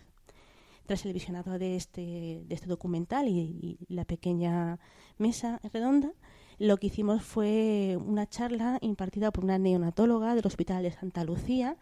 Tras 0.86 1.04
el 1.04 1.12
visionado 1.12 1.58
de 1.58 1.76
este, 1.76 2.42
de 2.46 2.54
este 2.54 2.68
documental 2.68 3.28
y, 3.28 3.76
y 3.78 3.94
la 3.94 4.06
pequeña 4.06 4.78
mesa 5.18 5.60
redonda, 5.74 6.12
lo 6.58 6.78
que 6.78 6.86
hicimos 6.88 7.22
fue 7.22 7.98
una 8.04 8.26
charla 8.26 8.78
impartida 8.80 9.30
por 9.30 9.44
una 9.44 9.58
neonatóloga 9.58 10.34
del 10.34 10.46
Hospital 10.46 10.82
de 10.82 10.90
Santa 10.90 11.22
Lucía, 11.24 11.76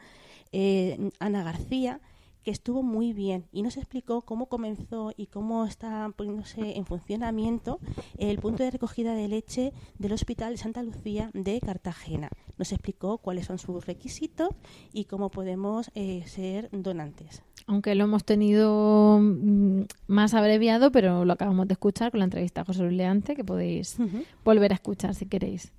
eh, 0.52 1.10
Ana 1.18 1.44
García, 1.44 2.00
que 2.46 2.52
estuvo 2.52 2.84
muy 2.84 3.12
bien 3.12 3.46
y 3.50 3.62
nos 3.62 3.76
explicó 3.76 4.22
cómo 4.22 4.46
comenzó 4.46 5.12
y 5.16 5.26
cómo 5.26 5.66
está 5.66 6.12
poniéndose 6.14 6.76
en 6.76 6.86
funcionamiento 6.86 7.80
el 8.18 8.38
punto 8.38 8.62
de 8.62 8.70
recogida 8.70 9.16
de 9.16 9.26
leche 9.26 9.72
del 9.98 10.12
Hospital 10.12 10.52
de 10.52 10.58
Santa 10.58 10.84
Lucía 10.84 11.32
de 11.34 11.58
Cartagena. 11.58 12.28
Nos 12.56 12.70
explicó 12.70 13.18
cuáles 13.18 13.46
son 13.46 13.58
sus 13.58 13.84
requisitos 13.84 14.50
y 14.92 15.06
cómo 15.06 15.28
podemos 15.28 15.90
eh, 15.96 16.22
ser 16.26 16.68
donantes. 16.70 17.42
Aunque 17.66 17.96
lo 17.96 18.04
hemos 18.04 18.22
tenido 18.22 19.18
mm, 19.20 19.80
más 20.06 20.32
abreviado, 20.32 20.92
pero 20.92 21.24
lo 21.24 21.32
acabamos 21.32 21.66
de 21.66 21.72
escuchar 21.72 22.12
con 22.12 22.20
la 22.20 22.26
entrevista 22.26 22.60
a 22.60 22.64
José 22.64 22.84
Luis 22.84 22.96
Leante, 22.96 23.34
que 23.34 23.42
podéis 23.42 23.98
volver 24.44 24.70
a 24.70 24.76
escuchar 24.76 25.16
si 25.16 25.26
queréis. 25.26 25.72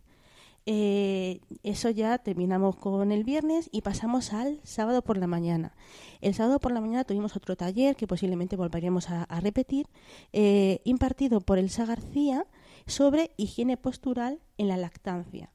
Eh, 0.70 1.40
eso 1.64 1.90
ya 1.90 2.18
terminamos 2.18 2.76
con 2.76 3.14
el 3.14 3.24
viernes 3.24 3.70
y 3.72 3.84
pasamos 3.84 4.34
al 4.34 4.60
sábado 4.64 5.02
por 5.02 5.18
la 5.18 5.26
mañana. 5.26 5.78
El 6.20 6.34
sábado 6.34 6.60
por 6.60 6.74
la 6.74 6.82
mañana 6.82 7.06
tuvimos 7.06 7.38
otro 7.38 7.56
taller 7.56 7.96
que 7.96 8.06
posiblemente 8.06 8.58
volveremos 8.58 9.10
a, 9.10 9.24
a 9.24 9.40
repetir, 9.40 9.88
eh, 10.34 10.82
impartido 10.84 11.40
por 11.40 11.58
Elsa 11.58 11.86
García 11.86 12.46
sobre 12.86 13.32
higiene 13.38 13.78
postural 13.78 14.42
en 14.58 14.68
la 14.68 14.76
lactancia. 14.76 15.54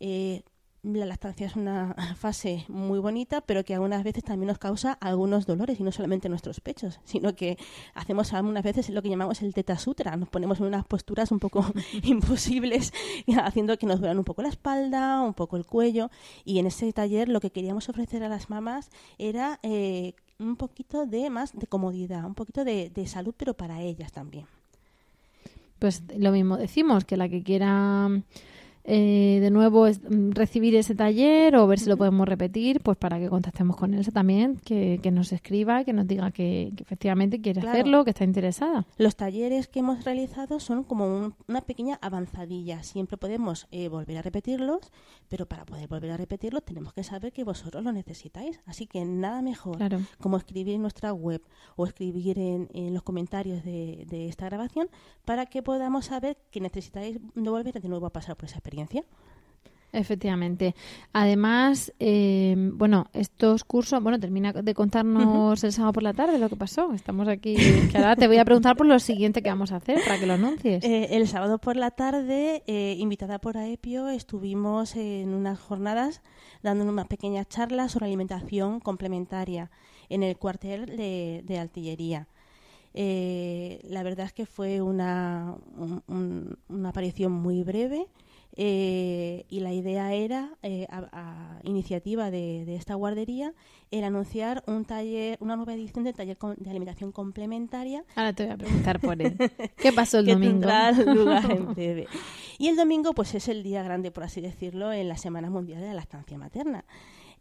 Eh, 0.00 0.42
la 0.82 1.06
lactancia 1.06 1.46
es 1.46 1.54
una 1.54 1.94
fase 2.16 2.64
muy 2.68 2.98
bonita, 2.98 3.40
pero 3.40 3.64
que 3.64 3.74
algunas 3.74 4.02
veces 4.02 4.24
también 4.24 4.48
nos 4.48 4.58
causa 4.58 4.92
algunos 4.94 5.46
dolores, 5.46 5.78
y 5.78 5.82
no 5.82 5.92
solamente 5.92 6.26
en 6.26 6.30
nuestros 6.32 6.60
pechos, 6.60 7.00
sino 7.04 7.34
que 7.34 7.56
hacemos 7.94 8.32
algunas 8.32 8.62
veces 8.64 8.90
lo 8.90 9.02
que 9.02 9.08
llamamos 9.08 9.42
el 9.42 9.54
teta 9.54 9.78
sutra, 9.78 10.16
nos 10.16 10.28
ponemos 10.28 10.60
en 10.60 10.66
unas 10.66 10.84
posturas 10.84 11.30
un 11.30 11.38
poco 11.38 11.64
imposibles, 12.02 12.92
haciendo 13.36 13.78
que 13.78 13.86
nos 13.86 14.00
duelan 14.00 14.18
un 14.18 14.24
poco 14.24 14.42
la 14.42 14.48
espalda, 14.48 15.22
un 15.22 15.34
poco 15.34 15.56
el 15.56 15.66
cuello, 15.66 16.10
y 16.44 16.58
en 16.58 16.66
ese 16.66 16.92
taller 16.92 17.28
lo 17.28 17.40
que 17.40 17.50
queríamos 17.50 17.88
ofrecer 17.88 18.22
a 18.24 18.28
las 18.28 18.50
mamás 18.50 18.90
era 19.18 19.60
eh, 19.62 20.14
un 20.38 20.56
poquito 20.56 21.06
de 21.06 21.30
más 21.30 21.56
de 21.56 21.66
comodidad, 21.66 22.24
un 22.24 22.34
poquito 22.34 22.64
de, 22.64 22.90
de 22.90 23.06
salud, 23.06 23.34
pero 23.36 23.54
para 23.54 23.80
ellas 23.82 24.10
también. 24.10 24.46
Pues 25.78 26.02
lo 26.16 26.30
mismo 26.30 26.56
decimos, 26.56 27.04
que 27.04 27.16
la 27.16 27.28
que 27.28 27.42
quiera 27.42 28.08
eh, 28.84 29.38
de 29.40 29.50
nuevo 29.50 29.86
es, 29.86 30.00
mm, 30.02 30.30
recibir 30.32 30.74
ese 30.74 30.94
taller 30.94 31.54
o 31.56 31.66
ver 31.66 31.78
si 31.78 31.88
lo 31.88 31.96
podemos 31.96 32.26
repetir, 32.26 32.80
pues 32.80 32.96
para 32.98 33.18
que 33.20 33.28
contactemos 33.28 33.76
con 33.76 33.94
Elsa 33.94 34.10
también, 34.10 34.56
que, 34.64 34.98
que 35.02 35.10
nos 35.12 35.32
escriba, 35.32 35.84
que 35.84 35.92
nos 35.92 36.06
diga 36.08 36.30
que, 36.32 36.72
que 36.76 36.82
efectivamente 36.82 37.40
quiere 37.40 37.60
Claro. 37.60 37.78
hacerlo, 37.78 38.04
que 38.04 38.10
está 38.10 38.24
interesada. 38.24 38.84
Los 38.98 39.14
talleres 39.14 39.68
que 39.68 39.78
hemos 39.80 40.04
realizado 40.04 40.58
son 40.58 40.82
como 40.82 41.06
un- 41.06 41.34
una 41.46 41.60
pequeña 41.60 41.98
avanzadilla. 42.02 42.82
Siempre 42.82 43.16
podemos 43.16 43.68
eh, 43.70 43.88
volver 43.88 44.18
a 44.18 44.22
repetirlos, 44.22 44.90
pero 45.28 45.46
para 45.46 45.64
poder 45.64 45.86
volver 45.88 46.10
a 46.10 46.16
repetirlos 46.16 46.64
tenemos 46.64 46.92
que 46.92 47.04
saber 47.04 47.32
que 47.32 47.44
vosotros 47.44 47.84
lo 47.84 47.92
necesitáis. 47.92 48.58
Así 48.66 48.86
que 48.86 49.04
nada 49.04 49.42
mejor 49.42 49.76
Claro. 49.76 50.00
como 50.20 50.36
escribir 50.36 50.74
en 50.74 50.82
nuestra 50.82 51.12
web 51.12 51.40
o 51.76 51.86
escribir 51.86 52.38
en, 52.38 52.68
en 52.74 52.94
los 52.94 53.02
comentarios 53.04 53.64
de, 53.64 54.04
de 54.08 54.28
esta 54.28 54.46
grabación 54.46 54.88
para 55.24 55.46
que 55.46 55.62
podamos 55.62 56.06
saber 56.06 56.36
que 56.50 56.60
necesitáis 56.60 57.20
no 57.36 57.52
volver 57.52 57.80
de 57.80 57.88
nuevo 57.88 58.06
a 58.06 58.10
pasar 58.10 58.36
por 58.36 58.46
esa 58.46 58.56
experiencia. 58.58 58.71
Efectivamente. 59.94 60.74
Además, 61.12 61.92
eh, 62.00 62.54
bueno, 62.72 63.08
estos 63.12 63.62
cursos, 63.62 64.02
bueno, 64.02 64.18
termina 64.18 64.50
de 64.54 64.72
contarnos 64.74 65.62
el 65.64 65.70
sábado 65.72 65.92
por 65.92 66.02
la 66.02 66.14
tarde 66.14 66.38
lo 66.38 66.48
que 66.48 66.56
pasó. 66.56 66.94
Estamos 66.94 67.28
aquí, 67.28 67.54
que 67.90 67.98
ahora 67.98 68.16
te 68.16 68.26
voy 68.26 68.38
a 68.38 68.44
preguntar 68.46 68.74
por 68.74 68.86
lo 68.86 68.98
siguiente 68.98 69.42
que 69.42 69.50
vamos 69.50 69.70
a 69.70 69.76
hacer 69.76 70.00
para 70.06 70.18
que 70.18 70.26
lo 70.26 70.32
anuncies. 70.32 70.82
Eh, 70.82 71.08
el 71.10 71.28
sábado 71.28 71.58
por 71.58 71.76
la 71.76 71.90
tarde, 71.90 72.62
eh, 72.66 72.96
invitada 72.98 73.38
por 73.38 73.58
AEPIO, 73.58 74.08
estuvimos 74.08 74.96
en 74.96 75.34
unas 75.34 75.60
jornadas 75.60 76.22
dando 76.62 76.84
una 76.86 77.04
pequeña 77.04 77.44
charla 77.44 77.90
sobre 77.90 78.06
alimentación 78.06 78.80
complementaria 78.80 79.70
en 80.08 80.22
el 80.22 80.38
cuartel 80.38 80.86
de, 80.86 81.42
de 81.44 81.58
artillería. 81.58 82.28
Eh, 82.94 83.80
la 83.84 84.02
verdad 84.02 84.24
es 84.26 84.32
que 84.32 84.46
fue 84.46 84.80
una, 84.80 85.54
un- 85.76 86.02
un- 86.06 86.58
una 86.68 86.88
aparición 86.90 87.32
muy 87.32 87.62
breve 87.62 88.06
eh, 88.56 89.44
y 89.48 89.60
la 89.60 89.72
idea 89.72 90.12
era, 90.12 90.50
eh, 90.62 90.86
a, 90.90 91.08
a 91.12 91.60
iniciativa 91.64 92.30
de, 92.30 92.64
de 92.64 92.76
esta 92.76 92.94
guardería, 92.94 93.54
el 93.90 94.04
anunciar 94.04 94.62
un 94.66 94.84
taller, 94.84 95.38
una 95.40 95.56
nueva 95.56 95.74
edición 95.74 96.04
del 96.04 96.14
taller 96.14 96.38
de 96.56 96.70
alimentación 96.70 97.12
complementaria. 97.12 98.04
Ahora 98.14 98.32
te 98.32 98.44
voy 98.44 98.52
a 98.52 98.56
preguntar 98.56 99.00
por 99.00 99.20
él. 99.20 99.36
¿Qué 99.76 99.92
pasó 99.92 100.18
el 100.18 100.26
que 100.26 100.32
domingo? 100.32 100.52
tendrá 100.52 100.92
lugar 100.92 101.50
en 101.50 101.74
breve. 101.74 102.08
Y 102.58 102.68
el 102.68 102.76
domingo, 102.76 103.14
pues 103.14 103.34
es 103.34 103.48
el 103.48 103.62
día 103.62 103.82
grande, 103.82 104.10
por 104.10 104.24
así 104.24 104.40
decirlo, 104.40 104.92
en 104.92 105.08
la 105.08 105.16
Semana 105.16 105.50
Mundial 105.50 105.80
de 105.80 105.88
la 105.88 105.94
Lactancia 105.94 106.38
Materna. 106.38 106.84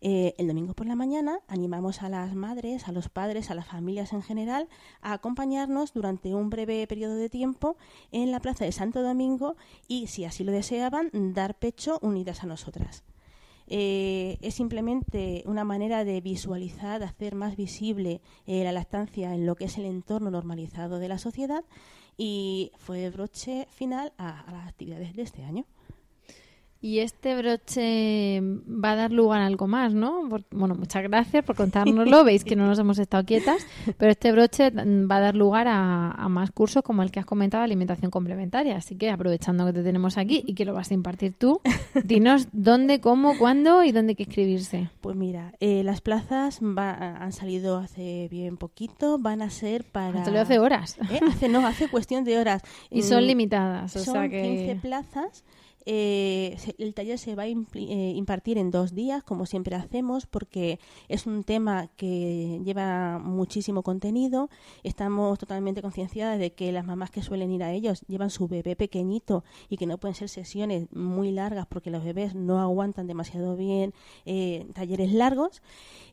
Eh, 0.03 0.33
el 0.39 0.47
domingo 0.47 0.73
por 0.73 0.87
la 0.87 0.95
mañana 0.95 1.41
animamos 1.47 2.01
a 2.01 2.09
las 2.09 2.33
madres, 2.33 2.87
a 2.87 2.91
los 2.91 3.07
padres, 3.07 3.51
a 3.51 3.55
las 3.55 3.67
familias 3.67 4.13
en 4.13 4.23
general 4.23 4.67
a 5.01 5.13
acompañarnos 5.13 5.93
durante 5.93 6.33
un 6.33 6.49
breve 6.49 6.87
periodo 6.87 7.15
de 7.15 7.29
tiempo 7.29 7.77
en 8.11 8.31
la 8.31 8.39
Plaza 8.39 8.65
de 8.65 8.71
Santo 8.71 9.03
Domingo 9.03 9.55
y, 9.87 10.07
si 10.07 10.25
así 10.25 10.43
lo 10.43 10.51
deseaban, 10.51 11.11
dar 11.13 11.53
pecho 11.59 11.99
unidas 12.01 12.43
a 12.43 12.47
nosotras. 12.47 13.03
Eh, 13.67 14.39
es 14.41 14.55
simplemente 14.55 15.43
una 15.45 15.63
manera 15.63 16.03
de 16.03 16.19
visualizar, 16.19 16.99
de 16.99 17.05
hacer 17.05 17.35
más 17.35 17.55
visible 17.55 18.21
eh, 18.47 18.63
la 18.63 18.71
lactancia 18.71 19.35
en 19.35 19.45
lo 19.45 19.55
que 19.55 19.65
es 19.65 19.77
el 19.77 19.85
entorno 19.85 20.31
normalizado 20.31 20.97
de 20.97 21.09
la 21.09 21.19
sociedad 21.19 21.63
y 22.17 22.71
fue 22.77 23.09
broche 23.11 23.67
final 23.69 24.13
a 24.17 24.45
las 24.51 24.67
actividades 24.67 25.15
de 25.15 25.21
este 25.21 25.43
año. 25.43 25.65
Y 26.83 26.97
este 26.99 27.35
broche 27.35 28.41
va 28.41 28.91
a 28.93 28.95
dar 28.95 29.11
lugar 29.11 29.41
a 29.41 29.45
algo 29.45 29.67
más, 29.67 29.93
¿no? 29.93 30.27
Por- 30.27 30.43
bueno, 30.49 30.73
muchas 30.73 31.03
gracias 31.03 31.43
por 31.45 31.55
contárnoslo. 31.55 32.23
Veis 32.25 32.43
que 32.43 32.55
no 32.55 32.65
nos 32.65 32.79
hemos 32.79 32.97
estado 32.97 33.23
quietas, 33.23 33.65
pero 33.99 34.11
este 34.11 34.31
broche 34.31 34.71
va 34.71 35.17
a 35.17 35.19
dar 35.19 35.35
lugar 35.35 35.67
a, 35.67 36.09
a 36.11 36.27
más 36.27 36.49
cursos 36.51 36.81
como 36.81 37.03
el 37.03 37.11
que 37.11 37.19
has 37.19 37.25
comentado, 37.27 37.63
alimentación 37.63 38.09
complementaria. 38.09 38.75
Así 38.77 38.95
que 38.95 39.11
aprovechando 39.11 39.63
que 39.67 39.73
te 39.73 39.83
tenemos 39.83 40.17
aquí 40.17 40.43
y 40.47 40.55
que 40.55 40.65
lo 40.65 40.73
vas 40.73 40.89
a 40.89 40.95
impartir 40.95 41.33
tú, 41.37 41.61
dinos 42.03 42.47
dónde, 42.51 42.99
cómo, 42.99 43.37
cuándo 43.37 43.83
y 43.83 43.91
dónde 43.91 44.11
hay 44.11 44.15
que 44.15 44.23
inscribirse. 44.23 44.89
Pues 45.01 45.15
mira, 45.15 45.53
eh, 45.59 45.83
las 45.83 46.01
plazas 46.01 46.61
va- 46.61 47.17
han 47.17 47.31
salido 47.31 47.77
hace 47.77 48.27
bien 48.31 48.57
poquito, 48.57 49.19
van 49.19 49.43
a 49.43 49.51
ser 49.51 49.83
para... 49.83 50.17
Han 50.17 50.25
salido 50.25 50.41
hace 50.41 50.57
horas. 50.57 50.97
¿Eh? 51.11 51.19
Hace, 51.27 51.47
no, 51.47 51.59
hace 51.67 51.89
cuestión 51.89 52.23
de 52.23 52.39
horas. 52.39 52.63
Y 52.89 53.03
son 53.03 53.23
Mm, 53.23 53.27
limitadas, 53.27 53.95
o 53.95 53.99
son 53.99 54.13
sea 54.15 54.29
que- 54.29 54.41
15 54.41 54.75
plazas 54.81 55.43
Eh, 55.85 56.57
el 56.77 56.93
taller 56.93 57.17
se 57.17 57.35
va 57.35 57.43
a 57.43 57.47
eh, 57.47 58.13
impartir 58.15 58.57
en 58.57 58.71
dos 58.71 58.93
días, 58.93 59.23
como 59.23 59.45
siempre 59.45 59.75
hacemos, 59.75 60.25
porque 60.25 60.79
es 61.07 61.25
un 61.25 61.43
tema 61.43 61.87
que 61.97 62.61
lleva 62.63 63.19
muchísimo 63.19 63.83
contenido. 63.83 64.49
Estamos 64.83 65.39
totalmente 65.39 65.81
concienciadas 65.81 66.39
de 66.39 66.53
que 66.53 66.71
las 66.71 66.85
mamás 66.85 67.11
que 67.11 67.21
suelen 67.21 67.51
ir 67.51 67.63
a 67.63 67.71
ellos 67.71 68.03
llevan 68.07 68.29
su 68.29 68.47
bebé 68.47 68.75
pequeñito 68.75 69.43
y 69.69 69.77
que 69.77 69.85
no 69.85 69.97
pueden 69.97 70.15
ser 70.15 70.29
sesiones 70.29 70.91
muy 70.91 71.31
largas 71.31 71.67
porque 71.67 71.91
los 71.91 72.03
bebés 72.03 72.35
no 72.35 72.59
aguantan 72.59 73.07
demasiado 73.07 73.55
bien 73.55 73.93
eh, 74.25 74.67
talleres 74.73 75.11
largos. 75.11 75.61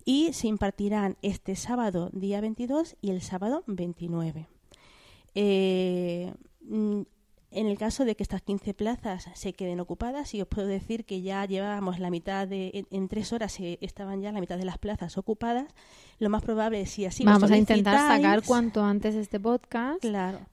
Y 0.05 0.33
se 0.33 0.49
impartirán 0.49 1.17
este 1.23 1.55
sábado, 1.57 2.11
día 2.13 2.41
22, 2.41 2.97
y 3.03 3.11
el 3.11 3.21
sábado 3.21 3.65
29. 3.67 4.49
Eh, 5.35 6.33
en 7.51 7.67
el 7.67 7.79
caso 7.79 8.05
de 8.05 8.15
que 8.15 8.23
estas 8.23 8.43
15 8.43 8.75
plazas 8.75 9.29
se 9.35 9.53
queden 9.55 9.81
ocupadas, 9.81 10.35
y 10.35 10.43
os 10.43 10.49
puedo 10.49 10.69
decir 10.69 11.05
que 11.05 11.23
ya 11.23 11.45
llevábamos 11.47 11.99
la 11.99 12.11
mitad 12.11 12.47
de, 12.47 12.87
en, 12.91 13.09
tres 13.09 13.33
horas 13.33 13.57
estaban 13.59 14.21
ya 14.21 14.33
la 14.33 14.41
mitad 14.41 14.59
de 14.59 14.65
las 14.65 14.79
plazas 14.79 15.17
ocupadas, 15.17 15.67
lo 16.19 16.31
más 16.31 16.43
probable 16.43 16.81
es 16.81 16.91
si 16.91 17.07
así 17.07 17.25
Vamos 17.25 17.51
a 17.51 17.57
intentar 17.57 17.97
sacar 17.97 18.43
cuanto 18.43 18.83
antes 18.83 19.15
este 19.15 19.39
podcast 19.39 20.05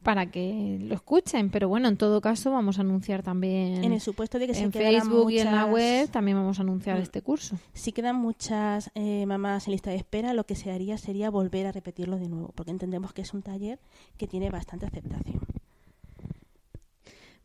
para 0.04 0.28
que 0.28 0.78
lo 0.80 0.94
escuchen, 0.94 1.50
pero 1.50 1.68
bueno, 1.68 1.88
en 1.88 1.98
todo 1.98 2.22
caso 2.22 2.52
vamos 2.52 2.78
a 2.78 2.82
anunciar 2.82 3.24
también 3.24 3.84
en 3.84 3.92
el 3.92 4.02
supuesto 4.02 4.40
de 4.40 4.48
que 4.48 4.58
en 4.58 4.72
Facebook 4.72 5.32
y 5.32 5.40
en 5.40 5.52
la 5.52 5.66
web 5.66 6.10
también 6.10 6.38
vamos 6.38 6.60
a 6.60 6.62
anunciar 6.62 7.00
mm. 7.00 7.02
este 7.02 7.22
curso. 7.22 7.58
Si 7.74 7.92
quedan 7.92 8.16
muchas 8.16 8.92
eh, 8.96 9.26
mamás 9.26 9.68
en 9.68 9.72
lista 9.72 9.90
de 9.90 9.98
espera, 9.98 10.34
lo 10.34 10.46
que 10.46 10.56
se 10.56 10.72
haría 10.72 10.98
sería 10.98 11.30
volver 11.30 11.66
a 11.68 11.72
repetirlo 11.72 12.18
de 12.18 12.30
nuevo, 12.30 12.52
porque 12.56 12.72
entendemos 12.72 13.14
que 13.14 13.22
es 13.24 13.34
un 13.34 13.42
taller 13.42 13.80
que 14.18 14.28
tiene 14.28 14.50
bastante 14.50 14.86
aceptación. 14.86 15.45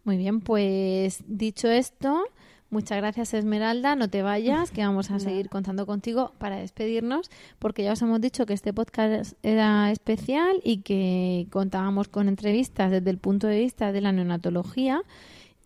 Muy 0.05 0.17
bien, 0.17 0.41
pues 0.41 1.23
dicho 1.27 1.69
esto, 1.69 2.25
muchas 2.71 2.97
gracias 2.99 3.35
Esmeralda, 3.35 3.97
no 3.97 4.09
te 4.09 4.23
vayas, 4.23 4.71
que 4.71 4.83
vamos 4.83 5.11
a 5.11 5.21
seguir 5.21 5.51
contando 5.51 5.85
contigo 5.85 6.33
para 6.39 6.57
despedirnos, 6.57 7.31
porque 7.59 7.83
ya 7.83 7.93
os 7.93 8.01
hemos 8.01 8.21
dicho 8.21 8.47
que 8.47 8.55
este 8.55 8.73
podcast 8.73 9.35
era 9.43 9.91
especial 9.91 10.61
y 10.65 10.79
que 10.79 11.49
contábamos 11.51 12.09
con 12.09 12.29
entrevistas 12.29 12.91
desde 12.91 13.11
el 13.11 13.19
punto 13.19 13.47
de 13.47 13.59
vista 13.59 13.93
de 13.93 14.01
la 14.01 14.13
neonatología 14.13 15.03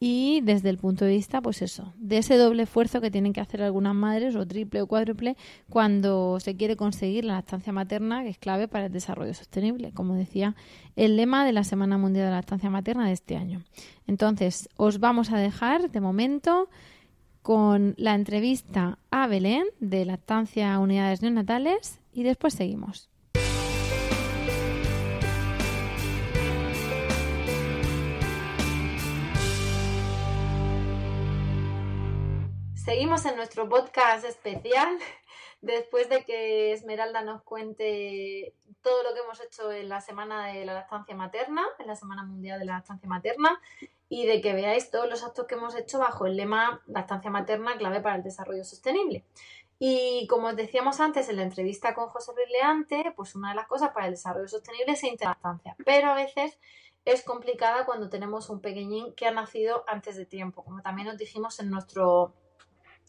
y 0.00 0.40
desde 0.42 0.70
el 0.70 0.78
punto 0.78 1.04
de 1.04 1.12
vista, 1.12 1.40
pues 1.40 1.62
eso, 1.62 1.92
de 1.96 2.18
ese 2.18 2.36
doble 2.36 2.64
esfuerzo 2.64 3.00
que 3.00 3.10
tienen 3.10 3.32
que 3.32 3.40
hacer 3.40 3.62
algunas 3.62 3.94
madres, 3.94 4.36
o 4.36 4.46
triple 4.46 4.82
o 4.82 4.86
cuádruple, 4.86 5.36
cuando 5.70 6.40
se 6.40 6.56
quiere 6.56 6.76
conseguir 6.76 7.24
la 7.24 7.34
lactancia 7.34 7.72
materna, 7.72 8.22
que 8.22 8.30
es 8.30 8.38
clave 8.38 8.68
para 8.68 8.86
el 8.86 8.92
desarrollo 8.92 9.34
sostenible, 9.34 9.92
como 9.92 10.14
decía 10.14 10.56
el 10.96 11.16
lema 11.16 11.44
de 11.44 11.52
la 11.52 11.64
Semana 11.64 11.96
Mundial 11.96 12.26
de 12.26 12.30
la 12.30 12.36
Lactancia 12.36 12.70
Materna 12.70 13.06
de 13.06 13.12
este 13.12 13.36
año. 13.36 13.62
Entonces, 14.06 14.68
os 14.76 14.98
vamos 14.98 15.30
a 15.30 15.38
dejar 15.38 15.90
de 15.90 16.00
momento 16.00 16.68
con 17.42 17.94
la 17.96 18.14
entrevista 18.14 18.98
a 19.10 19.26
Belén 19.26 19.64
de 19.78 20.04
Lactancia 20.04 20.78
Unidades 20.78 21.22
Neonatales 21.22 22.00
y 22.12 22.22
después 22.22 22.54
seguimos. 22.54 23.10
Seguimos 32.84 33.24
en 33.24 33.36
nuestro 33.36 33.66
podcast 33.66 34.26
especial 34.26 34.98
después 35.62 36.10
de 36.10 36.22
que 36.22 36.74
Esmeralda 36.74 37.22
nos 37.22 37.42
cuente 37.42 38.52
todo 38.82 39.02
lo 39.02 39.14
que 39.14 39.20
hemos 39.20 39.40
hecho 39.40 39.72
en 39.72 39.88
la 39.88 40.02
semana 40.02 40.48
de 40.48 40.66
la 40.66 40.74
lactancia 40.74 41.16
materna, 41.16 41.62
en 41.78 41.86
la 41.86 41.96
Semana 41.96 42.24
Mundial 42.24 42.58
de 42.58 42.66
la 42.66 42.74
Lactancia 42.74 43.08
Materna, 43.08 43.58
y 44.10 44.26
de 44.26 44.42
que 44.42 44.52
veáis 44.52 44.90
todos 44.90 45.08
los 45.08 45.24
actos 45.24 45.46
que 45.46 45.54
hemos 45.54 45.74
hecho 45.74 45.98
bajo 45.98 46.26
el 46.26 46.36
lema 46.36 46.82
Lactancia 46.86 47.30
Materna, 47.30 47.78
clave 47.78 48.02
para 48.02 48.16
el 48.16 48.22
desarrollo 48.22 48.64
sostenible. 48.64 49.24
Y 49.78 50.26
como 50.26 50.48
os 50.48 50.56
decíamos 50.56 51.00
antes 51.00 51.30
en 51.30 51.36
la 51.36 51.42
entrevista 51.42 51.94
con 51.94 52.10
José 52.10 52.32
Brilleante, 52.34 53.14
pues 53.16 53.34
una 53.34 53.48
de 53.48 53.56
las 53.56 53.66
cosas 53.66 53.92
para 53.92 54.08
el 54.08 54.12
desarrollo 54.12 54.46
sostenible 54.46 54.92
es 54.92 55.02
la 55.22 55.38
pero 55.86 56.08
a 56.08 56.14
veces 56.14 56.58
es 57.06 57.22
complicada 57.22 57.86
cuando 57.86 58.10
tenemos 58.10 58.50
un 58.50 58.60
pequeñín 58.60 59.14
que 59.14 59.26
ha 59.26 59.30
nacido 59.30 59.84
antes 59.88 60.16
de 60.16 60.26
tiempo, 60.26 60.62
como 60.62 60.82
también 60.82 61.08
os 61.08 61.16
dijimos 61.16 61.58
en 61.60 61.70
nuestro 61.70 62.34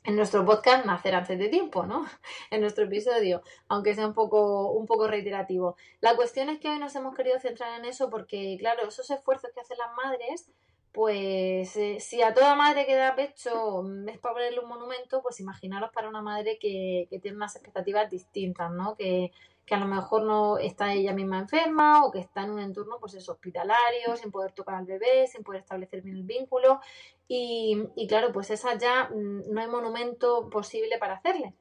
en 0.05 0.15
nuestro 0.15 0.45
podcast 0.45 0.85
Nacer 0.85 1.15
antes 1.15 1.37
de 1.37 1.49
tiempo, 1.49 1.85
¿no? 1.85 2.05
En 2.51 2.61
nuestro 2.61 2.85
episodio, 2.85 3.41
aunque 3.67 3.95
sea 3.95 4.07
un 4.07 4.13
poco, 4.13 4.71
un 4.71 4.85
poco 4.85 5.07
reiterativo. 5.07 5.75
La 5.99 6.15
cuestión 6.15 6.49
es 6.49 6.59
que 6.59 6.69
hoy 6.69 6.79
nos 6.79 6.95
hemos 6.95 7.15
querido 7.15 7.39
centrar 7.39 7.77
en 7.79 7.85
eso 7.85 8.09
porque, 8.09 8.55
claro, 8.59 8.87
esos 8.87 9.09
esfuerzos 9.09 9.51
que 9.53 9.61
hacen 9.61 9.77
las 9.77 9.93
madres, 9.95 10.47
pues 10.91 11.75
eh, 11.75 11.99
si 11.99 12.21
a 12.21 12.33
toda 12.33 12.55
madre 12.55 12.85
que 12.85 12.95
da 12.95 13.15
pecho 13.15 13.83
es 14.07 14.17
para 14.19 14.35
ponerle 14.35 14.59
un 14.59 14.69
monumento, 14.69 15.21
pues 15.21 15.39
imaginaros 15.39 15.91
para 15.91 16.07
una 16.07 16.21
madre 16.21 16.57
que, 16.59 17.07
que 17.09 17.19
tiene 17.19 17.37
unas 17.37 17.55
expectativas 17.55 18.09
distintas, 18.09 18.71
¿no? 18.71 18.95
Que, 18.95 19.31
que 19.65 19.73
a 19.73 19.79
lo 19.79 19.87
mejor 19.87 20.23
no 20.23 20.57
está 20.59 20.93
ella 20.93 21.13
misma 21.13 21.39
enferma 21.39 22.05
o 22.05 22.11
que 22.11 22.19
está 22.19 22.43
en 22.43 22.51
un 22.51 22.59
entorno 22.59 22.99
pues 22.99 23.15
es 23.15 23.27
hospitalario, 23.27 24.15
sin 24.15 24.31
poder 24.31 24.51
tocar 24.51 24.75
al 24.75 24.85
bebé, 24.85 25.27
sin 25.27 25.43
poder 25.43 25.61
establecer 25.61 26.01
bien 26.01 26.17
el 26.17 26.23
vínculo 26.23 26.79
y, 27.27 28.07
claro, 28.07 28.31
pues 28.31 28.49
esa 28.51 28.77
ya 28.77 29.09
mm, 29.09 29.51
no 29.51 29.61
hay 29.61 29.67
monumento 29.67 30.49
posible 30.49 30.97
para 30.97 31.15
hacerle. 31.15 31.53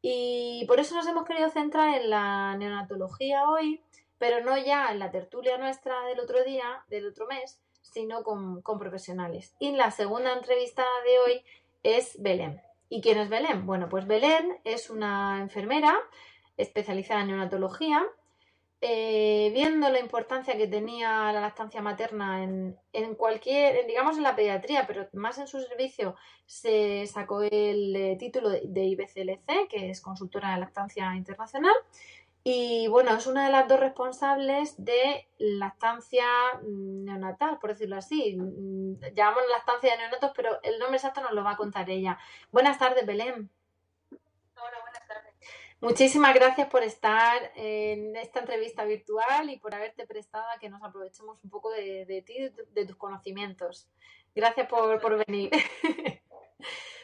Y 0.00 0.64
por 0.68 0.78
eso 0.78 0.94
nos 0.94 1.06
hemos 1.06 1.24
querido 1.24 1.50
centrar 1.50 2.00
en 2.00 2.10
la 2.10 2.56
neonatología 2.56 3.48
hoy, 3.48 3.82
pero 4.18 4.44
no 4.44 4.56
ya 4.56 4.90
en 4.92 5.00
la 5.00 5.10
tertulia 5.10 5.58
nuestra 5.58 6.04
del 6.04 6.20
otro 6.20 6.44
día, 6.44 6.84
del 6.88 7.08
otro 7.08 7.26
mes, 7.26 7.60
sino 7.82 8.22
con, 8.22 8.62
con 8.62 8.78
profesionales. 8.78 9.54
Y 9.58 9.72
la 9.72 9.90
segunda 9.90 10.32
entrevista 10.32 10.84
de 11.04 11.18
hoy 11.18 11.44
es 11.82 12.20
Belén. 12.20 12.60
¿Y 12.88 13.00
quién 13.00 13.18
es 13.18 13.28
Belén? 13.28 13.66
Bueno, 13.66 13.88
pues 13.88 14.06
Belén 14.06 14.58
es 14.64 14.88
una 14.88 15.40
enfermera 15.40 15.98
especializada 16.56 17.22
en 17.22 17.28
neonatología, 17.28 18.06
eh, 18.80 19.50
viendo 19.52 19.88
la 19.90 19.98
importancia 19.98 20.56
que 20.56 20.68
tenía 20.68 21.32
la 21.32 21.40
lactancia 21.40 21.82
materna 21.82 22.44
en, 22.44 22.78
en, 22.92 23.16
cualquier, 23.16 23.86
digamos 23.88 24.16
en 24.16 24.22
la 24.22 24.36
pediatría, 24.36 24.86
pero 24.86 25.08
más 25.14 25.38
en 25.38 25.48
su 25.48 25.60
servicio, 25.60 26.14
se 26.46 27.06
sacó 27.08 27.42
el 27.42 27.96
eh, 27.96 28.16
título 28.18 28.50
de, 28.50 28.84
IBCLC, 28.84 29.68
que 29.68 29.90
es 29.90 30.00
consultora 30.00 30.54
de 30.54 30.60
lactancia 30.60 31.14
internacional. 31.16 31.74
Y 32.44 32.86
bueno, 32.88 33.14
es 33.16 33.26
una 33.26 33.46
de 33.46 33.52
las 33.52 33.66
dos 33.68 33.80
responsables 33.80 34.74
de 34.82 35.28
lactancia 35.38 36.26
neonatal, 36.62 37.58
por 37.58 37.70
decirlo 37.70 37.96
así. 37.96 38.36
Mm, 38.36 39.00
llamamos 39.14 39.42
lactancia 39.50 39.90
de 39.90 39.98
neonatos, 39.98 40.30
pero 40.36 40.58
el 40.62 40.78
nombre 40.78 40.98
exacto 40.98 41.20
nos 41.20 41.32
lo 41.32 41.42
va 41.42 41.52
a 41.52 41.56
contar 41.56 41.90
ella. 41.90 42.16
Buenas 42.52 42.78
tardes, 42.78 43.04
Belén. 43.04 43.50
Muchísimas 45.80 46.34
gracias 46.34 46.68
por 46.68 46.82
estar 46.82 47.52
en 47.54 48.16
esta 48.16 48.40
entrevista 48.40 48.84
virtual 48.84 49.48
y 49.48 49.58
por 49.58 49.76
haberte 49.76 50.08
prestado 50.08 50.44
a 50.50 50.58
que 50.58 50.68
nos 50.68 50.82
aprovechemos 50.82 51.38
un 51.44 51.50
poco 51.50 51.70
de, 51.70 52.24
ti, 52.26 52.34
de, 52.34 52.52
de, 52.72 52.84
tus 52.84 52.96
conocimientos. 52.96 53.88
Gracias 54.34 54.66
por, 54.66 55.00
por 55.00 55.24
venir. 55.24 55.50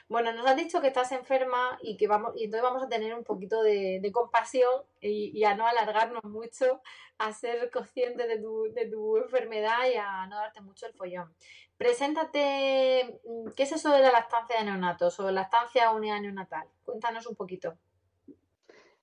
bueno, 0.08 0.32
nos 0.32 0.44
has 0.44 0.56
dicho 0.56 0.80
que 0.80 0.88
estás 0.88 1.12
enferma 1.12 1.78
y 1.82 1.96
que 1.96 2.08
vamos, 2.08 2.32
y 2.36 2.46
entonces 2.46 2.62
vamos 2.64 2.82
a 2.82 2.88
tener 2.88 3.14
un 3.14 3.22
poquito 3.22 3.62
de, 3.62 4.10
compasión 4.12 4.82
y, 5.00 5.44
a 5.44 5.54
no 5.54 5.68
alargarnos 5.68 6.24
mucho, 6.24 6.82
a 7.18 7.32
ser 7.32 7.70
conscientes 7.70 8.26
de 8.26 8.40
tu, 8.40 8.72
de 8.72 8.86
tu 8.86 9.18
enfermedad 9.18 9.86
y 9.88 9.94
a 9.96 10.26
no 10.26 10.36
darte 10.36 10.60
mucho 10.60 10.86
el 10.86 10.94
follón. 10.94 11.32
Preséntate, 11.76 13.20
¿qué 13.54 13.62
es 13.62 13.70
eso 13.70 13.90
de 13.90 14.00
la 14.00 14.10
lactancia 14.10 14.58
de 14.58 14.64
neonatos 14.64 15.20
o 15.20 15.30
lactancia 15.30 15.92
unidad 15.92 16.20
neonatal? 16.20 16.66
Cuéntanos 16.84 17.28
un 17.28 17.36
poquito. 17.36 17.78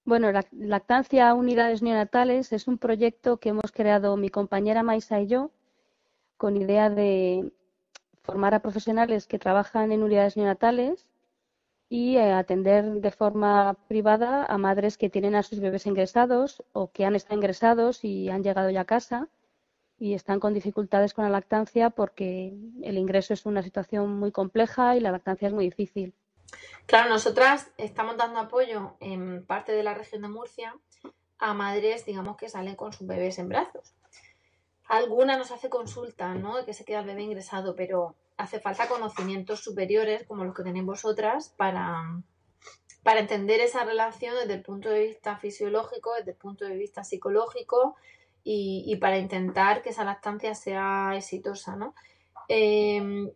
Bueno, 0.05 0.31
la 0.31 0.45
Lactancia 0.51 1.33
Unidades 1.33 1.81
Neonatales 1.81 2.53
es 2.53 2.67
un 2.67 2.77
proyecto 2.77 3.37
que 3.37 3.49
hemos 3.49 3.71
creado 3.71 4.17
mi 4.17 4.29
compañera 4.29 4.83
Maisa 4.83 5.21
y 5.21 5.27
yo 5.27 5.51
con 6.37 6.57
idea 6.57 6.89
de 6.89 7.51
formar 8.23 8.53
a 8.55 8.61
profesionales 8.61 9.27
que 9.27 9.39
trabajan 9.39 9.91
en 9.91 10.03
unidades 10.03 10.37
neonatales 10.37 11.07
y 11.89 12.17
eh, 12.17 12.31
atender 12.33 12.85
de 13.01 13.11
forma 13.11 13.75
privada 13.87 14.45
a 14.45 14.57
madres 14.57 14.97
que 14.97 15.09
tienen 15.09 15.35
a 15.35 15.43
sus 15.43 15.59
bebés 15.59 15.85
ingresados 15.87 16.63
o 16.73 16.91
que 16.91 17.05
han 17.05 17.15
estado 17.15 17.35
ingresados 17.37 18.03
y 18.03 18.29
han 18.29 18.43
llegado 18.43 18.69
ya 18.71 18.81
a 18.81 18.85
casa 18.85 19.29
y 19.99 20.13
están 20.15 20.39
con 20.39 20.53
dificultades 20.53 21.13
con 21.13 21.25
la 21.25 21.31
lactancia 21.31 21.91
porque 21.91 22.53
el 22.83 22.97
ingreso 22.97 23.33
es 23.33 23.45
una 23.45 23.63
situación 23.63 24.19
muy 24.19 24.31
compleja 24.31 24.95
y 24.97 25.01
la 25.01 25.11
lactancia 25.11 25.47
es 25.49 25.53
muy 25.53 25.65
difícil. 25.65 26.15
Claro, 26.85 27.09
nosotras 27.09 27.71
estamos 27.77 28.17
dando 28.17 28.39
apoyo 28.39 28.95
en 28.99 29.45
parte 29.45 29.71
de 29.71 29.83
la 29.83 29.93
región 29.93 30.23
de 30.23 30.27
Murcia 30.27 30.75
a 31.39 31.53
madres, 31.53 32.05
digamos, 32.05 32.37
que 32.37 32.49
salen 32.49 32.75
con 32.75 32.93
sus 32.93 33.07
bebés 33.07 33.39
en 33.39 33.49
brazos. 33.49 33.93
Alguna 34.87 35.37
nos 35.37 35.51
hace 35.51 35.69
consulta, 35.69 36.33
¿no? 36.35 36.57
De 36.57 36.65
que 36.65 36.73
se 36.73 36.83
queda 36.83 36.99
el 36.99 37.05
bebé 37.05 37.21
ingresado, 37.23 37.75
pero 37.75 38.15
hace 38.37 38.59
falta 38.59 38.87
conocimientos 38.87 39.63
superiores 39.63 40.23
como 40.27 40.43
los 40.43 40.53
que 40.53 40.63
tenéis 40.63 40.85
vosotras 40.85 41.53
para, 41.55 42.21
para 43.03 43.21
entender 43.21 43.61
esa 43.61 43.85
relación 43.85 44.35
desde 44.35 44.55
el 44.55 44.61
punto 44.61 44.89
de 44.89 45.07
vista 45.07 45.37
fisiológico, 45.37 46.13
desde 46.15 46.31
el 46.31 46.37
punto 46.37 46.65
de 46.65 46.75
vista 46.75 47.03
psicológico 47.03 47.95
y, 48.43 48.95
para 48.97 49.17
intentar 49.17 49.81
que 49.81 49.91
esa 49.91 50.03
lactancia 50.03 50.55
sea 50.55 51.13
exitosa, 51.15 51.75
¿no? 51.75 51.93
Eh, 52.49 53.31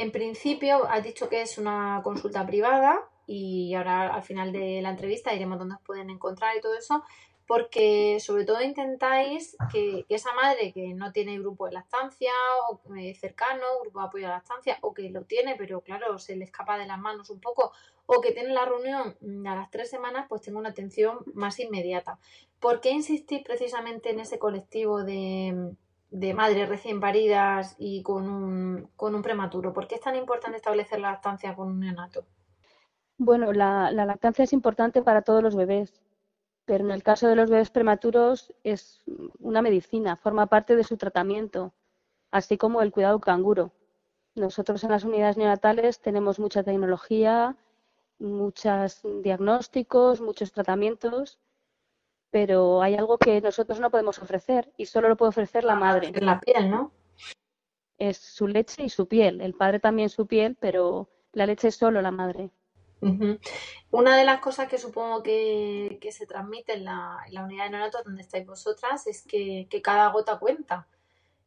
En 0.00 0.12
principio, 0.12 0.88
has 0.88 1.04
dicho 1.04 1.28
que 1.28 1.42
es 1.42 1.58
una 1.58 2.00
consulta 2.02 2.46
privada 2.46 3.06
y 3.26 3.74
ahora 3.74 4.14
al 4.14 4.22
final 4.22 4.50
de 4.50 4.80
la 4.80 4.88
entrevista 4.88 5.30
diremos 5.30 5.58
dónde 5.58 5.74
os 5.74 5.82
pueden 5.82 6.08
encontrar 6.08 6.56
y 6.56 6.62
todo 6.62 6.72
eso, 6.72 7.04
porque 7.46 8.18
sobre 8.18 8.46
todo 8.46 8.62
intentáis 8.62 9.58
que, 9.70 10.06
esa 10.08 10.32
madre 10.32 10.72
que 10.72 10.94
no 10.94 11.12
tiene 11.12 11.38
grupo 11.38 11.66
de 11.66 11.72
lactancia 11.72 12.32
o 12.70 12.80
eh, 12.96 13.14
cercano, 13.14 13.66
grupo 13.82 14.00
de 14.00 14.06
apoyo 14.06 14.26
a 14.26 14.30
la 14.30 14.36
lactancia, 14.36 14.78
o 14.80 14.94
que 14.94 15.10
lo 15.10 15.24
tiene, 15.24 15.54
pero 15.56 15.82
claro, 15.82 16.18
se 16.18 16.34
le 16.34 16.46
escapa 16.46 16.78
de 16.78 16.86
las 16.86 16.98
manos 16.98 17.28
un 17.28 17.40
poco, 17.42 17.70
o 18.06 18.22
que 18.22 18.32
tiene 18.32 18.54
la 18.54 18.64
reunión 18.64 19.18
mm, 19.20 19.46
a 19.48 19.54
las 19.54 19.70
tres 19.70 19.90
semanas, 19.90 20.24
pues 20.30 20.40
tenga 20.40 20.60
una 20.60 20.70
atención 20.70 21.18
más 21.34 21.60
inmediata. 21.60 22.18
¿Por 22.58 22.80
qué 22.80 22.88
insistís 22.88 23.42
precisamente 23.42 24.08
en 24.08 24.20
ese 24.20 24.38
colectivo 24.38 25.04
de, 25.04 25.74
de 26.10 26.34
madres 26.34 26.68
recién 26.68 27.00
paridas 27.00 27.76
y 27.78 28.02
con 28.02 28.28
un, 28.28 28.90
con 28.96 29.14
un 29.14 29.22
prematuro? 29.22 29.72
¿Por 29.72 29.86
qué 29.86 29.96
es 29.96 30.00
tan 30.00 30.16
importante 30.16 30.56
establecer 30.56 31.00
la 31.00 31.12
lactancia 31.12 31.54
con 31.54 31.68
un 31.68 31.80
neonato? 31.80 32.26
Bueno, 33.22 33.52
la, 33.52 33.92
lactancia 33.92 34.44
es 34.44 34.52
importante 34.54 35.02
para 35.02 35.20
todos 35.20 35.42
los 35.42 35.54
bebés, 35.54 36.00
pero 36.64 36.84
en 36.84 36.90
el 36.90 37.02
caso 37.02 37.28
de 37.28 37.36
los 37.36 37.50
bebés 37.50 37.70
prematuros 37.70 38.54
es 38.64 39.02
una 39.38 39.60
medicina, 39.60 40.16
forma 40.16 40.46
parte 40.46 40.74
de 40.74 40.84
su 40.84 40.96
tratamiento, 40.96 41.74
así 42.30 42.56
como 42.56 42.80
el 42.80 42.92
cuidado 42.92 43.20
canguro. 43.20 43.72
Nosotros 44.34 44.84
en 44.84 44.90
las 44.90 45.04
unidades 45.04 45.36
neonatales 45.36 46.00
tenemos 46.00 46.38
mucha 46.38 46.62
tecnología, 46.62 47.56
muchos 48.18 49.02
diagnósticos, 49.22 50.22
muchos 50.22 50.52
tratamientos, 50.52 51.38
pero 52.30 52.82
hay 52.82 52.94
algo 52.94 53.18
que 53.18 53.40
nosotros 53.40 53.80
no 53.80 53.90
podemos 53.90 54.18
ofrecer 54.18 54.72
y 54.76 54.86
solo 54.86 55.08
lo 55.08 55.16
puede 55.16 55.30
ofrecer 55.30 55.64
la 55.64 55.74
madre. 55.74 56.12
Es 56.14 56.22
la 56.22 56.40
piel, 56.40 56.70
¿no? 56.70 56.92
Es 57.98 58.16
su 58.16 58.46
leche 58.46 58.84
y 58.84 58.88
su 58.88 59.08
piel. 59.08 59.40
El 59.40 59.54
padre 59.54 59.80
también 59.80 60.08
su 60.08 60.26
piel, 60.26 60.56
pero 60.58 61.10
la 61.32 61.46
leche 61.46 61.68
es 61.68 61.76
solo 61.76 62.00
la 62.00 62.10
madre. 62.10 62.50
Una 63.90 64.16
de 64.16 64.24
las 64.24 64.40
cosas 64.40 64.68
que 64.68 64.78
supongo 64.78 65.22
que, 65.22 65.98
se 66.10 66.26
transmite 66.26 66.74
en 66.74 66.84
la, 66.84 67.24
unidad 67.42 67.64
de 67.64 67.70
neonatos 67.70 68.04
donde 68.04 68.22
estáis 68.22 68.46
vosotras 68.46 69.06
es 69.06 69.22
que, 69.22 69.66
cada 69.82 70.08
gota 70.10 70.38
cuenta. 70.38 70.86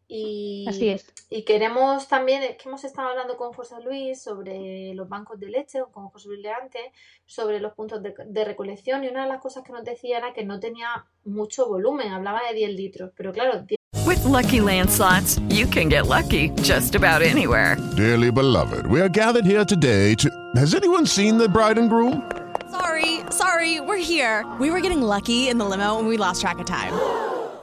Y, 0.07 0.65
Así 0.67 0.89
es. 0.89 1.11
Y 1.29 1.43
queremos 1.43 2.07
también, 2.07 2.43
es 2.43 2.57
que 2.57 2.69
hemos 2.69 2.83
estado 2.83 3.09
hablando 3.09 3.37
con 3.37 3.53
José 3.53 3.75
Luis 3.83 4.21
sobre 4.21 4.93
los 4.93 5.09
bancos 5.09 5.39
de 5.39 5.47
leche, 5.47 5.81
o 5.81 5.91
con 5.91 6.09
José 6.09 6.27
Luis 6.29 6.41
Leante, 6.41 6.91
sobre 7.25 7.59
los 7.59 7.73
puntos 7.73 8.03
de, 8.03 8.13
de, 8.25 8.45
recolección. 8.45 9.03
Y 9.03 9.07
una 9.07 9.23
de 9.23 9.29
las 9.29 9.41
cosas 9.41 9.63
que 9.63 9.71
nos 9.71 9.83
decía 9.83 10.17
era 10.17 10.33
que 10.33 10.43
no 10.43 10.59
tenía 10.59 11.05
mucho 11.25 11.67
volumen, 11.67 12.11
hablaba 12.11 12.41
de 12.47 12.53
10 12.53 12.71
litros. 12.71 13.11
Pero 13.15 13.31
claro, 13.31 13.65
With 14.05 14.25
lucky 14.25 14.59
landslots, 14.59 15.39
you 15.49 15.65
can 15.65 15.87
get 15.87 16.07
lucky 16.07 16.49
just 16.61 16.93
about 16.93 17.21
anywhere. 17.21 17.77
Dearly 17.95 18.31
beloved, 18.31 18.85
we 18.85 18.99
are 18.99 19.09
gathered 19.09 19.45
here 19.45 19.63
today 19.63 20.13
to. 20.15 20.29
Has 20.55 20.75
anyone 20.75 21.05
seen 21.05 21.37
the 21.37 21.47
bride 21.47 21.77
and 21.77 21.89
groom? 21.89 22.29
Sorry, 22.69 23.21
sorry, 23.29 23.79
we're 23.79 24.03
here. 24.03 24.45
We 24.59 24.71
were 24.71 24.81
getting 24.81 25.01
lucky 25.01 25.47
in 25.47 25.57
the 25.57 25.65
limo 25.65 25.99
and 25.99 26.07
we 26.07 26.17
lost 26.17 26.41
track 26.41 26.59
of 26.59 26.65
time. 26.65 26.93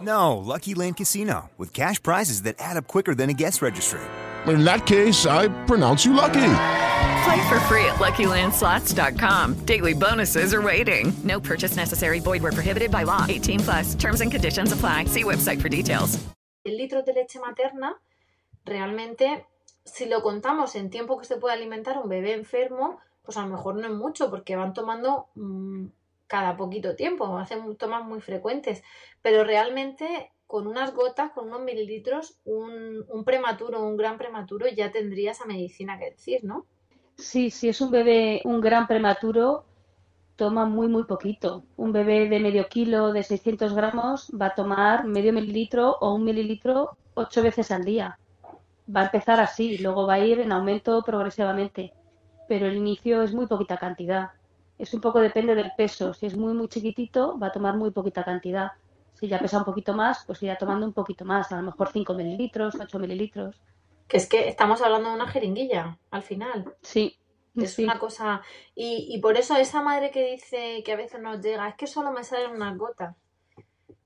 No, 0.02 0.38
Lucky 0.38 0.74
Land 0.74 0.96
Casino, 0.96 1.50
with 1.58 1.74
cash 1.74 2.02
prizes 2.02 2.42
that 2.42 2.56
add 2.58 2.76
up 2.76 2.86
quicker 2.86 3.14
than 3.14 3.28
a 3.28 3.34
guest 3.34 3.60
registry. 3.60 4.00
In 4.46 4.64
that 4.64 4.86
case, 4.86 5.26
I 5.26 5.48
pronounce 5.66 6.04
you 6.06 6.14
lucky. 6.14 6.52
Play 7.24 7.48
for 7.48 7.60
free 7.68 7.84
at 7.84 7.96
LuckyLandSlots.com. 7.96 9.66
Daily 9.66 9.92
bonuses 9.92 10.54
are 10.54 10.62
waiting. 10.62 11.12
No 11.22 11.38
purchase 11.38 11.76
necessary. 11.76 12.20
Void 12.20 12.42
where 12.42 12.52
prohibited 12.52 12.90
by 12.90 13.02
law. 13.04 13.26
18 13.28 13.60
plus. 13.60 13.94
Terms 13.94 14.22
and 14.22 14.32
conditions 14.32 14.72
apply. 14.72 15.04
See 15.04 15.24
website 15.24 15.60
for 15.60 15.68
details. 15.68 16.18
El 16.64 16.76
litro 16.76 17.02
de 17.02 17.12
leche 17.12 17.38
materna, 17.38 17.92
realmente, 18.66 19.46
si 19.84 20.06
lo 20.06 20.22
contamos 20.22 20.74
en 20.76 20.90
tiempo 20.90 21.18
que 21.18 21.26
se 21.26 21.36
puede 21.36 21.54
alimentar 21.54 21.98
un 21.98 22.08
bebé 22.08 22.34
enfermo, 22.34 22.98
pues 23.22 23.36
a 23.36 23.42
lo 23.42 23.48
mejor 23.48 23.76
no 23.76 23.86
es 23.86 23.92
mucho, 23.94 24.30
porque 24.30 24.56
van 24.56 24.72
tomando 24.74 25.28
mmm, 25.34 25.86
cada 26.30 26.56
poquito 26.56 26.94
tiempo, 26.94 27.36
hacen 27.36 27.76
tomas 27.76 28.04
muy 28.04 28.20
frecuentes. 28.20 28.82
Pero 29.20 29.42
realmente 29.44 30.32
con 30.46 30.66
unas 30.66 30.94
gotas, 30.94 31.32
con 31.32 31.48
unos 31.48 31.62
mililitros, 31.62 32.38
un, 32.44 33.04
un 33.08 33.24
prematuro, 33.24 33.82
un 33.82 33.96
gran 33.96 34.16
prematuro, 34.16 34.66
ya 34.68 34.90
tendría 34.90 35.32
esa 35.32 35.44
medicina 35.44 35.98
que 35.98 36.10
decir, 36.12 36.44
¿no? 36.44 36.66
Sí, 37.16 37.50
si 37.50 37.68
es 37.68 37.80
un 37.80 37.90
bebé, 37.90 38.40
un 38.44 38.60
gran 38.60 38.86
prematuro, 38.86 39.64
toma 40.36 40.64
muy, 40.64 40.88
muy 40.88 41.04
poquito. 41.04 41.64
Un 41.76 41.92
bebé 41.92 42.28
de 42.28 42.40
medio 42.40 42.68
kilo, 42.68 43.12
de 43.12 43.22
600 43.22 43.74
gramos, 43.74 44.30
va 44.40 44.46
a 44.46 44.54
tomar 44.54 45.04
medio 45.04 45.32
mililitro 45.32 45.96
o 46.00 46.14
un 46.14 46.24
mililitro 46.24 46.96
ocho 47.14 47.42
veces 47.42 47.70
al 47.70 47.84
día. 47.84 48.18
Va 48.94 49.02
a 49.02 49.04
empezar 49.04 49.38
así, 49.38 49.78
luego 49.78 50.06
va 50.06 50.14
a 50.14 50.24
ir 50.24 50.40
en 50.40 50.52
aumento 50.52 51.02
progresivamente. 51.02 51.92
Pero 52.48 52.66
el 52.66 52.76
inicio 52.76 53.22
es 53.22 53.34
muy 53.34 53.46
poquita 53.46 53.76
cantidad. 53.76 54.30
Es 54.80 54.94
un 54.94 55.02
poco 55.02 55.20
depende 55.20 55.54
del 55.54 55.72
peso. 55.76 56.14
Si 56.14 56.24
es 56.24 56.34
muy, 56.34 56.54
muy 56.54 56.66
chiquitito, 56.66 57.38
va 57.38 57.48
a 57.48 57.52
tomar 57.52 57.76
muy 57.76 57.90
poquita 57.90 58.24
cantidad. 58.24 58.72
Si 59.12 59.28
ya 59.28 59.38
pesa 59.38 59.58
un 59.58 59.64
poquito 59.66 59.92
más, 59.92 60.24
pues 60.24 60.42
irá 60.42 60.56
tomando 60.56 60.86
un 60.86 60.94
poquito 60.94 61.26
más, 61.26 61.52
a 61.52 61.56
lo 61.56 61.62
mejor 61.62 61.90
5 61.92 62.14
mililitros, 62.14 62.76
8 62.80 62.98
mililitros. 62.98 63.60
Que 64.08 64.16
es 64.16 64.26
que 64.26 64.48
estamos 64.48 64.80
hablando 64.80 65.10
de 65.10 65.16
una 65.16 65.28
jeringuilla, 65.28 65.98
al 66.10 66.22
final. 66.22 66.74
Sí. 66.80 67.18
Es 67.54 67.78
una 67.78 67.98
cosa. 67.98 68.40
Y, 68.74 69.08
y 69.10 69.20
por 69.20 69.36
eso 69.36 69.54
esa 69.54 69.82
madre 69.82 70.10
que 70.10 70.30
dice 70.30 70.82
que 70.82 70.92
a 70.92 70.96
veces 70.96 71.20
nos 71.20 71.42
llega, 71.42 71.68
es 71.68 71.74
que 71.74 71.86
solo 71.86 72.10
me 72.10 72.24
salen 72.24 72.52
unas 72.52 72.78
gotas. 72.78 73.14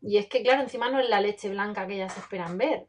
Y 0.03 0.17
es 0.17 0.27
que, 0.27 0.43
claro, 0.43 0.63
encima 0.63 0.91
no 0.91 0.99
es 0.99 1.09
la 1.09 1.21
leche 1.21 1.51
blanca 1.51 1.87
que 1.87 1.95
ellas 1.95 2.19
esperan 2.19 2.59
ver. 2.59 2.89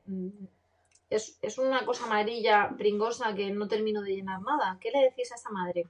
Es, 1.12 1.38
es 1.40 1.60
una 1.60 1.86
cosa 1.86 2.06
amarilla, 2.06 2.74
pringosa, 2.76 3.36
que 3.36 3.52
no 3.52 3.68
termino 3.68 4.02
de 4.02 4.16
llenar 4.16 4.42
nada. 4.42 4.80
¿Qué 4.82 4.90
le 4.90 5.04
decís 5.04 5.32
a 5.32 5.36
esa 5.36 5.52
madre? 5.52 5.86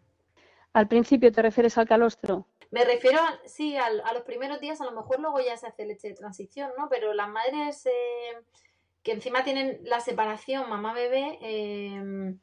Al 0.76 0.90
principio 0.90 1.32
te 1.32 1.42
refieres 1.42 1.78
al 1.78 1.88
calostro. 1.88 2.48
Me 2.70 2.84
refiero, 2.84 3.18
sí, 3.46 3.78
a, 3.78 3.90
los 3.90 4.24
primeros 4.24 4.60
días, 4.60 4.82
a 4.82 4.84
lo 4.84 4.92
mejor 4.92 5.22
luego 5.22 5.40
ya 5.40 5.56
se 5.56 5.68
hace 5.68 5.86
leche 5.86 6.10
de 6.10 6.16
transición, 6.16 6.70
¿no? 6.78 6.90
Pero 6.90 7.14
las 7.14 7.30
madres 7.30 7.86
eh, 7.86 8.38
que 9.02 9.14
encima 9.14 9.46
tienen 9.46 9.80
la 9.84 10.02
separación 10.02 10.70
mamá-bebé, 10.70 11.40
eh, 11.42 12.36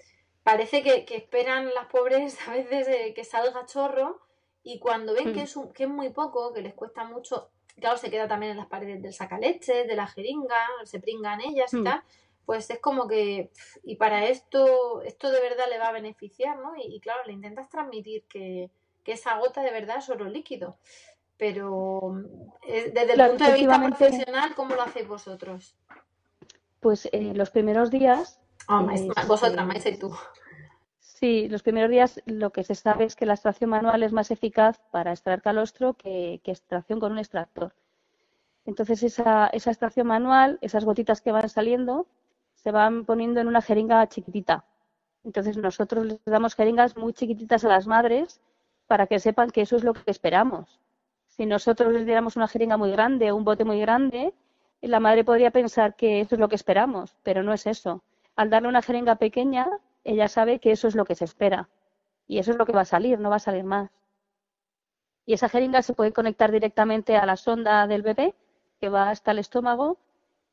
parece 0.42 0.82
que, 0.82 1.04
esperan 1.14 1.74
las 1.74 1.88
pobres 1.88 2.38
a 2.48 2.52
veces 2.52 2.88
eh, 2.88 3.12
que 3.14 3.22
salga 3.22 3.66
chorro 3.66 4.18
y 4.62 4.78
cuando 4.78 5.12
ven 5.12 5.34
que, 5.34 5.40
hmm. 5.40 5.44
es 5.44 5.58
que 5.74 5.82
es 5.82 5.90
muy 5.90 6.08
poco, 6.08 6.54
que 6.54 6.62
les 6.62 6.72
cuesta 6.72 7.04
mucho, 7.04 7.50
claro, 7.78 7.98
se 7.98 8.10
queda 8.10 8.28
también 8.28 8.52
en 8.52 8.56
las 8.56 8.68
paredes 8.68 9.02
del 9.02 9.12
sacaleche, 9.12 9.84
de 9.84 9.94
la 9.94 10.06
jeringa, 10.06 10.66
se 10.84 11.00
pringan 11.00 11.42
ellas 11.42 11.70
y 11.74 11.80
hmm. 11.80 11.84
tal, 11.84 12.02
pues 12.47 12.68
es 12.70 12.80
como 12.80 13.07
que, 13.07 13.51
y 13.84 13.97
para 13.97 14.26
esto, 14.26 15.03
esto 15.03 15.30
de 15.30 15.40
verdad 15.40 15.64
le 15.70 15.78
va 15.78 15.88
a 15.88 15.93
beneficiar, 15.93 16.59
¿no? 16.59 16.72
Y, 16.76 17.01
claro, 17.01 17.20
le 17.26 17.32
intentas 17.32 17.68
transmitir 17.68 18.24
que, 18.24 18.70
esa 19.05 19.38
gota 19.38 19.62
de 19.62 19.72
verdad 19.72 19.99
es 19.99 20.09
oro 20.09 20.26
líquido. 20.26 20.76
Pero 21.36 22.22
eh, 22.66 22.93
desde 22.95 23.14
el 23.14 23.30
punto 23.30 23.45
de 23.45 23.55
vista 23.55 23.82
profesional, 23.82 24.55
¿cómo 24.55 24.76
lo 24.76 24.82
hacéis 24.82 25.09
vosotros? 25.09 25.76
Pues 26.78 27.09
eh, 27.11 27.32
los 27.34 27.51
primeros 27.51 27.90
días. 27.90 28.40
Oh, 28.68 28.86
vosotras, 29.26 29.66
Maisa 29.66 29.88
y 29.88 29.99
tú. 29.99 30.14
Sí, 31.01 31.49
los 31.49 31.62
primeros 31.62 31.90
días 31.90 32.22
lo 32.26 32.53
que 32.53 32.62
se 32.62 32.76
sabe 32.76 33.05
es 33.05 33.16
que 33.16 33.26
la 33.26 33.34
extracción 33.34 33.70
manual 33.70 34.03
es 34.03 34.12
más 34.12 34.30
eficaz 34.30 34.80
para 34.93 35.11
extraer 35.11 35.43
calostro 35.43 35.95
que, 35.95 36.40
que 36.45 36.53
extracción 36.53 37.01
con 37.01 37.12
un 37.12 37.18
extractor. 37.18 37.74
Entonces 38.64 39.03
esa, 39.03 39.49
esa 39.49 39.70
extracción 39.70 40.07
manual, 40.07 40.59
esas 40.61 40.84
gotitas 40.84 41.20
que 41.20 41.32
van 41.32 41.49
saliendo, 41.49 42.07
se 42.62 42.70
van 42.70 43.04
poniendo 43.04 43.40
en 43.40 43.48
una 43.48 43.62
jeringa 43.62 44.06
chiquitita. 44.08 44.64
Entonces 45.24 45.56
nosotros 45.56 46.06
les 46.06 46.24
damos 46.24 46.54
jeringas 46.54 46.96
muy 46.96 47.12
chiquititas 47.12 47.64
a 47.64 47.68
las 47.68 47.86
madres 47.86 48.40
para 48.86 49.06
que 49.06 49.18
sepan 49.18 49.50
que 49.50 49.62
eso 49.62 49.76
es 49.76 49.84
lo 49.84 49.94
que 49.94 50.10
esperamos. 50.10 50.80
Si 51.28 51.46
nosotros 51.46 51.92
les 51.92 52.04
diéramos 52.04 52.36
una 52.36 52.48
jeringa 52.48 52.76
muy 52.76 52.90
grande 52.90 53.30
o 53.30 53.36
un 53.36 53.44
bote 53.44 53.64
muy 53.64 53.80
grande, 53.80 54.34
la 54.80 55.00
madre 55.00 55.24
podría 55.24 55.50
pensar 55.50 55.94
que 55.94 56.20
eso 56.20 56.34
es 56.34 56.40
lo 56.40 56.48
que 56.48 56.56
esperamos, 56.56 57.16
pero 57.22 57.42
no 57.42 57.52
es 57.52 57.66
eso. 57.66 58.02
Al 58.36 58.50
darle 58.50 58.68
una 58.68 58.82
jeringa 58.82 59.16
pequeña, 59.16 59.68
ella 60.04 60.28
sabe 60.28 60.58
que 60.58 60.72
eso 60.72 60.88
es 60.88 60.94
lo 60.94 61.04
que 61.04 61.14
se 61.14 61.24
espera. 61.24 61.68
Y 62.26 62.38
eso 62.38 62.50
es 62.50 62.58
lo 62.58 62.66
que 62.66 62.72
va 62.72 62.82
a 62.82 62.84
salir, 62.84 63.18
no 63.18 63.30
va 63.30 63.36
a 63.36 63.40
salir 63.40 63.64
más. 63.64 63.90
Y 65.24 65.34
esa 65.34 65.48
jeringa 65.48 65.82
se 65.82 65.94
puede 65.94 66.12
conectar 66.12 66.50
directamente 66.50 67.16
a 67.16 67.26
la 67.26 67.36
sonda 67.36 67.86
del 67.86 68.02
bebé, 68.02 68.34
que 68.80 68.88
va 68.88 69.10
hasta 69.10 69.30
el 69.30 69.38
estómago, 69.38 69.98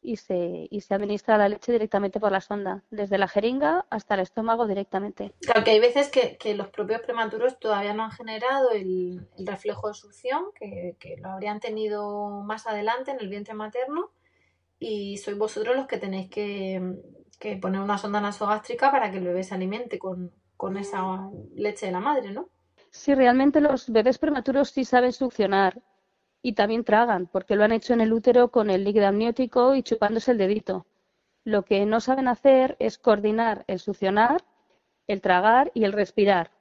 y 0.02 0.18
se, 0.18 0.68
y 0.70 0.82
se 0.82 0.93
administra 0.93 1.38
la 1.38 1.50
leche 1.50 1.72
directamente 1.72 2.20
por 2.20 2.32
la 2.32 2.41
sonda, 2.41 2.84
desde 2.89 3.18
la 3.18 3.28
jeringa 3.28 3.86
hasta 3.89 4.16
el 4.16 4.22
estómago 4.22 4.68
directamente. 4.68 5.34
Claro 5.41 5.64
que 5.64 5.72
hay 5.72 5.80
veces 5.80 6.10
que, 6.10 6.38
los 6.56 6.68
propios 6.70 7.02
prematuros 7.02 7.60
todavía 7.60 7.93
no 7.93 8.04
han 8.04 8.12
generado 8.12 8.72
el, 8.72 9.28
reflejo 9.38 9.88
de 9.89 9.93
succión, 9.93 10.45
que, 10.56 10.95
lo 11.22 11.30
habrían 11.30 11.60
tenido 11.60 12.41
más 12.43 12.68
adelante 12.68 13.12
en 13.12 13.20
el 13.20 13.30
vientre 13.30 13.54
materno, 13.54 14.12
y 14.80 15.18
sois 15.18 15.38
vosotros 15.38 15.76
los 15.76 15.88
que 15.88 15.97
tenéis 15.97 16.30
que, 16.30 16.82
poner 17.62 17.82
una 17.82 17.97
sonda 17.97 18.22
nasogástrica 18.22 18.91
para 18.91 19.12
que 19.12 19.18
el 19.18 19.26
bebé 19.26 19.43
se 19.43 19.56
alimente 19.56 19.97
con, 20.00 20.32
con 20.56 20.78
esa 20.78 21.30
leche 21.56 21.88
de 21.88 21.91
la 21.91 22.00
madre, 22.00 22.32
¿no? 22.32 22.50
Sí, 22.91 23.14
realmente 23.14 23.62
los 23.62 23.89
bebés 23.89 24.18
prematuros 24.18 24.72
sí 24.72 24.84
saben 24.84 25.14
succionar 25.14 25.82
y 26.42 26.54
también 26.54 26.84
tragan, 26.84 27.28
porque 27.28 27.56
lo 27.56 27.64
han 27.64 27.72
hecho 27.72 27.94
en 27.94 28.02
el 28.02 28.14
útero 28.14 28.50
con 28.50 28.70
el 28.70 28.84
líquido 28.84 29.08
amniótico 29.08 29.76
y 29.76 29.84
chupándose 29.84 30.32
el 30.32 30.38
dedito. 30.38 30.86
Lo 31.44 31.64
que 31.64 31.86
no 31.86 32.00
saben 32.00 32.28
hacer 32.28 32.76
es 32.80 32.98
coordinar 32.98 33.64
el 33.68 33.80
succionar 33.80 34.44
el 35.10 35.22
tragar 35.22 35.72
y 35.74 35.84
el 35.84 35.92
respirar. 35.92 36.52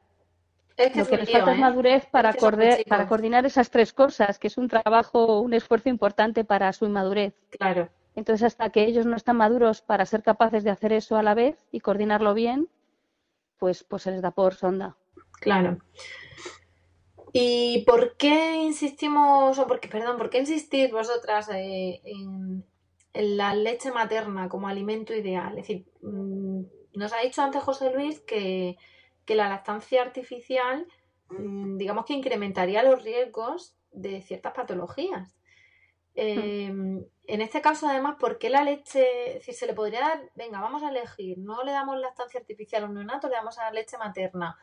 Es 0.77 0.93
que 0.93 0.99
Lo 0.99 1.03
es 1.03 1.09
que 1.09 1.17
les 1.19 1.31
falta 1.31 1.53
es 1.53 1.59
¿eh? 1.59 1.61
madurez 1.61 2.07
para, 2.07 2.31
Es 2.31 2.37
que 2.37 2.41
chicos. 2.41 2.85
para 2.89 3.07
coordinar 3.07 3.45
esas 3.45 3.71
tres 3.71 3.93
cosas, 3.93 4.39
que 4.39 4.47
es 4.47 4.57
un 4.57 4.69
trabajo, 4.69 5.41
un 5.41 5.53
esfuerzo 5.53 5.89
importante 5.89 6.45
para 6.45 6.73
su 6.73 6.87
inmadurez. 6.87 7.35
Claro. 7.51 7.91
Entonces, 8.15 8.47
hasta 8.47 8.71
que 8.71 8.85
ellos 8.85 9.05
no 9.05 9.17
están 9.17 9.37
maduros 9.37 9.83
para 9.83 10.07
ser 10.07 10.23
capaces 10.23 10.65
de 10.65 10.71
hacer 10.71 10.93
eso 10.93 11.17
a 11.17 11.23
la 11.23 11.35
vez 11.35 11.57
y 11.71 11.81
coordinarlo 11.81 12.33
bien, 12.33 12.69
pues, 13.59 13.85
pues 13.85 14.03
se 14.03 14.13
les 14.13 14.23
da 14.23 14.31
por 14.31 14.55
sonda. 14.55 14.97
Claro. 15.41 15.79
¿Y 17.33 17.85
por 17.85 18.17
qué 18.17 18.57
insistimos, 18.57 19.59
o 19.59 19.67
por 19.67 19.81
qué, 19.81 19.89
perdón, 19.89 20.17
por 20.19 20.31
qué 20.31 20.39
insistís 20.39 20.91
vosotras 20.91 21.49
eh, 21.51 22.01
en, 22.05 22.65
la 23.13 23.55
leche 23.55 23.91
materna 23.91 24.49
como 24.49 24.69
alimento 24.69 25.15
ideal? 25.15 25.59
Es 25.59 25.69
decir, 25.69 25.87
mm, 26.03 26.63
nos 26.95 27.13
ha 27.13 27.21
dicho 27.21 27.43
antes 27.43 27.63
José 27.63 27.93
Luis 27.93 28.21
que, 28.21 28.77
que 29.25 29.35
la 29.35 29.49
lactancia 29.49 30.03
artificial, 30.03 30.87
mm, 31.31 31.77
digamos 31.77 32.05
que 32.07 32.15
incrementaría 32.15 32.83
los 32.83 33.03
riesgos 33.03 33.77
de 33.93 34.23
ciertas 34.23 34.53
patologías. 34.55 35.39
Eh, 36.15 36.67
en 36.67 37.43
este 37.43 37.61
caso, 37.61 37.87
además, 37.87 38.17
¿por 38.19 38.39
qué 38.39 38.51
la 38.51 38.65
leche? 38.65 39.29
Es 39.29 39.35
decir, 39.35 39.55
se 39.55 39.67
le 39.67 39.75
podría 39.75 40.01
dar, 40.01 40.31
venga, 40.35 40.61
vamos 40.61 40.83
a 40.83 40.89
elegir, 40.89 41.39
no 41.39 41.63
le 41.63 41.71
damos 41.71 41.97
lactancia 41.99 42.41
artificial 42.41 42.83
a 42.83 42.87
un 42.87 42.95
neonato, 42.95 43.29
le 43.29 43.35
damos 43.35 43.57
a 43.59 43.65
dar 43.65 43.75
leche 43.75 43.99
materna. 43.99 44.59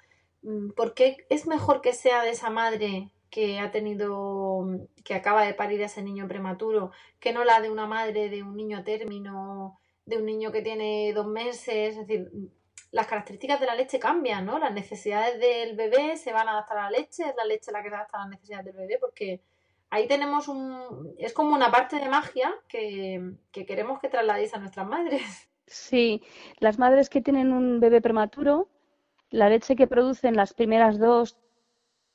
Mm, 0.45 0.71
¿Por 0.71 0.93
qué 0.93 1.25
es 1.29 1.47
mejor 1.47 1.81
que 1.81 1.93
sea 1.93 2.21
de 2.23 2.29
esa 2.29 2.49
madre 2.51 3.09
que 3.31 3.59
ha 3.59 3.71
tenido, 3.71 4.65
que 5.03 5.15
acaba 5.15 5.43
de 5.43 5.55
parir 5.55 5.81
a 5.81 5.87
ese 5.87 6.03
niño 6.03 6.27
prematuro, 6.27 6.91
que 7.19 7.33
no 7.33 7.43
la 7.43 7.59
de 7.61 7.71
una 7.71 7.87
madre 7.87 8.29
de 8.29 8.43
un 8.43 8.55
niño 8.55 8.77
a 8.77 8.83
término, 8.83 9.79
de 10.05 10.17
un 10.17 10.25
niño 10.25 10.51
que 10.51 10.61
tiene 10.61 11.11
dos 11.13 11.25
meses? 11.25 11.97
Es 11.97 12.07
decir, 12.07 12.31
las 12.91 13.07
características 13.07 13.59
de 13.59 13.65
la 13.65 13.75
leche 13.75 13.99
cambian, 13.99 14.45
¿no? 14.45 14.59
Las 14.59 14.73
necesidades 14.73 15.39
del 15.39 15.75
bebé 15.75 16.15
se 16.15 16.31
van 16.31 16.47
a 16.47 16.51
adaptar 16.51 16.77
a 16.77 16.91
la 16.91 16.97
leche, 16.99 17.23
es 17.23 17.35
la 17.35 17.45
leche 17.45 17.71
la 17.71 17.81
que 17.81 17.89
se 17.89 17.95
adapta 17.95 18.17
a 18.17 18.21
las 18.21 18.29
necesidades 18.29 18.65
del 18.65 18.75
bebé, 18.75 18.99
porque 18.99 19.41
ahí 19.89 20.07
tenemos 20.07 20.47
un, 20.47 21.15
es 21.17 21.33
como 21.33 21.55
una 21.55 21.71
parte 21.71 21.97
de 21.97 22.07
magia 22.07 22.53
que, 22.67 23.33
que 23.51 23.65
queremos 23.65 23.99
que 23.99 24.09
trasladéis 24.09 24.53
a 24.53 24.59
nuestras 24.59 24.87
madres. 24.87 25.49
Sí, 25.67 26.21
las 26.59 26.77
madres 26.77 27.09
que 27.09 27.21
tienen 27.21 27.51
un 27.51 27.79
bebé 27.79 27.99
prematuro, 27.99 28.69
la 29.29 29.49
leche 29.49 29.75
que 29.75 29.87
producen 29.87 30.35
las 30.35 30.53
primeras 30.53 30.99
dos, 30.99 31.37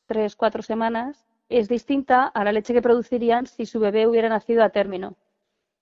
tres, 0.06 0.36
cuatro 0.36 0.62
semanas 0.62 1.26
es 1.48 1.68
distinta 1.68 2.26
a 2.26 2.44
la 2.44 2.52
leche 2.52 2.72
que 2.72 2.82
producirían 2.82 3.46
si 3.46 3.66
su 3.66 3.80
bebé 3.80 4.06
hubiera 4.06 4.28
nacido 4.28 4.62
a 4.62 4.70
término. 4.70 5.16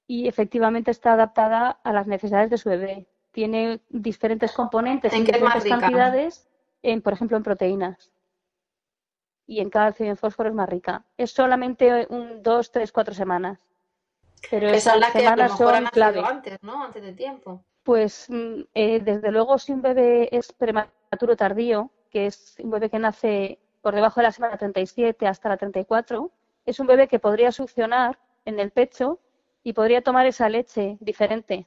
Y 0.06 0.26
efectivamente 0.26 0.90
está 0.90 1.12
adaptada 1.12 1.78
a 1.84 1.92
las 1.92 2.06
necesidades 2.06 2.48
de 2.50 2.56
su 2.58 2.70
bebé. 2.70 3.06
Tiene 3.32 3.80
diferentes 3.90 4.52
componentes 4.52 5.12
¿En 5.12 5.24
diferentes 5.24 5.64
cantidades, 5.64 6.48
en, 6.82 7.02
por 7.02 7.12
ejemplo, 7.12 7.36
en 7.36 7.42
proteínas. 7.42 8.10
Y 9.46 9.60
en 9.60 9.68
calcio 9.70 10.06
y 10.06 10.08
en 10.08 10.16
fósforo 10.16 10.48
es 10.48 10.54
más 10.54 10.68
rica. 10.68 11.04
Es 11.18 11.30
solamente 11.32 12.06
un, 12.10 12.42
dos, 12.42 12.70
tres, 12.72 12.90
cuatro 12.90 13.14
semanas. 13.14 13.58
Pero 14.50 14.70
Que 14.70 14.80
son 14.80 14.96
esas 14.96 15.00
las 15.00 15.12
que 15.12 15.26
a 15.26 15.36
lo 15.36 15.42
mejor 15.42 15.58
son 15.58 15.74
han 15.74 15.86
clave. 15.86 16.22
antes, 16.24 16.58
¿no? 16.62 16.82
Antes 16.84 17.02
de 17.02 17.12
tiempo. 17.12 17.62
Pues 17.82 18.26
mm, 18.28 18.60
eh, 18.74 19.00
desde 19.00 19.30
luego 19.30 19.58
si 19.58 19.72
un 19.72 19.82
bebé 19.82 20.28
es 20.36 20.52
prematuro 20.52 20.97
tardío, 21.36 21.90
que 22.10 22.26
es 22.26 22.56
un 22.62 22.70
bebé 22.70 22.90
que 22.90 22.98
nace 22.98 23.58
por 23.80 23.94
debajo 23.94 24.20
de 24.20 24.24
la 24.24 24.32
semana 24.32 24.56
37 24.56 25.26
hasta 25.26 25.48
la 25.48 25.56
34, 25.56 26.30
es 26.66 26.80
un 26.80 26.86
bebé 26.86 27.08
que 27.08 27.18
podría 27.18 27.52
succionar 27.52 28.18
en 28.44 28.60
el 28.60 28.70
pecho 28.70 29.20
y 29.62 29.72
podría 29.72 30.02
tomar 30.02 30.26
esa 30.26 30.48
leche 30.48 30.96
diferente. 31.00 31.66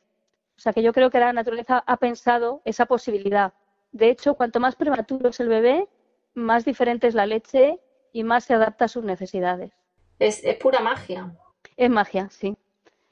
O 0.57 0.59
sea 0.61 0.73
que 0.73 0.83
yo 0.83 0.93
creo 0.93 1.09
que 1.09 1.19
la 1.19 1.33
naturaleza 1.33 1.83
ha 1.85 1.97
pensado 1.97 2.61
esa 2.65 2.85
posibilidad. 2.85 3.53
De 3.91 4.09
hecho, 4.09 4.35
cuanto 4.35 4.59
más 4.59 4.75
prematuro 4.75 5.29
es 5.29 5.39
el 5.39 5.47
bebé, 5.47 5.87
más 6.33 6.65
diferente 6.65 7.07
es 7.07 7.15
la 7.15 7.25
leche 7.25 7.79
y 8.13 8.23
más 8.23 8.43
se 8.43 8.53
adapta 8.53 8.85
a 8.85 8.87
sus 8.87 9.03
necesidades. 9.03 9.71
Es, 10.19 10.43
es 10.43 10.55
pura 10.57 10.79
magia. 10.79 11.35
Es 11.77 11.89
magia, 11.89 12.29
sí. 12.29 12.55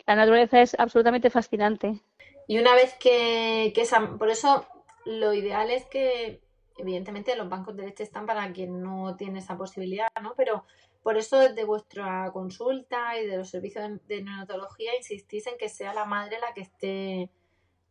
La 0.06 0.16
naturaleza 0.16 0.62
es 0.62 0.76
absolutamente 0.80 1.30
fascinante. 1.30 2.02
Y 2.48 2.60
una 2.60 2.74
vez 2.76 2.96
que, 3.00 3.72
que 3.76 3.82
esa, 3.82 4.18
por 4.18 4.30
eso 4.30 4.66
lo 5.06 5.34
ideal 5.34 5.72
es 5.72 5.86
que, 5.88 6.42
evidentemente, 6.78 7.36
los 7.36 7.50
bancos 7.50 7.76
de 7.76 7.86
leche 7.86 8.04
están 8.04 8.26
para 8.26 8.52
quien 8.54 8.82
no 8.82 9.16
tiene 9.18 9.40
esa 9.40 9.58
posibilidad, 9.58 10.10
¿no? 10.22 10.34
Pero 10.36 10.66
por 11.04 11.18
eso 11.18 11.40
desde 11.40 11.64
vuestra 11.66 12.30
consulta 12.34 13.20
y 13.20 13.28
de 13.28 13.38
los 13.38 13.50
servicios 13.50 13.90
de, 14.08 14.24
neonatología 14.24 14.96
insistís 14.98 15.48
en 15.48 15.58
que 15.58 15.70
sea 15.70 15.94
la 15.94 16.06
madre 16.06 16.40
la 16.40 16.54
que 16.54 16.62
esté 16.62 17.30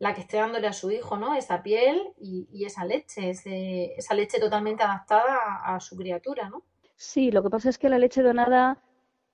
la 0.00 0.14
que 0.14 0.22
esté 0.22 0.38
dándole 0.38 0.66
a 0.68 0.72
su 0.72 0.90
hijo, 0.90 1.16
¿no? 1.16 1.34
Esa 1.34 1.62
piel 1.62 2.14
y, 2.18 2.48
y 2.52 2.64
esa 2.66 2.84
leche, 2.84 3.30
ese- 3.30 3.94
esa 3.96 4.14
leche 4.14 4.40
totalmente 4.40 4.82
adaptada 4.84 5.36
a, 5.64 5.76
a 5.76 5.80
su 5.80 5.96
criatura, 5.96 6.48
¿no? 6.50 6.64
Sí, 6.96 7.30
lo 7.30 7.42
que 7.42 7.50
pasa 7.50 7.68
es 7.70 7.78
que 7.78 7.88
la 7.88 7.98
leche 7.98 8.22
donada 8.22 8.82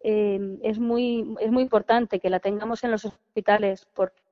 eh, 0.01 0.39
es 0.63 0.79
muy, 0.79 1.35
es 1.41 1.51
muy 1.51 1.63
importante 1.63 2.21
que 2.21 2.31
la 2.31 2.41
tengamos 2.41 2.85
en 2.85 2.91
los 2.91 3.05
hospitales 3.07 3.87
porque 3.95 4.23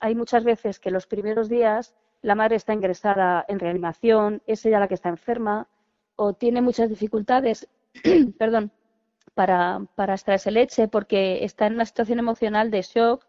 hay 0.00 0.14
muchas 0.14 0.44
veces 0.44 0.80
que 0.80 0.90
los 0.90 1.06
primeros 1.06 1.48
días 1.48 1.94
la 2.22 2.34
madre 2.34 2.56
está 2.56 2.72
ingresada 2.72 3.44
en 3.48 3.58
reanimación, 3.58 4.42
es 4.46 4.64
ella 4.64 4.80
la 4.80 4.88
que 4.88 4.94
está 4.94 5.08
enferma 5.08 5.68
o 6.16 6.34
tiene 6.34 6.62
muchas 6.62 6.88
dificultades, 6.88 7.68
perdón, 8.38 8.70
para, 9.34 9.80
para 9.96 10.14
extraerse 10.14 10.50
leche 10.50 10.88
porque 10.88 11.44
está 11.44 11.66
en 11.66 11.74
una 11.74 11.86
situación 11.86 12.18
emocional 12.18 12.70
de 12.70 12.82
shock 12.82 13.26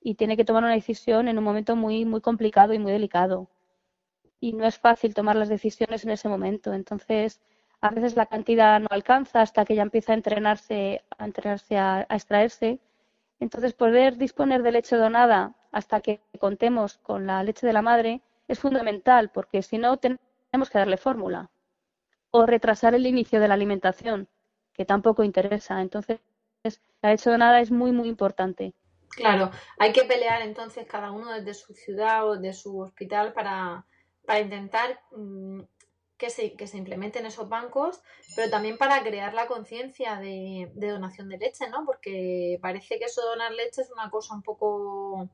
y 0.00 0.14
tiene 0.14 0.36
que 0.36 0.44
tomar 0.44 0.62
una 0.62 0.72
decisión 0.74 1.28
en 1.28 1.38
un 1.38 1.44
momento 1.44 1.76
muy, 1.76 2.04
muy 2.04 2.20
complicado 2.20 2.72
y 2.72 2.78
muy 2.78 2.92
delicado. 2.92 3.48
Y 4.40 4.52
no 4.52 4.66
es 4.66 4.78
fácil 4.78 5.14
tomar 5.14 5.36
las 5.36 5.48
decisiones 5.48 6.04
en 6.04 6.10
ese 6.10 6.28
momento. 6.28 6.72
Entonces, 6.72 7.40
a 7.80 7.90
veces 7.90 8.16
la 8.16 8.26
cantidad 8.26 8.80
no 8.80 8.88
alcanza 8.90 9.42
hasta 9.42 9.64
que 9.64 9.72
ella 9.74 9.82
empieza 9.82 10.12
a 10.12 10.16
entrenarse, 10.16 11.02
a 11.18 11.24
entrenarse 11.24 11.76
a 11.76 12.06
extraerse. 12.10 12.80
Entonces, 13.38 13.74
poder 13.74 14.16
disponer 14.16 14.62
de 14.62 14.72
leche 14.72 14.96
donada 14.96 15.54
hasta 15.72 16.00
que 16.00 16.20
contemos 16.38 16.98
con 16.98 17.26
la 17.26 17.42
leche 17.42 17.66
de 17.66 17.72
la 17.72 17.82
madre 17.82 18.22
es 18.48 18.58
fundamental, 18.58 19.30
porque 19.30 19.62
si 19.62 19.78
no, 19.78 19.98
tenemos 19.98 20.70
que 20.70 20.78
darle 20.78 20.96
fórmula 20.96 21.50
o 22.30 22.46
retrasar 22.46 22.94
el 22.94 23.06
inicio 23.06 23.40
de 23.40 23.48
la 23.48 23.54
alimentación, 23.54 24.28
que 24.72 24.84
tampoco 24.84 25.22
interesa. 25.24 25.80
Entonces, 25.80 26.20
la 27.02 27.10
leche 27.10 27.30
donada 27.30 27.60
es 27.60 27.70
muy, 27.70 27.92
muy 27.92 28.08
importante. 28.08 28.74
Claro, 29.10 29.50
hay 29.78 29.92
que 29.92 30.04
pelear 30.04 30.42
entonces 30.42 30.86
cada 30.86 31.10
uno 31.10 31.32
desde 31.32 31.54
su 31.54 31.72
ciudad 31.72 32.28
o 32.28 32.36
de 32.36 32.52
su 32.52 32.80
hospital 32.80 33.32
para, 33.32 33.86
para 34.26 34.40
intentar 34.40 35.00
mm, 35.12 35.60
que 36.16 36.30
se, 36.30 36.54
que 36.54 36.66
se 36.66 36.78
implementen 36.78 37.26
esos 37.26 37.48
bancos, 37.48 38.02
pero 38.34 38.50
también 38.50 38.78
para 38.78 39.02
crear 39.02 39.34
la 39.34 39.46
conciencia 39.46 40.16
de, 40.16 40.70
de 40.74 40.88
donación 40.88 41.28
de 41.28 41.38
leche, 41.38 41.68
¿no? 41.68 41.84
Porque 41.84 42.58
parece 42.62 42.98
que 42.98 43.04
eso 43.04 43.22
de 43.22 43.28
donar 43.28 43.52
leche 43.52 43.82
es 43.82 43.90
una 43.90 44.10
cosa 44.10 44.34
un 44.34 44.42
poco, 44.42 45.28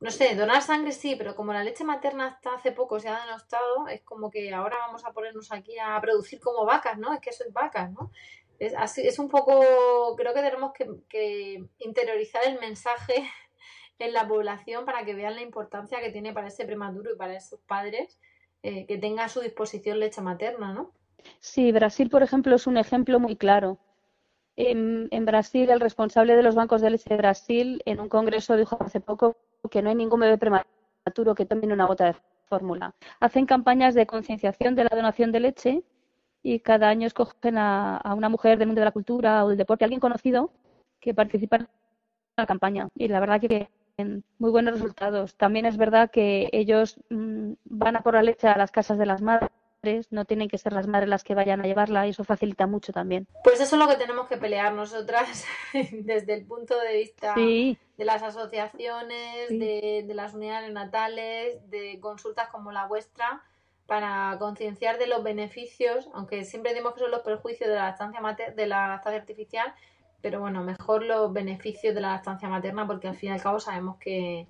no 0.00 0.10
sé, 0.10 0.34
donar 0.34 0.62
sangre 0.62 0.92
sí, 0.92 1.14
pero 1.16 1.36
como 1.36 1.52
la 1.52 1.62
leche 1.62 1.84
materna 1.84 2.26
hasta 2.26 2.54
hace 2.54 2.72
poco 2.72 2.98
se 2.98 3.08
ha 3.08 3.24
denostado, 3.24 3.86
es 3.88 4.02
como 4.02 4.30
que 4.30 4.52
ahora 4.52 4.78
vamos 4.78 5.04
a 5.04 5.12
ponernos 5.12 5.52
aquí 5.52 5.78
a 5.78 6.00
producir 6.00 6.40
como 6.40 6.64
vacas, 6.64 6.98
¿no? 6.98 7.14
Es 7.14 7.20
que 7.20 7.32
sois 7.32 7.52
vacas, 7.52 7.92
¿no? 7.92 8.10
Es, 8.58 8.74
así, 8.76 9.06
es 9.06 9.18
un 9.18 9.28
poco, 9.28 10.14
creo 10.16 10.34
que 10.34 10.42
tenemos 10.42 10.72
que, 10.72 10.88
que 11.08 11.64
interiorizar 11.78 12.44
el 12.46 12.58
mensaje 12.58 13.30
en 14.00 14.12
la 14.12 14.26
población 14.26 14.84
para 14.84 15.04
que 15.04 15.14
vean 15.14 15.36
la 15.36 15.42
importancia 15.42 16.00
que 16.00 16.10
tiene 16.10 16.32
para 16.32 16.48
ese 16.48 16.64
prematuro 16.64 17.12
y 17.12 17.16
para 17.16 17.36
esos 17.36 17.60
padres 17.60 18.18
eh, 18.64 18.86
que 18.86 18.96
tenga 18.96 19.24
a 19.24 19.28
su 19.28 19.40
disposición 19.40 20.00
leche 20.00 20.22
materna, 20.22 20.72
¿no? 20.72 20.90
Sí, 21.38 21.70
Brasil, 21.70 22.08
por 22.08 22.22
ejemplo, 22.22 22.56
es 22.56 22.66
un 22.66 22.78
ejemplo 22.78 23.20
muy 23.20 23.36
claro. 23.36 23.78
En, 24.56 25.26
Brasil, 25.26 25.68
el 25.68 25.80
responsable 25.80 26.34
de 26.34 26.42
los 26.42 26.54
bancos 26.54 26.80
de 26.80 26.88
leche 26.88 27.10
de 27.10 27.18
Brasil, 27.18 27.82
en 27.84 28.00
un 28.00 28.08
congreso, 28.08 28.56
dijo 28.56 28.78
hace 28.80 29.00
poco 29.00 29.36
que 29.70 29.82
no 29.82 29.90
hay 29.90 29.94
ningún 29.96 30.20
bebé 30.20 30.38
prematuro 30.38 31.34
que 31.34 31.44
tome 31.44 31.70
una 31.70 31.84
gota 31.84 32.06
de 32.06 32.16
fórmula. 32.48 32.94
Hacen 33.20 33.44
campañas 33.44 33.94
de 33.94 34.06
concienciación 34.06 34.74
de 34.74 34.84
la 34.84 34.96
donación 34.96 35.30
de 35.30 35.40
leche 35.40 35.82
y 36.42 36.60
cada 36.60 36.88
año 36.88 37.06
escogen 37.06 37.58
a, 37.58 37.98
a 37.98 38.14
una 38.14 38.30
mujer 38.30 38.58
del 38.58 38.68
mundo 38.68 38.80
de 38.80 38.86
la 38.86 38.92
cultura 38.92 39.44
o 39.44 39.50
del 39.50 39.58
deporte, 39.58 39.84
alguien 39.84 40.00
conocido, 40.00 40.50
que 41.00 41.12
participa 41.12 41.56
en 41.56 41.68
la 42.38 42.46
campaña. 42.46 42.88
Y 42.94 43.08
la 43.08 43.20
verdad 43.20 43.42
que 43.42 43.68
muy 44.38 44.50
buenos 44.50 44.74
resultados. 44.74 45.36
También 45.36 45.66
es 45.66 45.76
verdad 45.76 46.10
que 46.10 46.48
ellos 46.52 46.96
mm, 47.10 47.52
van 47.64 47.96
a 47.96 48.02
por 48.02 48.14
la 48.14 48.22
leche 48.22 48.48
a 48.48 48.58
las 48.58 48.70
casas 48.72 48.98
de 48.98 49.06
las 49.06 49.22
madres, 49.22 49.50
no 50.10 50.24
tienen 50.24 50.48
que 50.48 50.58
ser 50.58 50.72
las 50.72 50.86
madres 50.86 51.08
las 51.08 51.22
que 51.24 51.34
vayan 51.34 51.60
a 51.60 51.64
llevarla 51.64 52.06
y 52.06 52.10
eso 52.10 52.24
facilita 52.24 52.66
mucho 52.66 52.92
también. 52.92 53.26
Pues 53.44 53.60
eso 53.60 53.76
es 53.76 53.82
lo 53.82 53.86
que 53.88 53.96
tenemos 53.96 54.26
que 54.28 54.36
pelear 54.38 54.72
nosotras 54.72 55.44
desde 55.92 56.34
el 56.34 56.46
punto 56.46 56.78
de 56.80 56.96
vista 56.96 57.34
Sí. 57.34 57.78
de 57.96 58.04
las 58.04 58.22
asociaciones, 58.22 59.48
Sí. 59.48 59.58
de, 59.58 60.04
de 60.06 60.14
las 60.14 60.34
unidades 60.34 60.72
natales, 60.72 61.58
de 61.70 62.00
consultas 62.00 62.48
como 62.48 62.72
la 62.72 62.86
vuestra, 62.86 63.42
para 63.86 64.34
concienciar 64.38 64.98
de 64.98 65.06
los 65.06 65.22
beneficios, 65.22 66.08
aunque 66.14 66.44
siempre 66.44 66.72
decimos 66.72 66.94
que 66.94 67.00
son 67.00 67.10
los 67.10 67.20
perjuicios 67.20 67.68
de 67.68 67.76
la 67.76 67.90
lactancia 67.90 68.20
de 68.56 68.66
la 68.66 68.88
lactancia 68.88 69.20
artificial, 69.20 69.74
pero 70.24 70.40
bueno, 70.40 70.64
mejor 70.64 71.02
los 71.04 71.30
beneficios 71.34 71.94
de 71.94 72.00
la 72.00 72.12
lactancia 72.12 72.48
materna 72.48 72.86
porque 72.86 73.08
al 73.08 73.14
fin 73.14 73.28
y 73.28 73.32
al 73.34 73.42
cabo 73.42 73.60
sabemos 73.60 73.98
que, 73.98 74.46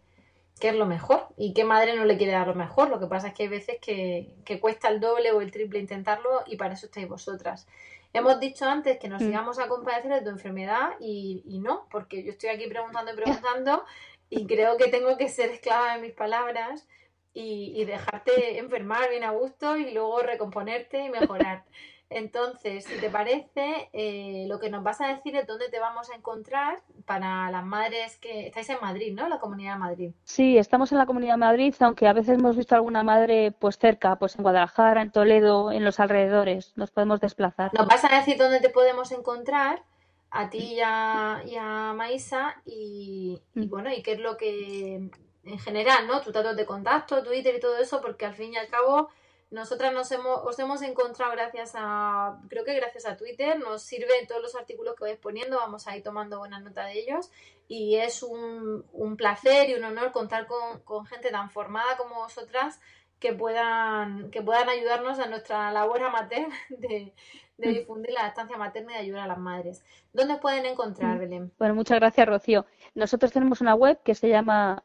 qué 0.61 0.68
es 0.68 0.77
lo 0.77 0.87
mejor 0.87 1.27
y 1.37 1.53
qué 1.53 1.64
madre 1.64 1.97
no 1.97 2.05
le 2.05 2.16
quiere 2.16 2.31
dar 2.33 2.47
lo 2.47 2.55
mejor. 2.55 2.91
Lo 2.91 3.01
que 3.01 3.09
pasa 3.09 3.27
es 3.29 3.35
que 3.35 3.43
hay 3.43 3.49
veces 3.49 3.79
que, 3.81 4.37
que 4.45 4.61
cuesta 4.61 4.87
el 4.87 5.01
doble 5.01 5.33
o 5.33 5.41
el 5.41 5.51
triple 5.51 5.81
intentarlo 5.81 6.45
y 6.47 6.57
para 6.57 6.75
eso 6.75 6.87
estáis 6.87 7.09
vosotras. 7.09 7.66
Hemos 8.12 8.39
dicho 8.39 8.66
antes 8.66 9.01
que 9.01 9.09
nos 9.09 9.20
Mm. 9.22 9.31
íbamos 9.33 9.59
a 9.59 9.66
compadecer 9.66 10.12
de 10.12 10.22
tu 10.22 10.31
enfermedad 10.31 10.91
y, 11.01 11.43
y 11.45 11.59
no, 11.59 11.89
porque 11.91 12.22
yo 12.22 12.31
estoy 12.31 12.51
aquí 12.51 12.68
preguntando 12.68 13.12
y 13.12 13.16
preguntando 13.16 13.85
y 14.31 14.47
creo 14.47 14.77
que 14.77 14.87
tengo 14.93 15.16
que 15.16 15.29
ser 15.29 15.51
esclava 15.51 15.97
de 15.97 16.03
mis 16.03 16.12
palabras 16.12 16.87
y, 17.33 17.72
y 17.75 17.85
dejarte 17.85 18.59
enfermar 18.61 19.11
bien 19.11 19.25
a 19.25 19.33
gusto 19.33 19.77
y 19.77 19.91
luego 19.91 20.20
recomponerte 20.20 21.05
y 21.05 21.11
mejorar. 21.11 21.64
Entonces, 22.11 22.84
si 22.84 23.00
te 23.00 23.11
parece, 23.11 23.88
eh, 23.92 24.44
lo 24.48 24.61
que 24.61 24.70
nos 24.70 24.84
vas 24.84 25.00
a 25.00 25.09
decir 25.09 25.34
es 25.36 25.46
dónde 25.46 25.68
te 25.68 25.80
vamos 25.80 26.11
a 26.11 26.14
encontrar 26.14 26.82
para 27.07 27.50
las 27.50 27.64
madres 27.64 28.18
que 28.18 28.46
estáis 28.46 28.68
en 28.70 28.78
Madrid, 28.80 29.12
¿no? 29.14 29.28
La 29.28 29.40
Comunidad 29.40 29.72
de 29.72 29.78
Madrid. 29.78 30.11
Sí, 30.22 30.59
estamos 30.59 30.92
en 30.92 30.98
la 30.98 31.07
Comunidad 31.07 31.34
de 31.34 31.38
Madrid, 31.38 31.74
aunque 31.80 32.07
a 32.07 32.12
veces 32.12 32.38
hemos 32.38 32.57
visto 32.57 32.74
alguna 32.74 33.02
madre 33.02 33.52
pues 33.52 33.78
cerca, 33.78 34.16
pues 34.16 34.36
en 34.36 34.42
Guadalajara, 34.42 35.02
en 35.02 35.11
Toledo, 35.11 35.72
en 35.72 35.84
los 35.84 35.98
alrededores. 35.98 36.72
Nos 36.76 36.90
podemos 36.90 37.20
desplazar. 37.20 37.72
Nos 37.74 37.86
vas 37.86 38.05
a 38.05 38.16
decir 38.16 38.36
dónde 38.36 38.61
te 38.61 38.70
podemos 38.70 39.11
encontrar 39.11 39.82
a 40.30 40.50
ti 40.50 40.74
y 40.74 40.80
a, 40.84 41.42
y 41.46 41.57
a 41.57 41.94
Maísa 41.94 42.61
y, 42.64 43.40
y 43.55 43.66
bueno, 43.66 43.92
y 43.92 44.02
qué 44.02 44.12
es 44.12 44.20
lo 44.20 44.36
que 44.36 45.11
en 45.44 45.59
general, 45.59 46.07
¿no? 46.07 46.20
Tus 46.20 46.32
datos 46.32 46.57
de 46.57 46.66
contacto, 46.66 47.22
Twitter 47.22 47.55
y 47.57 47.61
todo 47.61 47.76
eso, 47.78 48.00
porque 48.00 48.26
al 48.26 48.34
fin 48.34 48.52
y 48.52 48.57
al 48.57 48.68
cabo 48.68 49.09
nosotras 49.55 49.92
nos 49.92 50.11
hemos, 50.11 50.40
os 50.44 50.59
hemos 50.59 50.82
encontrado 50.82 51.30
gracias 51.32 51.72
a, 51.74 52.40
creo 52.48 52.64
que 52.64 52.74
gracias 52.74 53.07
a 53.07 53.16
Twitter, 53.16 53.59
nos 53.59 53.82
sirven 53.82 54.26
todos 54.26 54.42
los 54.42 54.57
artículos 54.57 54.96
que 54.96 55.05
vais 55.05 55.18
poniendo, 55.18 55.57
vamos 55.57 55.86
a 55.86 55.96
ir 55.96 56.02
tomando 56.02 56.38
buena 56.38 56.59
nota 56.59 56.86
de 56.86 56.98
ellos 56.98 57.30
y 57.68 57.96
es 57.96 58.24
un, 58.24 58.84
un 58.92 59.16
placer 59.16 59.70
y 59.70 59.74
un 59.74 59.84
honor 59.84 60.11
contar 60.11 60.48
con, 60.48 60.80
con 60.80 61.07
gente 61.07 61.30
tan 61.30 61.50
formada 61.50 61.96
como 61.96 62.16
vosotras 62.16 62.80
que 63.20 63.32
puedan, 63.32 64.30
que 64.32 64.42
puedan 64.42 64.68
ayudarnos 64.68 65.20
a 65.20 65.26
nuestra 65.26 65.70
labor 65.70 66.02
amateur 66.02 66.48
de, 66.70 67.14
de 67.57 67.68
difundir 67.68 68.11
la 68.11 68.26
estancia 68.26 68.57
materna 68.57 68.94
y 68.94 68.96
ayudar 68.96 69.22
a 69.22 69.28
las 69.28 69.38
madres. 69.38 69.84
¿Dónde 70.12 70.36
pueden 70.36 70.66
encontrar, 70.66 71.18
Belén? 71.18 71.52
Bueno, 71.59 71.76
muchas 71.76 72.00
gracias, 72.00 72.26
Rocío. 72.26 72.66
Nosotros 72.94 73.30
tenemos 73.30 73.61
una 73.61 73.76
web 73.76 74.00
que 74.02 74.16
se 74.16 74.28
llama 74.28 74.82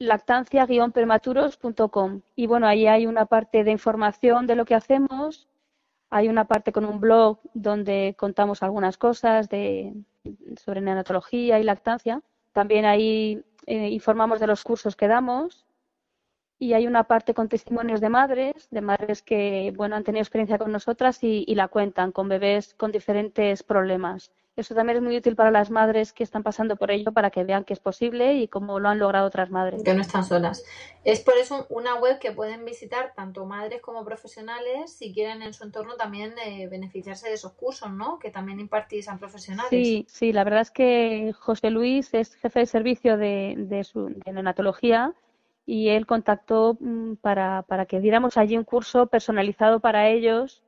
www.lactancia-prematuros.com 0.00 2.22
y 2.36 2.46
bueno, 2.46 2.66
ahí 2.66 2.86
hay 2.86 3.06
una 3.06 3.26
parte 3.26 3.64
de 3.64 3.72
información 3.72 4.46
de 4.46 4.54
lo 4.54 4.64
que 4.64 4.74
hacemos, 4.74 5.48
hay 6.10 6.28
una 6.28 6.46
parte 6.46 6.72
con 6.72 6.84
un 6.84 7.00
blog 7.00 7.40
donde 7.54 8.14
contamos 8.18 8.62
algunas 8.62 8.96
cosas 8.96 9.48
de, 9.48 9.94
sobre 10.56 10.80
neonatología 10.80 11.58
y 11.58 11.64
lactancia. 11.64 12.22
También 12.52 12.84
ahí 12.84 13.42
eh, 13.66 13.88
informamos 13.90 14.40
de 14.40 14.46
los 14.46 14.64
cursos 14.64 14.96
que 14.96 15.08
damos 15.08 15.66
y 16.58 16.72
hay 16.72 16.86
una 16.86 17.04
parte 17.04 17.34
con 17.34 17.48
testimonios 17.48 18.00
de 18.00 18.08
madres, 18.08 18.68
de 18.70 18.80
madres 18.80 19.22
que 19.22 19.72
bueno 19.76 19.96
han 19.96 20.04
tenido 20.04 20.22
experiencia 20.22 20.58
con 20.58 20.72
nosotras 20.72 21.18
y 21.22 21.54
la 21.54 21.68
cuentan 21.68 22.12
con 22.12 22.28
bebés 22.28 22.74
con 22.74 22.92
diferentes 22.92 23.62
problemas. 23.62 24.32
Eso 24.58 24.74
también 24.74 24.96
es 24.96 25.02
muy 25.04 25.16
útil 25.16 25.36
para 25.36 25.52
las 25.52 25.70
madres 25.70 26.12
que 26.12 26.24
están 26.24 26.42
pasando 26.42 26.74
por 26.74 26.90
ello 26.90 27.12
para 27.12 27.30
que 27.30 27.44
vean 27.44 27.62
que 27.62 27.72
es 27.72 27.78
posible 27.78 28.34
y 28.34 28.48
cómo 28.48 28.80
lo 28.80 28.88
han 28.88 28.98
logrado 28.98 29.28
otras 29.28 29.50
madres. 29.50 29.84
Que 29.84 29.94
no 29.94 30.00
están 30.00 30.24
solas. 30.24 30.64
Es 31.04 31.20
por 31.20 31.36
eso 31.36 31.64
una 31.70 31.94
web 31.94 32.18
que 32.18 32.32
pueden 32.32 32.64
visitar 32.64 33.12
tanto 33.14 33.46
madres 33.46 33.80
como 33.80 34.04
profesionales 34.04 34.92
si 34.92 35.14
quieren 35.14 35.42
en 35.42 35.54
su 35.54 35.62
entorno 35.62 35.94
también 35.94 36.34
eh, 36.44 36.66
beneficiarse 36.66 37.28
de 37.28 37.34
esos 37.34 37.52
cursos, 37.52 37.92
¿no? 37.92 38.18
Que 38.18 38.32
también 38.32 38.58
impartís 38.58 39.08
a 39.08 39.16
profesionales. 39.16 39.70
Sí, 39.70 40.06
sí, 40.08 40.32
la 40.32 40.42
verdad 40.42 40.62
es 40.62 40.72
que 40.72 41.32
José 41.38 41.70
Luis 41.70 42.12
es 42.12 42.34
jefe 42.34 42.58
de 42.58 42.66
servicio 42.66 43.16
de, 43.16 43.54
de, 43.56 43.84
su, 43.84 44.08
de 44.08 44.32
neonatología 44.32 45.14
y 45.66 45.90
él 45.90 46.04
contactó 46.04 46.76
mm, 46.80 47.14
para, 47.20 47.62
para 47.62 47.86
que 47.86 48.00
diéramos 48.00 48.36
allí 48.36 48.56
un 48.56 48.64
curso 48.64 49.06
personalizado 49.06 49.78
para 49.78 50.08
ellos, 50.08 50.64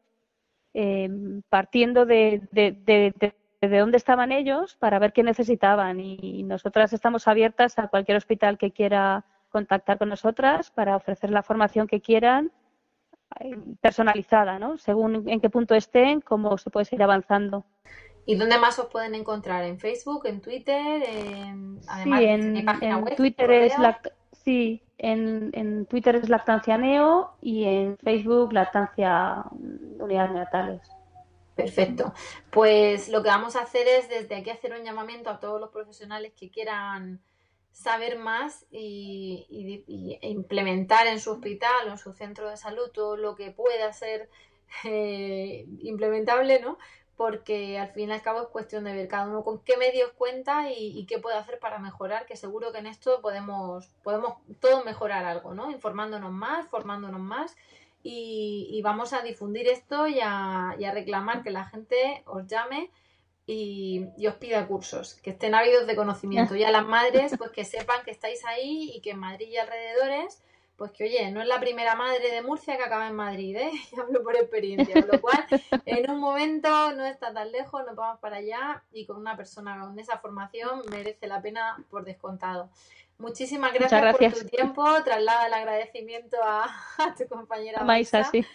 eh, 0.74 1.10
partiendo 1.48 2.06
de, 2.06 2.42
de, 2.52 2.70
de, 2.70 3.34
de, 3.60 3.68
de 3.68 3.78
dónde 3.78 3.96
estaban 3.96 4.32
ellos 4.32 4.76
para 4.76 4.98
ver 4.98 5.12
qué 5.12 5.22
necesitaban. 5.22 6.00
Y 6.00 6.42
nosotras 6.44 6.92
estamos 6.92 7.28
abiertas 7.28 7.78
a 7.78 7.88
cualquier 7.88 8.16
hospital 8.16 8.58
que 8.58 8.72
quiera 8.72 9.24
contactar 9.50 9.98
con 9.98 10.08
nosotras 10.08 10.70
para 10.70 10.96
ofrecer 10.96 11.30
la 11.30 11.42
formación 11.42 11.86
que 11.86 12.00
quieran 12.00 12.52
eh, 13.40 13.56
personalizada, 13.80 14.58
¿no? 14.58 14.78
Según 14.78 15.28
en 15.28 15.40
qué 15.40 15.50
punto 15.50 15.74
estén, 15.74 16.20
cómo 16.20 16.56
se 16.58 16.70
puede 16.70 16.84
seguir 16.84 17.02
avanzando. 17.02 17.64
¿Y 18.26 18.36
dónde 18.36 18.58
más 18.58 18.78
os 18.78 18.86
pueden 18.86 19.14
encontrar? 19.14 19.64
¿En 19.64 19.78
Facebook, 19.78 20.26
en 20.26 20.40
Twitter? 20.40 21.02
En... 21.02 21.80
Además, 21.88 22.20
sí, 22.20 22.26
¿tenéis 22.26 22.60
en, 22.60 22.64
página 22.66 22.98
en 22.98 23.04
web, 23.04 23.16
Twitter 23.16 23.50
es 23.50 23.74
lact- 23.76 24.12
sí, 24.32 24.82
en, 24.98 25.50
en 25.52 25.86
Twitter 25.86 26.16
es 26.16 26.28
Lactancia 26.28 26.76
Neo 26.78 27.32
y 27.40 27.64
en 27.64 27.96
Facebook 27.98 28.52
Lactancia 28.52 29.44
Unidades 29.98 30.30
Neonatales. 30.30 30.80
Perfecto. 31.64 32.14
Pues 32.50 33.08
lo 33.08 33.22
que 33.22 33.28
vamos 33.28 33.54
a 33.56 33.62
hacer 33.62 33.86
es 33.86 34.08
desde 34.08 34.36
aquí 34.36 34.48
hacer 34.50 34.72
un 34.72 34.82
llamamiento 34.84 35.28
a 35.28 35.40
todos 35.40 35.60
los 35.60 35.70
profesionales 35.70 36.32
que 36.34 36.50
quieran 36.50 37.20
saber 37.70 38.18
más 38.18 38.66
y, 38.70 39.46
y- 39.86 40.18
implementar 40.28 41.06
en 41.06 41.20
su 41.20 41.30
hospital 41.32 41.88
o 41.88 41.90
en 41.92 41.98
su 41.98 42.12
centro 42.14 42.48
de 42.48 42.56
salud 42.56 42.90
todo 42.92 43.16
lo 43.16 43.36
que 43.36 43.50
pueda 43.50 43.92
ser 43.92 44.30
eh, 44.84 45.66
implementable, 45.80 46.60
¿no? 46.60 46.78
Porque 47.16 47.78
al 47.78 47.90
fin 47.92 48.08
y 48.08 48.12
al 48.12 48.22
cabo 48.22 48.40
es 48.42 48.48
cuestión 48.48 48.84
de 48.84 48.94
ver 48.94 49.06
cada 49.06 49.28
uno 49.28 49.44
con 49.44 49.62
qué 49.62 49.76
medios 49.76 50.12
cuenta 50.12 50.70
y, 50.70 50.98
y 50.98 51.04
qué 51.06 51.18
puede 51.18 51.36
hacer 51.36 51.58
para 51.58 51.78
mejorar, 51.78 52.24
que 52.24 52.36
seguro 52.36 52.72
que 52.72 52.78
en 52.78 52.86
esto 52.86 53.20
podemos, 53.20 53.88
podemos 54.02 54.34
todos 54.60 54.84
mejorar 54.86 55.26
algo, 55.26 55.52
¿no? 55.52 55.70
Informándonos 55.70 56.32
más, 56.32 56.66
formándonos 56.68 57.20
más 57.20 57.54
y, 58.02 58.68
y 58.70 58.82
vamos 58.82 59.12
a 59.12 59.22
difundir 59.22 59.68
esto 59.68 60.06
y 60.06 60.20
a, 60.22 60.74
y 60.78 60.84
a 60.84 60.92
reclamar 60.92 61.42
que 61.42 61.50
la 61.50 61.64
gente 61.64 62.22
os 62.26 62.46
llame 62.46 62.90
y, 63.52 64.26
os 64.26 64.34
pida 64.34 64.66
cursos, 64.66 65.14
que 65.14 65.30
estén 65.30 65.54
ávidos 65.54 65.86
de 65.86 65.96
conocimiento. 65.96 66.54
Y 66.54 66.64
a 66.64 66.70
las 66.70 66.86
madres, 66.86 67.34
pues 67.36 67.50
que 67.50 67.64
sepan 67.64 68.04
que 68.04 68.10
estáis 68.10 68.44
ahí 68.44 68.92
y 68.94 69.00
que 69.00 69.10
en 69.10 69.18
Madrid 69.18 69.48
y 69.48 69.56
alrededores, 69.56 70.42
pues 70.76 70.92
que 70.92 71.04
oye, 71.04 71.30
no 71.30 71.42
es 71.42 71.48
la 71.48 71.60
primera 71.60 71.94
madre 71.94 72.30
de 72.30 72.42
Murcia 72.42 72.76
que 72.76 72.84
acaba 72.84 73.08
en 73.08 73.16
Madrid, 73.16 73.56
¿eh? 73.56 73.70
Y 73.92 74.00
hablo 74.00 74.22
por 74.22 74.36
experiencia, 74.36 74.94
con 74.94 75.10
lo 75.12 75.20
cual 75.20 75.44
en 75.84 76.10
un 76.10 76.20
momento 76.20 76.92
no 76.92 77.04
está 77.04 77.32
tan 77.32 77.50
lejos, 77.50 77.84
nos 77.84 77.96
vamos 77.96 78.20
para 78.20 78.36
allá 78.36 78.84
y 78.92 79.04
con 79.04 79.16
una 79.16 79.36
persona 79.36 79.80
con 79.80 79.98
esa 79.98 80.18
formación 80.18 80.82
merece 80.90 81.26
la 81.26 81.42
pena 81.42 81.84
por 81.90 82.04
descontado. 82.04 82.70
Muchísimas 83.20 83.72
gracias, 83.72 84.16
por 84.16 84.32
tu 84.32 84.46
tiempo, 84.48 84.84
traslada 85.04 85.46
el 85.46 85.54
agradecimiento 85.54 86.36
a, 86.42 86.64
a 86.98 87.14
tu 87.14 87.26
compañera 87.28 87.82
Maisa, 87.84 88.18
Maisa. 88.18 88.30
sí. 88.30 88.46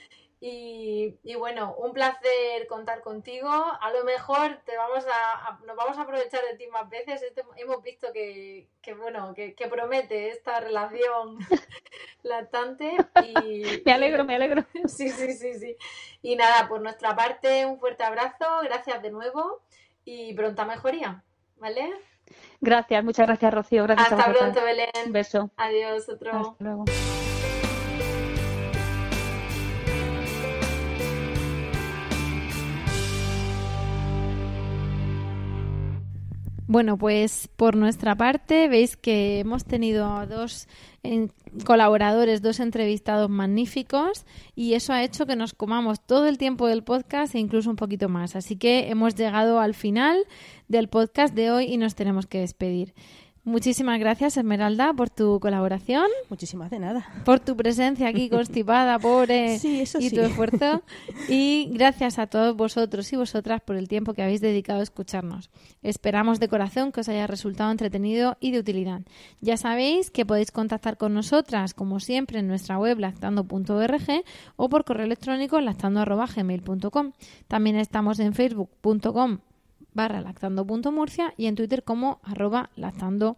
Y, 0.41 1.15
y 1.23 1.35
bueno, 1.35 1.73
un 1.79 1.91
placer 1.93 2.67
contar 2.67 3.01
contigo. 3.01 3.49
A 3.49 3.91
lo 3.91 4.03
mejor 4.03 4.59
te 4.65 4.75
vamos 4.77 5.03
a, 5.07 5.47
a- 5.47 5.59
nos 5.65 5.75
vamos 5.75 5.97
a 5.97 6.01
aprovechar 6.01 6.43
de 6.43 6.55
ti 6.57 6.67
más 6.67 6.87
veces. 6.89 7.21
Este- 7.23 7.43
hemos 7.57 7.81
visto 7.81 8.11
que, 8.13 8.67
que, 8.81 8.93
bueno, 8.93 9.33
que, 9.33 9.55
que 9.55 9.67
promete 9.67 10.29
esta 10.29 10.59
relación 10.59 11.39
lactante. 12.23 12.95
Y, 13.23 13.63
Me 13.85 13.93
alegro, 13.93 14.23
me 14.25 14.35
alegro. 14.35 14.65
Sí, 14.87 15.09
sí, 15.09 15.31
sí, 15.33 15.53
sí. 15.55 15.77
Y 16.21 16.35
nada, 16.35 16.67
por 16.67 16.81
nuestra 16.81 17.15
parte, 17.15 17.65
un 17.65 17.79
fuerte 17.79 18.03
abrazo. 18.03 18.45
Gracias 18.63 19.01
de 19.01 19.11
nuevo 19.11 19.61
y 20.03 20.33
pronta 20.33 20.65
mejoría. 20.65 21.23
¿Vale? 21.57 21.91
Gracias, 22.61 23.03
muchas 23.03 23.27
gracias, 23.27 23.53
Rocío. 23.53 23.83
Gracias 23.83 24.11
Hasta 24.11 24.33
pronto, 24.33 24.63
Belén. 24.63 24.89
Un 25.05 25.11
beso. 25.11 25.51
Adiós, 25.57 26.09
otro. 26.09 26.31
Hasta 26.31 26.63
luego. 26.63 26.85
Bueno, 36.67 36.97
pues 36.97 37.47
por 37.55 37.75
nuestra 37.75 38.15
parte 38.15 38.67
veis 38.67 38.97
que 38.97 39.39
hemos 39.39 39.65
tenido 39.65 40.25
dos 40.25 40.67
colaboradores, 41.63 42.41
dos 42.41 42.59
entrevistados 42.59 43.29
magníficos 43.29 44.25
y 44.55 44.73
eso 44.73 44.91
ha 44.91 45.03
hecho 45.03 45.27
que 45.27 45.35
nos 45.35 45.53
comamos 45.53 46.03
todo 46.03 46.27
el 46.27 46.39
tiempo 46.39 46.67
del 46.67 46.83
podcast 46.83 47.35
e 47.35 47.39
incluso 47.39 47.69
un 47.69 47.75
poquito 47.75 48.09
más. 48.09 48.35
Así 48.35 48.55
que 48.55 48.89
hemos 48.89 49.13
llegado 49.13 49.59
al 49.59 49.75
final 49.75 50.25
del 50.67 50.89
podcast 50.89 51.35
de 51.35 51.51
hoy 51.51 51.65
y 51.65 51.77
nos 51.77 51.93
tenemos 51.93 52.25
que 52.25 52.39
despedir. 52.39 52.95
Muchísimas 53.45 53.99
gracias, 53.99 54.37
Esmeralda, 54.37 54.91
por 54.93 55.11
tu 55.11 55.39
colaboración. 55.39 56.07
Muchísimas 56.31 56.71
de 56.71 56.79
nada. 56.79 57.05
Por 57.25 57.39
tu 57.39 57.55
presencia 57.55 58.07
aquí 58.07 58.27
constipada, 58.27 58.97
pobre, 58.99 59.59
Sí, 59.59 59.81
eso 59.81 59.99
y 59.99 60.09
sí. 60.09 60.15
tu 60.15 60.21
esfuerzo. 60.21 60.81
Y 61.29 61.69
gracias 61.71 62.17
a 62.17 62.25
todos 62.27 62.55
vosotros 62.55 63.11
y 63.13 63.15
vosotras 63.15 63.61
por 63.61 63.75
el 63.75 63.87
tiempo 63.87 64.13
que 64.13 64.23
habéis 64.23 64.41
dedicado 64.41 64.79
a 64.79 64.83
escucharnos. 64.83 65.51
Esperamos 65.83 66.39
de 66.39 66.47
corazón 66.47 66.91
que 66.91 67.01
os 67.01 67.09
haya 67.09 67.27
resultado 67.27 67.71
entretenido 67.71 68.35
y 68.39 68.49
de 68.51 68.59
utilidad. 68.59 69.01
Ya 69.41 69.57
sabéis 69.57 70.09
que 70.09 70.25
podéis 70.25 70.51
contactar 70.51 70.97
con 70.97 71.13
nosotras, 71.13 71.75
como 71.75 71.99
siempre, 71.99 72.39
en 72.39 72.47
nuestra 72.47 72.79
web 72.79 72.99
lactando.org 72.99 74.23
o 74.55 74.69
por 74.69 74.85
correo 74.85 75.05
electrónico 75.05 75.61
lactando.gmail.com. 75.61 77.11
También 77.47 77.75
estamos 77.75 78.19
en 78.19 78.33
facebook.com 78.33 79.37
barra 79.95 80.21
lactando.murcia 80.21 81.33
y 81.37 81.47
en 81.47 81.55
Twitter 81.55 81.83
como 81.83 82.19
arroba 82.23 82.69
lactando 82.75 83.37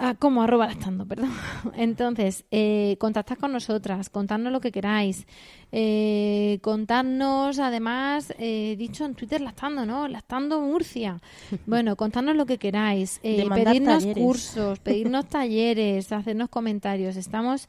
Ah, 0.00 0.14
como 0.16 0.42
arroba 0.42 0.68
lactando, 0.68 1.06
perdón. 1.06 1.32
Entonces, 1.74 2.44
eh, 2.52 2.96
contactad 3.00 3.36
con 3.36 3.52
nosotras, 3.52 4.10
contadnos 4.10 4.52
lo 4.52 4.60
que 4.60 4.70
queráis. 4.70 5.26
Eh, 5.72 6.60
contadnos, 6.62 7.58
además, 7.58 8.32
eh, 8.38 8.76
dicho 8.78 9.04
en 9.04 9.16
Twitter 9.16 9.40
lactando, 9.40 9.84
¿no? 9.84 10.06
Lactando 10.06 10.60
Murcia. 10.60 11.20
Bueno, 11.66 11.96
contadnos 11.96 12.36
lo 12.36 12.46
que 12.46 12.58
queráis. 12.58 13.18
Eh, 13.22 13.46
pedirnos 13.52 14.02
talleres. 14.02 14.24
cursos, 14.24 14.78
pedirnos 14.78 15.26
talleres, 15.28 16.12
hacernos 16.12 16.48
comentarios. 16.48 17.16
Estamos 17.16 17.68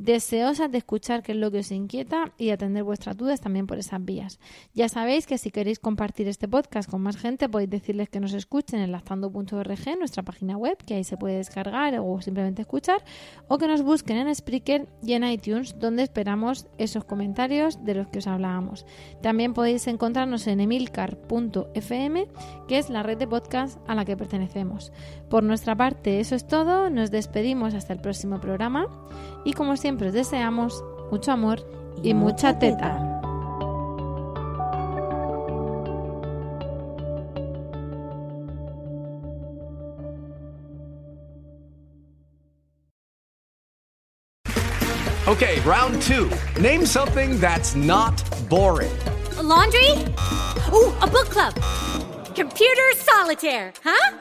deseosas 0.00 0.72
de 0.72 0.78
escuchar 0.78 1.22
qué 1.22 1.32
es 1.32 1.38
lo 1.38 1.50
que 1.50 1.58
os 1.58 1.70
inquieta 1.70 2.32
y 2.38 2.50
atender 2.50 2.82
vuestras 2.84 3.16
dudas 3.16 3.40
también 3.40 3.66
por 3.66 3.78
esas 3.78 4.02
vías. 4.02 4.40
Ya 4.74 4.88
sabéis 4.88 5.26
que 5.26 5.36
si 5.36 5.50
queréis 5.50 5.78
compartir 5.78 6.26
este 6.26 6.48
podcast 6.48 6.90
con 6.90 7.02
más 7.02 7.18
gente, 7.18 7.48
podéis 7.50 7.70
decirles 7.70 8.08
que 8.08 8.18
nos 8.18 8.32
escuchen 8.32 8.80
en 8.80 8.92
lactando.org, 8.92 9.98
nuestra 9.98 10.22
página 10.22 10.56
web, 10.56 10.78
que 10.86 10.94
ahí 10.94 11.04
se 11.04 11.18
puede 11.18 11.36
descargar 11.36 11.98
o 12.00 12.20
simplemente 12.22 12.62
escuchar, 12.62 13.04
o 13.46 13.58
que 13.58 13.68
nos 13.68 13.82
busquen 13.82 14.16
en 14.16 14.34
Spreaker 14.34 14.88
y 15.02 15.12
en 15.12 15.24
iTunes, 15.24 15.78
donde 15.78 16.02
esperamos 16.02 16.66
esos 16.78 17.04
comentarios 17.04 17.84
de 17.84 17.94
los 17.94 18.08
que 18.08 18.18
os 18.20 18.26
hablábamos. 18.26 18.86
También 19.20 19.52
podéis 19.52 19.86
encontrarnos 19.86 20.46
en 20.46 20.60
emilcar.fm, 20.60 22.26
que 22.68 22.78
es 22.78 22.88
la 22.88 23.02
red 23.02 23.18
de 23.18 23.26
podcast 23.26 23.78
a 23.86 23.94
la 23.94 24.06
que 24.06 24.16
pertenecemos. 24.16 24.92
Por 25.28 25.42
nuestra 25.42 25.76
parte, 25.76 26.20
eso 26.20 26.34
es 26.34 26.46
todo. 26.46 26.88
Nos 26.88 27.10
despedimos 27.10 27.74
hasta 27.74 27.92
el 27.92 28.00
próximo 28.00 28.40
programa 28.40 28.88
y 29.44 29.52
como 29.52 29.76
siempre 29.76 30.08
os 30.08 30.14
deseamos 30.14 30.82
mucho 31.10 31.32
amor 31.32 31.60
y, 32.02 32.14
mucha 32.14 32.58
teta. 32.58 33.06
Okay, 45.26 45.60
round 45.60 46.02
two. 46.02 46.28
Name 46.60 46.84
something 46.84 47.38
that's 47.38 47.76
not 47.76 48.20
boring. 48.48 48.90
A 49.38 49.42
laundry? 49.42 49.90
Ooh, 50.72 50.92
a 51.00 51.06
book 51.06 51.28
club. 51.28 51.54
Computer 52.34 52.90
solitaire, 52.96 53.72
huh? 53.84 54.16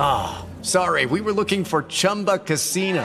Ah, 0.00 0.44
sorry, 0.62 1.06
we 1.06 1.20
were 1.20 1.32
looking 1.32 1.64
for 1.64 1.84
Chumba 1.84 2.38
Casino. 2.38 3.04